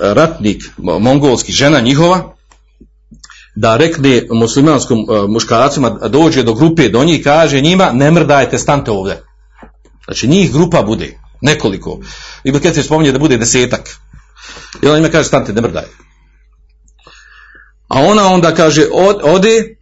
ratnik 0.00 0.64
mongolski 0.78 1.52
žena 1.52 1.80
njihova 1.80 2.34
da 3.54 3.76
rekne 3.76 4.26
muslimanskom 4.30 4.98
e, 4.98 5.26
muškaracima 5.28 5.90
dođe 5.90 6.42
do 6.42 6.54
grupe 6.54 6.88
do 6.88 7.04
njih 7.04 7.24
kaže 7.24 7.60
njima 7.60 7.92
ne 7.92 8.10
mrdajte 8.10 8.58
stante 8.58 8.90
ovdje. 8.90 9.22
Znači 10.04 10.28
njih 10.28 10.52
grupa 10.52 10.82
bude 10.82 11.18
nekoliko. 11.40 11.98
I 12.44 12.52
kad 12.52 12.74
se 12.74 12.82
spominje 12.82 13.12
da 13.12 13.18
bude 13.18 13.36
desetak. 13.36 13.96
I 14.82 14.86
ona 14.86 14.96
njima 14.96 15.08
kaže 15.08 15.28
stante 15.28 15.52
ne 15.52 15.60
mrdaj 15.60 15.84
a 17.92 18.00
ona 18.00 18.32
onda 18.32 18.54
kaže 18.54 18.86
od, 18.92 19.20
ode 19.22 19.76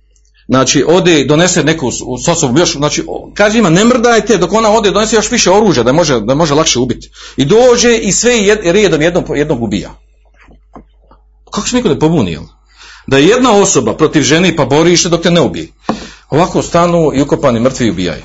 znači 0.50 0.84
ode 0.88 1.24
donese 1.24 1.64
neku 1.64 1.90
sa 2.24 2.34
sobom 2.34 2.56
još, 2.56 2.72
znači 2.72 3.04
kaže 3.34 3.58
ima 3.58 3.70
ne 3.70 3.84
mrdajte 3.84 4.38
dok 4.38 4.52
ona 4.52 4.70
ode 4.70 4.90
donese 4.90 5.16
još 5.16 5.30
više 5.30 5.50
oružja 5.50 5.82
da 5.82 5.92
može, 5.92 6.20
da 6.20 6.34
može 6.34 6.54
lakše 6.54 6.78
ubiti. 6.78 7.10
I 7.36 7.44
dođe 7.44 7.96
i 7.96 8.12
sve 8.12 8.38
jed, 8.38 8.58
redom 8.62 9.02
jednom, 9.02 9.24
jednog 9.34 9.62
ubija. 9.62 9.90
Kako 11.50 11.68
se 11.68 11.76
niko 11.76 11.88
ne 11.88 11.98
pobuni, 11.98 12.38
Da 13.06 13.18
je 13.18 13.26
jedna 13.26 13.52
osoba 13.52 13.96
protiv 13.96 14.22
žene 14.22 14.56
pa 14.56 14.64
borište 14.64 15.08
dok 15.08 15.22
te 15.22 15.30
ne 15.30 15.40
ubije. 15.40 15.68
Ovako 16.30 16.62
stanu 16.62 17.10
i 17.14 17.22
ukopani 17.22 17.60
mrtvi 17.60 17.90
ubijaju. 17.90 18.22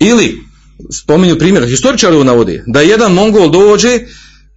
Ili, 0.00 0.38
spominju 1.02 1.38
primjer, 1.38 1.68
historičari 1.68 2.24
navodi, 2.24 2.62
da 2.66 2.80
jedan 2.80 3.12
Mongol 3.12 3.50
dođe 3.50 3.98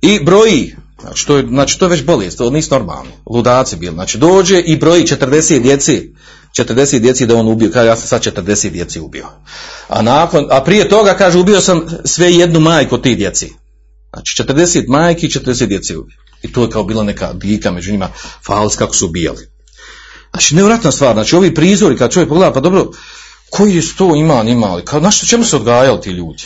i 0.02 0.20
broji, 0.24 0.76
znači 1.06 1.28
to 1.28 1.38
je, 1.38 1.48
znači, 1.48 1.80
to 1.80 1.86
je 1.86 1.90
već 1.90 2.04
bolest, 2.04 2.38
to 2.38 2.50
nisu 2.50 2.74
normalni, 2.74 3.12
ludaci 3.26 3.76
bili, 3.76 3.94
znači 3.94 4.18
dođe 4.18 4.60
i 4.60 4.78
broji 4.78 5.04
40 5.04 5.62
djeci 5.62 6.14
40 6.58 7.00
djeci 7.00 7.26
da 7.26 7.36
on 7.36 7.48
ubio, 7.48 7.70
kaže 7.74 7.88
ja 7.88 7.96
sam 7.96 8.08
sad 8.08 8.36
40 8.36 8.70
djeci 8.70 9.00
ubio. 9.00 9.28
A, 9.88 10.02
nakon, 10.02 10.48
a 10.52 10.64
prije 10.64 10.90
toga 10.90 11.14
kaže 11.14 11.38
ubio 11.38 11.62
sam 11.62 11.86
sve 12.06 12.34
jednu 12.34 12.60
majku 12.60 12.98
tih 12.98 13.18
djeci. 13.18 13.54
Znači 14.14 14.44
40 14.44 14.88
majki 14.88 15.26
i 15.26 15.30
40 15.30 15.66
djeci 15.66 15.96
ubio. 15.96 16.18
I 16.42 16.54
to 16.54 16.62
je 16.62 16.70
kao 16.70 16.84
bila 16.84 17.04
neka 17.04 17.34
dika 17.34 17.72
među 17.72 17.92
njima, 17.92 18.10
fals 18.46 18.76
kako 18.76 18.96
su 18.96 19.06
ubijali. 19.06 19.48
Znači 20.32 20.56
nevratna 20.56 20.92
stvar, 20.92 21.14
znači 21.14 21.36
ovi 21.36 21.54
prizori 21.54 21.98
kad 21.98 22.12
čovjek 22.12 22.30
pogleda, 22.30 22.54
pa 22.54 22.60
dobro, 22.60 22.92
koji 23.50 23.76
je 23.76 23.82
to 23.98 24.16
iman 24.16 24.48
imali, 24.48 24.86
kao, 24.86 25.00
na 25.00 25.12
što 25.12 25.26
čemu 25.26 25.44
se 25.44 25.56
odgajali 25.56 26.02
ti 26.02 26.10
ljudi? 26.10 26.44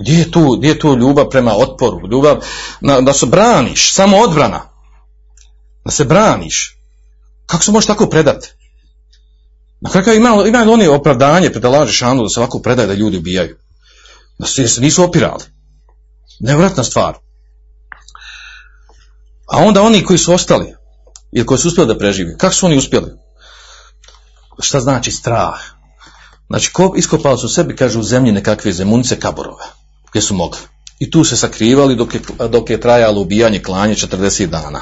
Gdje 0.00 0.18
je 0.18 0.30
tu, 0.30 0.56
gdje 0.58 0.68
je 0.68 0.78
tu 0.78 0.96
ljubav 0.96 1.28
prema 1.28 1.54
otporu, 1.56 2.08
ljubav 2.10 2.44
na, 2.80 3.00
da 3.00 3.12
se 3.12 3.26
braniš, 3.26 3.92
samo 3.94 4.16
odbrana, 4.16 4.60
da 5.84 5.90
se 5.90 6.04
braniš. 6.04 6.78
Kako 7.46 7.64
se 7.64 7.72
možeš 7.72 7.86
tako 7.86 8.06
predati? 8.06 8.48
Na 9.80 9.90
kraju 9.90 10.16
ima, 10.16 10.44
ima 10.46 10.72
oni 10.72 10.86
opravdanje 10.86 11.50
pred 11.50 11.64
Allah 11.64 11.88
Žešanu 11.88 12.22
da 12.22 12.28
se 12.28 12.40
ovako 12.40 12.60
predaje 12.62 12.88
da 12.88 12.94
ljudi 12.94 13.16
ubijaju? 13.16 13.56
Da 14.38 14.46
se, 14.46 14.68
se 14.68 14.80
nisu 14.80 15.04
opirali. 15.04 15.44
Nevratna 16.40 16.84
stvar. 16.84 17.14
A 19.46 19.58
onda 19.58 19.82
oni 19.82 20.04
koji 20.04 20.18
su 20.18 20.32
ostali, 20.32 20.74
ili 21.32 21.46
koji 21.46 21.58
su 21.58 21.68
uspjeli 21.68 21.88
da 21.88 21.98
preživi, 21.98 22.36
kako 22.38 22.54
su 22.54 22.66
oni 22.66 22.76
uspjeli? 22.76 23.10
Šta 24.60 24.80
znači 24.80 25.10
strah? 25.10 25.60
Znači, 26.46 26.72
ko, 26.72 26.94
iskopali 26.96 27.38
su 27.38 27.48
sebi, 27.48 27.76
kažu, 27.76 28.00
u 28.00 28.02
zemlji 28.02 28.32
nekakve 28.32 28.72
zemunice 28.72 29.20
kaborove, 29.20 29.64
gdje 30.12 30.22
su 30.22 30.34
mogli. 30.34 30.58
I 30.98 31.10
tu 31.10 31.24
se 31.24 31.36
sakrivali 31.36 31.96
dok 31.96 32.14
je, 32.14 32.20
dok 32.48 32.70
je 32.70 32.80
trajalo 32.80 33.20
ubijanje 33.20 33.62
klanje 33.62 33.94
40 33.94 34.46
dana. 34.46 34.80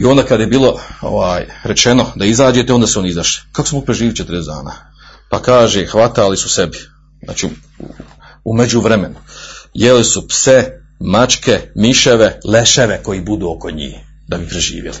I 0.00 0.04
onda 0.04 0.22
kad 0.22 0.40
je 0.40 0.46
bilo 0.46 0.80
ovaj, 1.00 1.46
rečeno 1.64 2.06
da 2.14 2.24
izađete, 2.24 2.72
onda 2.72 2.86
su 2.86 3.00
oni 3.00 3.08
izašli. 3.08 3.42
Kako 3.52 3.68
smo 3.68 3.80
preživjeli 3.80 4.16
40 4.16 4.46
dana? 4.46 4.72
Pa 5.30 5.42
kaže, 5.42 5.86
hvatali 5.86 6.36
su 6.36 6.48
sebi. 6.48 6.78
Znači, 7.24 7.48
u 8.44 8.54
međuvremenu. 8.54 9.14
Jeli 9.74 10.04
su 10.04 10.28
pse, 10.28 10.70
mačke, 11.00 11.60
miševe, 11.74 12.40
leševe 12.44 13.02
koji 13.02 13.20
budu 13.20 13.48
oko 13.56 13.70
njih 13.70 13.94
da 14.28 14.38
bi 14.38 14.48
preživjeli. 14.48 14.98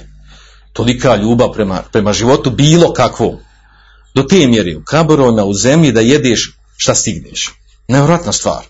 Tolika 0.72 1.16
ljubav 1.16 1.52
prema, 1.52 1.82
prema 1.92 2.12
životu 2.12 2.50
bilo 2.50 2.92
kakvom. 2.92 3.36
Do 4.14 4.22
te 4.22 4.46
mjeri 4.46 4.76
u 4.76 4.84
kaborovima 4.84 5.44
u 5.44 5.54
zemlji 5.54 5.92
da 5.92 6.00
jedeš 6.00 6.58
šta 6.76 6.94
stigneš. 6.94 7.50
Nevjerojatna 7.88 8.32
stvar. 8.32 8.64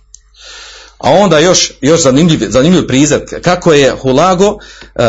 A 0.99 1.11
onda 1.11 1.39
još, 1.39 1.73
još 1.81 2.03
zanimljiv, 2.03 2.51
zanimljiv 2.51 2.87
prizat, 2.87 3.23
kako 3.43 3.73
je 3.73 3.97
Hulago, 4.03 4.49
uh, 4.49 4.59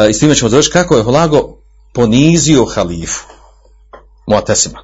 i 0.10 0.14
s 0.14 0.20
time 0.20 0.36
ćemo 0.36 0.50
završiti, 0.50 0.74
kako 0.74 0.98
je 0.98 1.04
Hulago 1.04 1.58
ponizio 1.94 2.66
halifu. 2.66 3.24
Muatesima. 4.28 4.80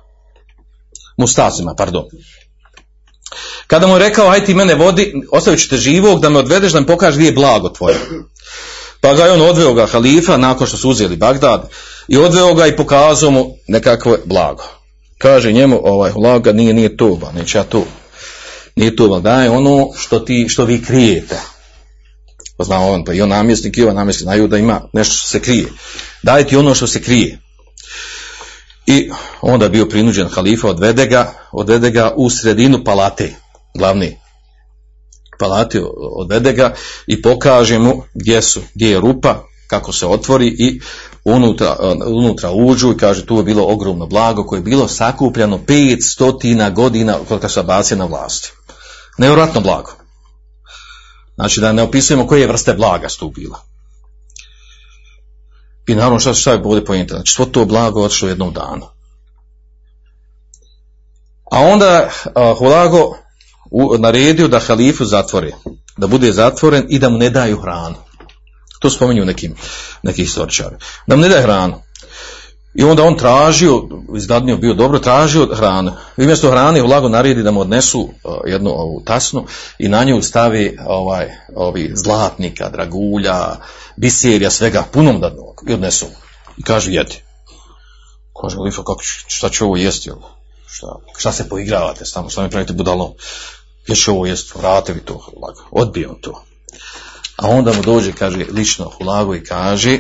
Mustazima, 1.18 1.76
pardon. 1.78 2.04
Kada 3.68 3.88
mu 3.88 3.94
je 3.96 4.00
rekao, 4.00 4.30
aj 4.30 4.46
ti 4.46 4.54
mene 4.54 4.76
vodi, 4.76 5.14
ostavit 5.32 5.60
ću 5.60 5.70
te 5.70 5.78
živog, 5.78 6.20
da 6.20 6.30
me 6.30 6.40
odvedeš, 6.40 6.72
da 6.72 6.80
mi 6.80 6.86
pokažeš 6.86 7.16
gdje 7.16 7.28
je 7.28 7.32
blago 7.32 7.70
tvoje. 7.70 7.96
Pa 9.02 9.14
ga 9.14 9.26
je 9.26 9.32
on 9.32 9.42
odveo 9.42 9.74
ga 9.74 9.86
halifa, 9.86 10.38
nakon 10.38 10.68
što 10.68 10.78
su 10.78 10.90
uzeli 10.90 11.16
Bagdad, 11.16 11.70
i 12.08 12.18
odveo 12.18 12.54
ga 12.54 12.68
i 12.68 12.76
pokazao 12.76 13.32
mu 13.32 13.56
nekakvo 13.68 14.18
blago. 14.26 14.64
Kaže 15.18 15.52
njemu, 15.52 15.80
ovaj, 15.84 16.12
Hulaga 16.12 16.52
nije, 16.52 16.74
nije 16.74 16.98
to, 16.98 17.08
ba, 17.08 17.32
neće 17.32 17.58
ja 17.58 17.64
nije 18.76 18.96
to 18.96 19.20
daj 19.20 19.48
ono 19.48 19.88
što 19.98 20.20
ti 20.20 20.46
što 20.50 20.66
vi 20.66 20.84
krijete. 20.84 21.40
Pa 22.58 22.64
zna 22.64 22.80
on 22.80 23.06
pa 23.06 23.14
i 23.14 23.22
on 23.22 23.30
namjesnik 23.30 23.78
i 23.78 23.84
on 23.84 23.96
namjesnik 23.96 24.24
znaju 24.24 24.48
da 24.48 24.58
ima 24.58 24.82
nešto 24.94 25.16
što 25.16 25.28
se 25.28 25.40
krije. 25.40 25.68
Daj 26.24 26.48
ti 26.48 26.56
ono 26.56 26.76
što 26.76 26.88
se 26.88 27.02
krije. 27.02 27.40
I 28.88 29.10
onda 29.42 29.70
bio 29.70 29.86
prinuđen 29.86 30.28
halifa 30.28 30.68
odvede 30.68 31.08
ga 31.08 31.34
odvede 31.52 31.92
ga 31.92 32.14
u 32.16 32.30
sredinu 32.30 32.84
palate 32.84 33.36
glavni. 33.78 34.18
Palate 35.40 35.82
odvede 36.18 36.54
ga 36.54 36.74
i 37.08 37.22
kaže 37.40 37.80
mu 37.80 38.04
gdje 38.14 38.42
su 38.42 38.62
gdje 38.76 38.90
je 38.90 39.00
rupa 39.00 39.44
kako 39.68 39.94
se 39.94 40.08
otvori 40.08 40.48
i 40.48 40.80
unutra, 41.26 41.76
unutra 42.08 42.52
uđu 42.52 42.92
i 42.92 42.98
kaže 42.98 43.26
tu 43.26 43.38
je 43.38 43.44
bilo 43.44 43.64
ogromno 43.64 44.08
blago 44.08 44.44
koje 44.44 44.58
je 44.58 44.64
bilo 44.64 44.88
sakupljeno 44.88 45.58
500 45.58 46.74
godina 46.74 47.18
kad 47.42 47.52
se 47.52 47.60
abacija 47.60 47.98
na 47.98 48.06
vlasti. 48.06 48.52
Nevjerojatno 49.18 49.62
blago. 49.62 49.92
Znači 51.36 51.62
da 51.62 51.72
ne 51.72 51.84
opisujemo 51.84 52.28
koje 52.28 52.48
vrste 52.48 52.74
blaga 52.74 53.10
su 53.10 53.30
bila. 53.30 53.60
I 55.88 55.96
naravno 55.96 56.20
šta, 56.20 56.34
šta 56.34 56.52
je 56.52 56.60
bude 56.60 56.86
pojenta? 56.86 57.16
Znači 57.16 57.34
svo 57.34 57.46
to 57.46 57.66
blago 57.66 58.04
otišlo 58.04 58.30
jednom 58.30 58.54
danu. 58.54 58.88
A 61.52 61.60
onda 61.60 62.10
uh, 62.26 62.58
Hulago 62.58 63.18
u, 63.72 63.98
naredio 63.98 64.48
da 64.48 64.60
halifu 64.60 65.06
zatvore, 65.06 65.52
da 65.98 66.08
bude 66.08 66.32
zatvoren 66.32 66.86
i 66.90 67.00
da 67.00 67.10
mu 67.10 67.18
ne 67.18 67.30
daju 67.30 67.62
hranu. 67.62 67.96
To 68.80 68.90
spominju 68.90 69.26
nekim, 69.26 69.56
neki 70.04 70.24
historičari. 70.24 70.76
Da 71.08 71.16
mu 71.16 71.22
ne 71.22 71.30
daje 71.30 71.42
hranu. 71.42 71.82
I 72.74 72.84
onda 72.84 73.04
on 73.04 73.18
tražio, 73.18 73.88
izglednio 74.18 74.58
bio 74.58 74.74
dobro, 74.74 75.00
tražio 75.00 75.56
hranu. 75.56 75.92
I 76.18 76.24
umjesto 76.24 76.50
hrane 76.50 76.84
u 76.84 76.88
lago 76.88 77.10
naredi 77.10 77.44
da 77.44 77.52
mu 77.52 77.60
odnesu 77.60 78.02
uh, 78.02 78.36
jednu 78.46 78.70
ovu 78.70 79.02
tasnu 79.06 79.46
i 79.80 79.90
na 79.90 80.04
nju 80.04 80.22
stavi 80.22 80.78
ovaj, 80.88 81.30
ovi 81.56 81.92
zlatnika, 81.96 82.70
dragulja, 82.70 83.56
biserija, 83.98 84.52
svega, 84.52 84.84
punom 84.92 85.20
da 85.20 85.32
i 85.70 85.74
odnesu. 85.74 86.06
I 86.58 86.64
kaže 86.64 86.92
jedi. 86.92 87.24
Kaže 88.42 88.58
Lifa, 88.58 88.84
kako, 88.84 89.02
šta 89.28 89.50
će 89.50 89.64
ovo 89.64 89.78
jesti? 89.78 90.12
Šta, 90.68 90.88
šta 91.18 91.32
se 91.32 91.50
poigravate 91.50 92.04
tamo, 92.14 92.30
šta 92.30 92.44
mi 92.44 92.50
pravite 92.50 92.74
budalom? 92.74 93.14
Gdje 93.84 93.96
će 93.96 94.12
ovo 94.12 94.26
jesti? 94.26 94.52
Vrate 94.60 94.94
vi 94.94 95.00
to. 95.00 95.32
Odbije 95.72 96.10
on 96.10 96.22
to. 96.22 96.44
A 97.36 97.48
onda 97.48 97.74
mu 97.74 97.82
dođe, 97.82 98.12
kaže, 98.12 98.46
lično 98.52 98.92
Hulago 98.98 99.36
i 99.36 99.44
kaže, 99.44 100.00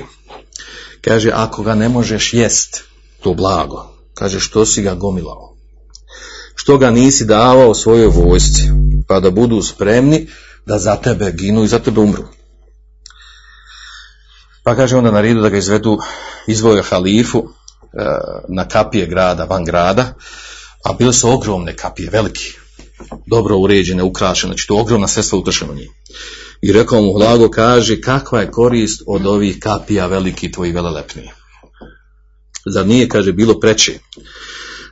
kaže, 1.01 1.31
ako 1.33 1.63
ga 1.63 1.75
ne 1.75 1.89
možeš 1.89 2.33
jest, 2.33 2.83
to 3.23 3.33
blago, 3.33 3.85
kaže, 4.13 4.39
što 4.39 4.65
si 4.65 4.81
ga 4.81 4.93
gomilao? 4.93 5.55
Što 6.55 6.77
ga 6.77 6.91
nisi 6.91 7.25
davao 7.25 7.73
svojoj 7.73 8.07
vojsci, 8.07 8.69
pa 9.07 9.19
da 9.19 9.31
budu 9.31 9.61
spremni 9.61 10.27
da 10.65 10.79
za 10.79 10.95
tebe 10.95 11.31
ginu 11.31 11.63
i 11.63 11.67
za 11.67 11.79
tebe 11.79 12.01
umru? 12.01 12.23
Pa 14.63 14.75
kaže 14.75 14.97
onda 14.97 15.11
na 15.11 15.21
redu 15.21 15.41
da 15.41 15.49
ga 15.49 15.57
izvedu, 15.57 15.97
izvoja 16.47 16.83
halifu 16.83 17.39
e, 17.39 17.47
na 18.47 18.67
kapije 18.67 19.05
grada, 19.05 19.45
van 19.45 19.65
grada, 19.65 20.13
a 20.83 20.93
bile 20.93 21.13
su 21.13 21.29
ogromne 21.29 21.75
kapije, 21.75 22.09
veliki, 22.09 22.53
dobro 23.25 23.57
uređene, 23.57 24.03
ukrašene, 24.03 24.53
znači 24.53 24.67
to 24.67 24.77
ogromna 24.77 25.07
sredstva 25.07 25.39
utršeno 25.39 25.73
njih. 25.73 25.89
I 26.61 26.71
rekao 26.71 27.01
mu 27.01 27.13
Hlago, 27.13 27.49
kaže, 27.49 28.01
kakva 28.01 28.41
je 28.41 28.51
korist 28.51 29.01
od 29.07 29.25
ovih 29.25 29.59
kapija 29.59 30.07
veliki 30.07 30.51
tvoji 30.51 30.71
velelepni? 30.71 31.29
Zar 32.65 32.87
nije, 32.87 33.09
kaže, 33.09 33.31
bilo 33.31 33.59
preče 33.59 33.99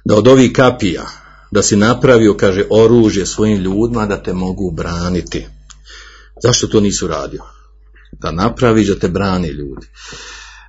da 0.05 0.15
od 0.15 0.27
ovih 0.27 0.51
kapija, 0.53 1.05
da 1.51 1.63
si 1.63 1.75
napravio, 1.75 2.33
kaže, 2.33 2.63
oružje 2.69 3.25
svojim 3.25 3.57
ljudima 3.57 4.05
da 4.05 4.23
te 4.23 4.33
mogu 4.33 4.71
braniti. 4.71 5.45
Zašto 6.43 6.67
to 6.67 6.79
nisu 6.79 7.07
radio? 7.07 7.43
Da 8.11 8.31
napraviš 8.31 8.87
da 8.87 8.99
te 8.99 9.07
brani 9.07 9.47
ljudi. 9.47 9.87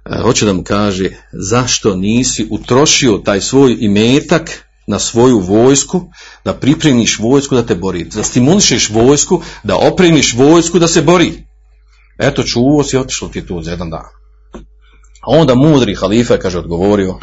E, 0.05 0.21
hoće 0.23 0.47
da 0.47 0.53
mu 0.53 0.65
kaže, 0.65 1.11
zašto 1.33 1.97
nisi 1.97 2.47
utrošio 2.51 3.19
taj 3.25 3.41
svoj 3.41 3.77
imetak 3.81 4.70
na 4.91 4.99
svoju 4.99 5.39
vojsku, 5.39 6.01
da 6.45 6.55
pripremiš 6.55 7.19
vojsku 7.19 7.55
da 7.55 7.63
te 7.67 7.75
bori, 7.75 8.05
da 8.05 8.23
stimulišeš 8.23 8.91
vojsku, 8.91 9.43
da 9.63 9.77
opremiš 9.77 10.35
vojsku 10.37 10.79
da 10.79 10.89
se 10.89 11.03
bori. 11.03 11.47
Eto, 12.19 12.43
čuvo 12.43 12.83
si, 12.85 12.99
otišlo 12.99 13.29
ti 13.29 13.47
tu 13.47 13.63
za 13.63 13.71
jedan 13.71 13.91
dan. 13.91 14.05
A 15.21 15.27
onda 15.27 15.55
mudri 15.55 15.95
halifa 15.95 16.37
kaže, 16.37 16.59
odgovorio, 16.59 17.19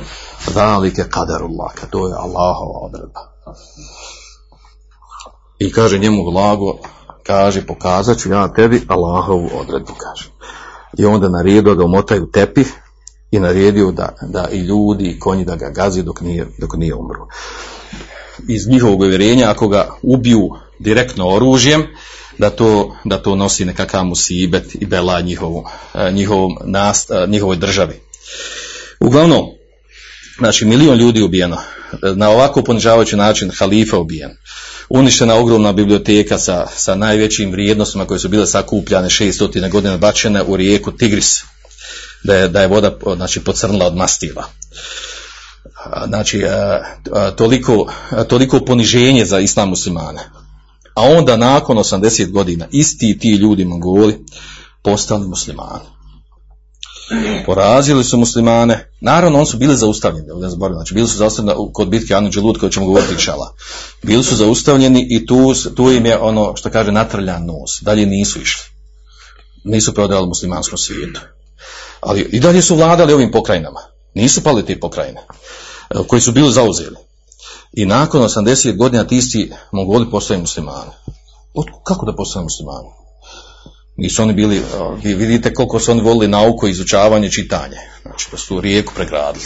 zalike 0.54 1.04
kadarullah, 1.10 1.74
to 1.92 2.08
je 2.08 2.14
Allahova 2.14 2.80
odredba. 2.80 3.22
I 5.60 5.72
kaže 5.72 6.00
njemu 6.00 6.32
vlago, 6.32 6.78
kaže, 7.24 7.66
pokazat 7.66 8.18
ću 8.18 8.32
ja 8.32 8.54
tebi 8.54 8.82
Allahovu 8.88 9.50
odredbu, 9.54 9.94
kaže. 9.98 10.30
I 10.98 11.06
onda 11.06 11.30
naredio 11.30 11.76
da 11.76 11.84
omotaju 11.84 12.32
tepih 12.32 12.74
i 13.32 13.40
naredio 13.40 13.92
da, 13.92 14.16
da 14.22 14.50
i 14.52 14.60
ljudi 14.60 15.06
i 15.06 15.20
konji 15.20 15.46
da 15.46 15.56
ga 15.56 15.70
gazi 15.70 16.04
dok 16.04 16.22
nije, 16.22 16.48
dok 16.58 16.74
nije 16.74 16.96
umro. 16.96 17.28
Iz 18.48 18.68
njihovog 18.68 19.00
uvjerenja, 19.00 19.52
ako 19.52 19.68
ga 19.68 19.90
ubiju 20.02 20.50
direktno 20.80 21.30
oružjem, 21.30 21.84
da 22.38 22.50
to, 22.50 22.96
da 23.04 23.18
to 23.18 23.36
nosi 23.36 23.66
nekakav 23.66 24.06
musibet 24.06 24.76
i 24.76 24.86
bela 24.86 25.22
njihovom, 25.22 25.64
njihovom 26.12 26.58
nast, 26.64 27.10
njihovoj 27.28 27.56
državi. 27.56 27.94
Uglavnom, 29.00 29.46
znači 30.38 30.66
milion 30.66 30.98
ljudi 30.98 31.22
ubijeno, 31.22 31.58
na 32.16 32.30
ovako 32.30 32.62
ponižavajući 32.62 33.16
način 33.16 33.52
halifa 33.58 33.98
ubijen, 33.98 34.32
uništena 34.90 35.36
ogromna 35.36 35.74
biblioteka 35.74 36.38
sa, 36.38 36.68
sa 36.76 36.96
najvećim 36.96 37.52
vrijednostima 37.52 38.06
koje 38.06 38.20
su 38.20 38.30
bile 38.30 38.48
sakupljane 38.48 39.10
600 39.10 39.70
godina 39.70 39.98
bačene 39.98 40.44
u 40.44 40.58
rijeku 40.58 40.92
Tigris, 40.92 41.44
da 42.24 42.36
je, 42.36 42.50
da 42.50 42.62
je 42.62 42.68
voda 42.68 42.98
znači, 43.16 43.44
pocrnila 43.44 43.86
od 43.86 43.96
mastila. 43.96 44.44
znači 46.08 46.44
toliko, 47.36 47.94
toliko 48.28 48.60
poniženje 48.60 49.26
za 49.26 49.40
islam 49.40 49.70
muslimane. 49.70 50.20
A 50.96 51.02
onda 51.02 51.38
nakon 51.38 51.78
80 51.78 52.32
godina 52.32 52.68
isti 52.72 53.18
ti 53.20 53.32
ljudi 53.32 53.66
mongoli 53.66 54.26
postali 54.84 55.28
muslimani. 55.28 55.86
Porazili 57.46 58.04
su 58.04 58.18
muslimane, 58.18 58.92
naravno 59.02 59.38
oni 59.38 59.48
su 59.48 59.58
bili 59.58 59.76
zaustavljeni, 59.76 60.28
ne 60.42 60.50
znači 60.50 60.94
bili 60.94 61.08
su 61.08 61.18
zaustavljeni 61.18 61.60
kod 61.74 61.90
bitke 61.90 62.14
Anu 62.16 62.30
Dželut 62.30 62.58
koji 62.58 62.72
ćemo 62.72 62.86
govoriti 62.86 63.22
šala. 63.22 63.54
Bili 64.04 64.24
su 64.24 64.36
zaustavljeni 64.36 65.08
i 65.10 65.26
tu, 65.26 65.54
tu 65.76 65.92
im 65.92 66.06
je 66.06 66.18
ono 66.18 66.56
što 66.56 66.70
kaže 66.70 66.92
natrljan 66.92 67.46
nos, 67.46 67.82
dalje 67.82 68.06
nisu 68.06 68.42
išli. 68.42 68.64
Nisu 69.64 69.94
prodali 69.94 70.28
muslimanskom 70.28 70.78
svijetu. 70.78 71.20
Ali 72.02 72.22
i 72.32 72.40
dalje 72.40 72.62
su 72.62 72.76
vladali 72.76 73.14
ovim 73.14 73.32
pokrajinama. 73.32 73.80
Nisu 74.14 74.44
pali 74.44 74.66
te 74.66 74.80
pokrajine 74.80 75.22
koji 76.08 76.22
su 76.22 76.32
bili 76.32 76.52
zauzeli. 76.52 76.96
I 77.74 77.86
nakon 77.86 78.22
80 78.22 78.78
godina 78.78 79.08
ti 79.08 79.18
isti 79.18 79.52
Mongoli 79.72 80.12
postaju 80.12 80.40
muslimani. 80.40 80.92
Kako 81.84 82.06
da 82.06 82.16
postaju 82.16 82.44
muslimani? 82.44 82.88
Nisu 83.98 84.22
oni 84.22 84.34
bili, 84.34 84.62
vi 85.04 85.14
vidite 85.14 85.54
koliko 85.54 85.80
su 85.80 85.92
oni 85.92 86.02
volili 86.02 86.28
nauku, 86.28 86.68
izučavanje, 86.68 87.32
čitanje. 87.32 87.78
Znači 88.02 88.28
da 88.32 88.38
su 88.38 88.62
rijeku 88.62 88.94
pregradili. 88.96 89.46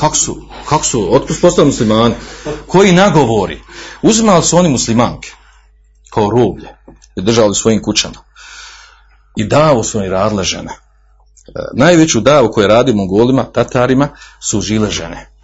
Kako 0.00 0.16
su, 0.16 0.42
kako 0.68 0.84
su, 0.84 1.14
otkud 1.14 1.36
postali 1.40 1.66
muslimani? 1.66 2.14
Koji 2.66 2.92
nagovori? 2.92 3.60
Uzimali 4.02 4.44
su 4.44 4.56
oni 4.56 4.68
muslimanke 4.68 5.32
kao 6.10 6.30
rublje 6.30 6.68
i 7.16 7.22
držali 7.22 7.54
svojim 7.54 7.82
kućama. 7.82 8.24
I 9.36 9.44
davu 9.44 9.84
su 9.84 9.98
oni 9.98 10.08
radile 10.08 10.44
žene. 10.44 10.83
E, 11.48 11.50
najveću 11.74 12.20
davu 12.20 12.48
koju 12.52 12.66
radi 12.66 12.92
Mongolima, 12.92 13.44
Tatarima, 13.44 14.08
su 14.40 14.60
žile 14.60 14.90
žene. 14.90 15.34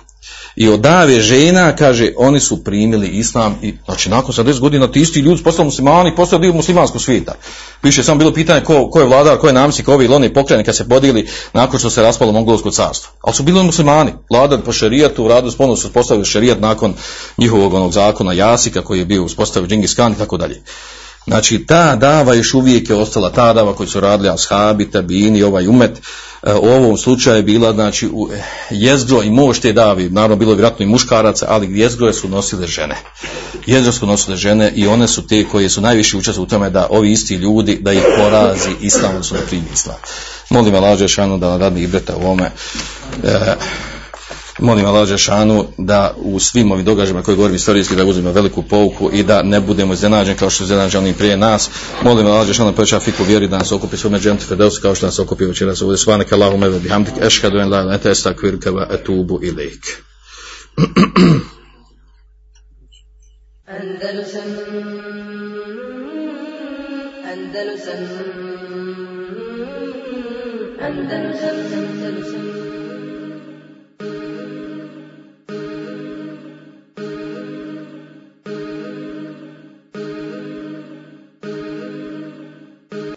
I 0.57 0.69
od 0.69 0.81
dave 0.81 1.21
žena, 1.21 1.77
kaže, 1.77 2.13
oni 2.17 2.41
su 2.41 2.65
primili 2.65 3.09
islam 3.09 3.59
i, 3.63 3.75
znači, 3.85 4.11
nakon 4.11 4.35
70 4.35 4.61
godina 4.61 4.93
ti 4.93 5.01
isti 5.01 5.21
ljudi 5.21 5.43
postali 5.43 5.67
muslimani, 5.67 6.17
postali 6.17 6.43
dio 6.43 6.53
muslimanskog 6.53 7.03
svijeta. 7.03 7.35
Piše 7.83 8.03
samo 8.03 8.19
bilo 8.19 8.33
pitanje 8.33 8.61
ko, 8.61 8.91
ko 8.91 9.01
je 9.01 9.07
vladar, 9.07 9.39
ko 9.39 9.47
je 9.47 9.53
namsi, 9.53 9.83
ko 9.83 9.95
ovi 9.95 10.05
ili 10.05 10.15
oni 10.15 10.35
pokreni 10.35 10.65
kad 10.65 10.77
se 10.77 10.89
podijeli 10.89 11.29
nakon 11.53 11.79
što 11.79 11.91
se 11.91 12.03
raspalo 12.03 12.33
mongolsko 12.33 12.71
carstvo. 12.71 13.13
Ali 13.21 13.35
su 13.35 13.43
bili 13.43 13.63
muslimani, 13.63 14.13
vladar 14.31 14.61
po 14.63 14.73
šerijatu, 14.73 15.29
radu 15.29 15.53
ponovno 15.59 15.77
su 15.77 15.93
postavili 15.93 16.27
šerijat 16.27 16.61
nakon 16.61 16.95
njihovog 17.39 17.75
onog 17.75 17.93
zakona 17.93 18.33
Jasika 18.33 18.83
koji 18.83 18.99
je 18.99 19.05
bio 19.05 19.25
uspostavio 19.25 19.69
Džingis 19.69 19.95
Khan 19.95 20.13
i 20.13 20.19
tako 20.19 20.37
dalje. 20.37 20.63
Znači 21.27 21.67
ta 21.67 21.97
dava 21.97 22.35
još 22.35 22.55
uvijek 22.55 22.91
je 22.91 22.97
ostala 22.97 23.33
ta 23.33 23.53
dava 23.53 23.75
koji 23.75 23.89
su 23.89 24.01
radili 24.01 24.29
ashabi, 24.29 24.91
tabini, 24.91 25.43
ovaj 25.43 25.69
umet, 25.69 26.01
E, 26.43 26.55
u 26.55 26.69
ovom 26.69 26.97
slučaju 26.97 27.37
je 27.37 27.43
bila 27.43 27.73
znači 27.73 28.09
u 28.13 28.29
jezgro 28.71 29.23
i 29.23 29.31
moć 29.31 29.59
te 29.59 29.73
davi, 29.73 30.11
naravno 30.11 30.37
bilo 30.37 30.53
je 30.53 30.57
vjerojatno 30.57 30.85
i 30.85 30.89
muškaraca, 30.89 31.47
ali 31.49 31.79
jezgro 31.79 32.13
su 32.13 32.29
nosile 32.29 32.67
žene. 32.67 32.97
Jezgro 33.67 33.93
su 33.93 34.07
nosile 34.07 34.37
žene 34.37 34.73
i 34.75 34.87
one 34.87 35.09
su 35.09 35.27
te 35.27 35.45
koje 35.45 35.69
su 35.69 35.81
najviše 35.81 36.17
učestvovali 36.17 36.47
u 36.47 36.51
tome 36.51 36.71
da 36.71 36.87
ovi 36.91 37.13
isti 37.13 37.35
ljudi 37.35 37.79
da 37.81 37.93
ih 37.93 38.03
porazi 38.17 38.71
islam, 38.81 39.23
su 39.23 39.35
da 39.35 39.41
primi. 39.41 39.65
Molim 40.51 40.75
Allah 40.75 41.09
Šanu 41.09 41.39
da 41.39 41.57
radi 41.57 41.83
ibreta 41.83 42.17
u 42.17 42.21
ovome. 42.21 42.51
E, 43.25 43.55
molim 44.61 44.87
Allah 44.87 45.17
šanu 45.17 45.65
da 45.79 46.15
u 46.17 46.41
svim 46.41 46.73
ovim 46.73 46.85
događajima 46.85 47.23
koje 47.23 47.37
govorim 47.37 47.57
istorijski 47.57 47.97
da 47.97 48.05
uzmemo 48.05 48.33
veliku 48.33 48.63
pouku 48.63 49.11
i 49.13 49.23
da 49.23 49.43
ne 49.43 49.61
budemo 49.61 49.95
iznenađeni 49.95 50.39
kao 50.39 50.51
što 50.51 50.57
su 50.57 50.63
iznenađeni 50.65 51.15
prije 51.15 51.37
nas. 51.37 51.71
Molim 52.03 52.27
Allah 52.27 52.53
šanu 52.53 52.71
da 52.71 52.77
poveća 52.77 53.01
fiku 53.01 53.25
vjeri 53.25 53.49
da 53.49 53.59
nas 53.59 53.73
okupi 53.73 53.97
svome 53.97 54.19
džemti 54.19 54.45
fedeus 54.45 54.79
kao 54.79 54.95
što 54.95 55.07
nas 55.07 55.19
okupi 55.19 55.45
večeras 55.45 55.83
ovdje. 55.83 55.99
Svanak 55.99 56.33
Allahumma 56.33 56.67
wa 56.67 56.81
bihamdik 56.81 57.15
ashhadu 57.23 57.59
an 57.59 57.71
la 57.71 57.83
ilaha 57.83 58.11
astaghfiruka 58.11 58.71
wa 58.71 58.95
atubu 58.95 59.41
ilaik. 59.43 60.03
Andalusam 63.67 64.43
Andalusam 67.33 68.01
Andalusam 70.81 71.61
Andalusam 71.71 72.60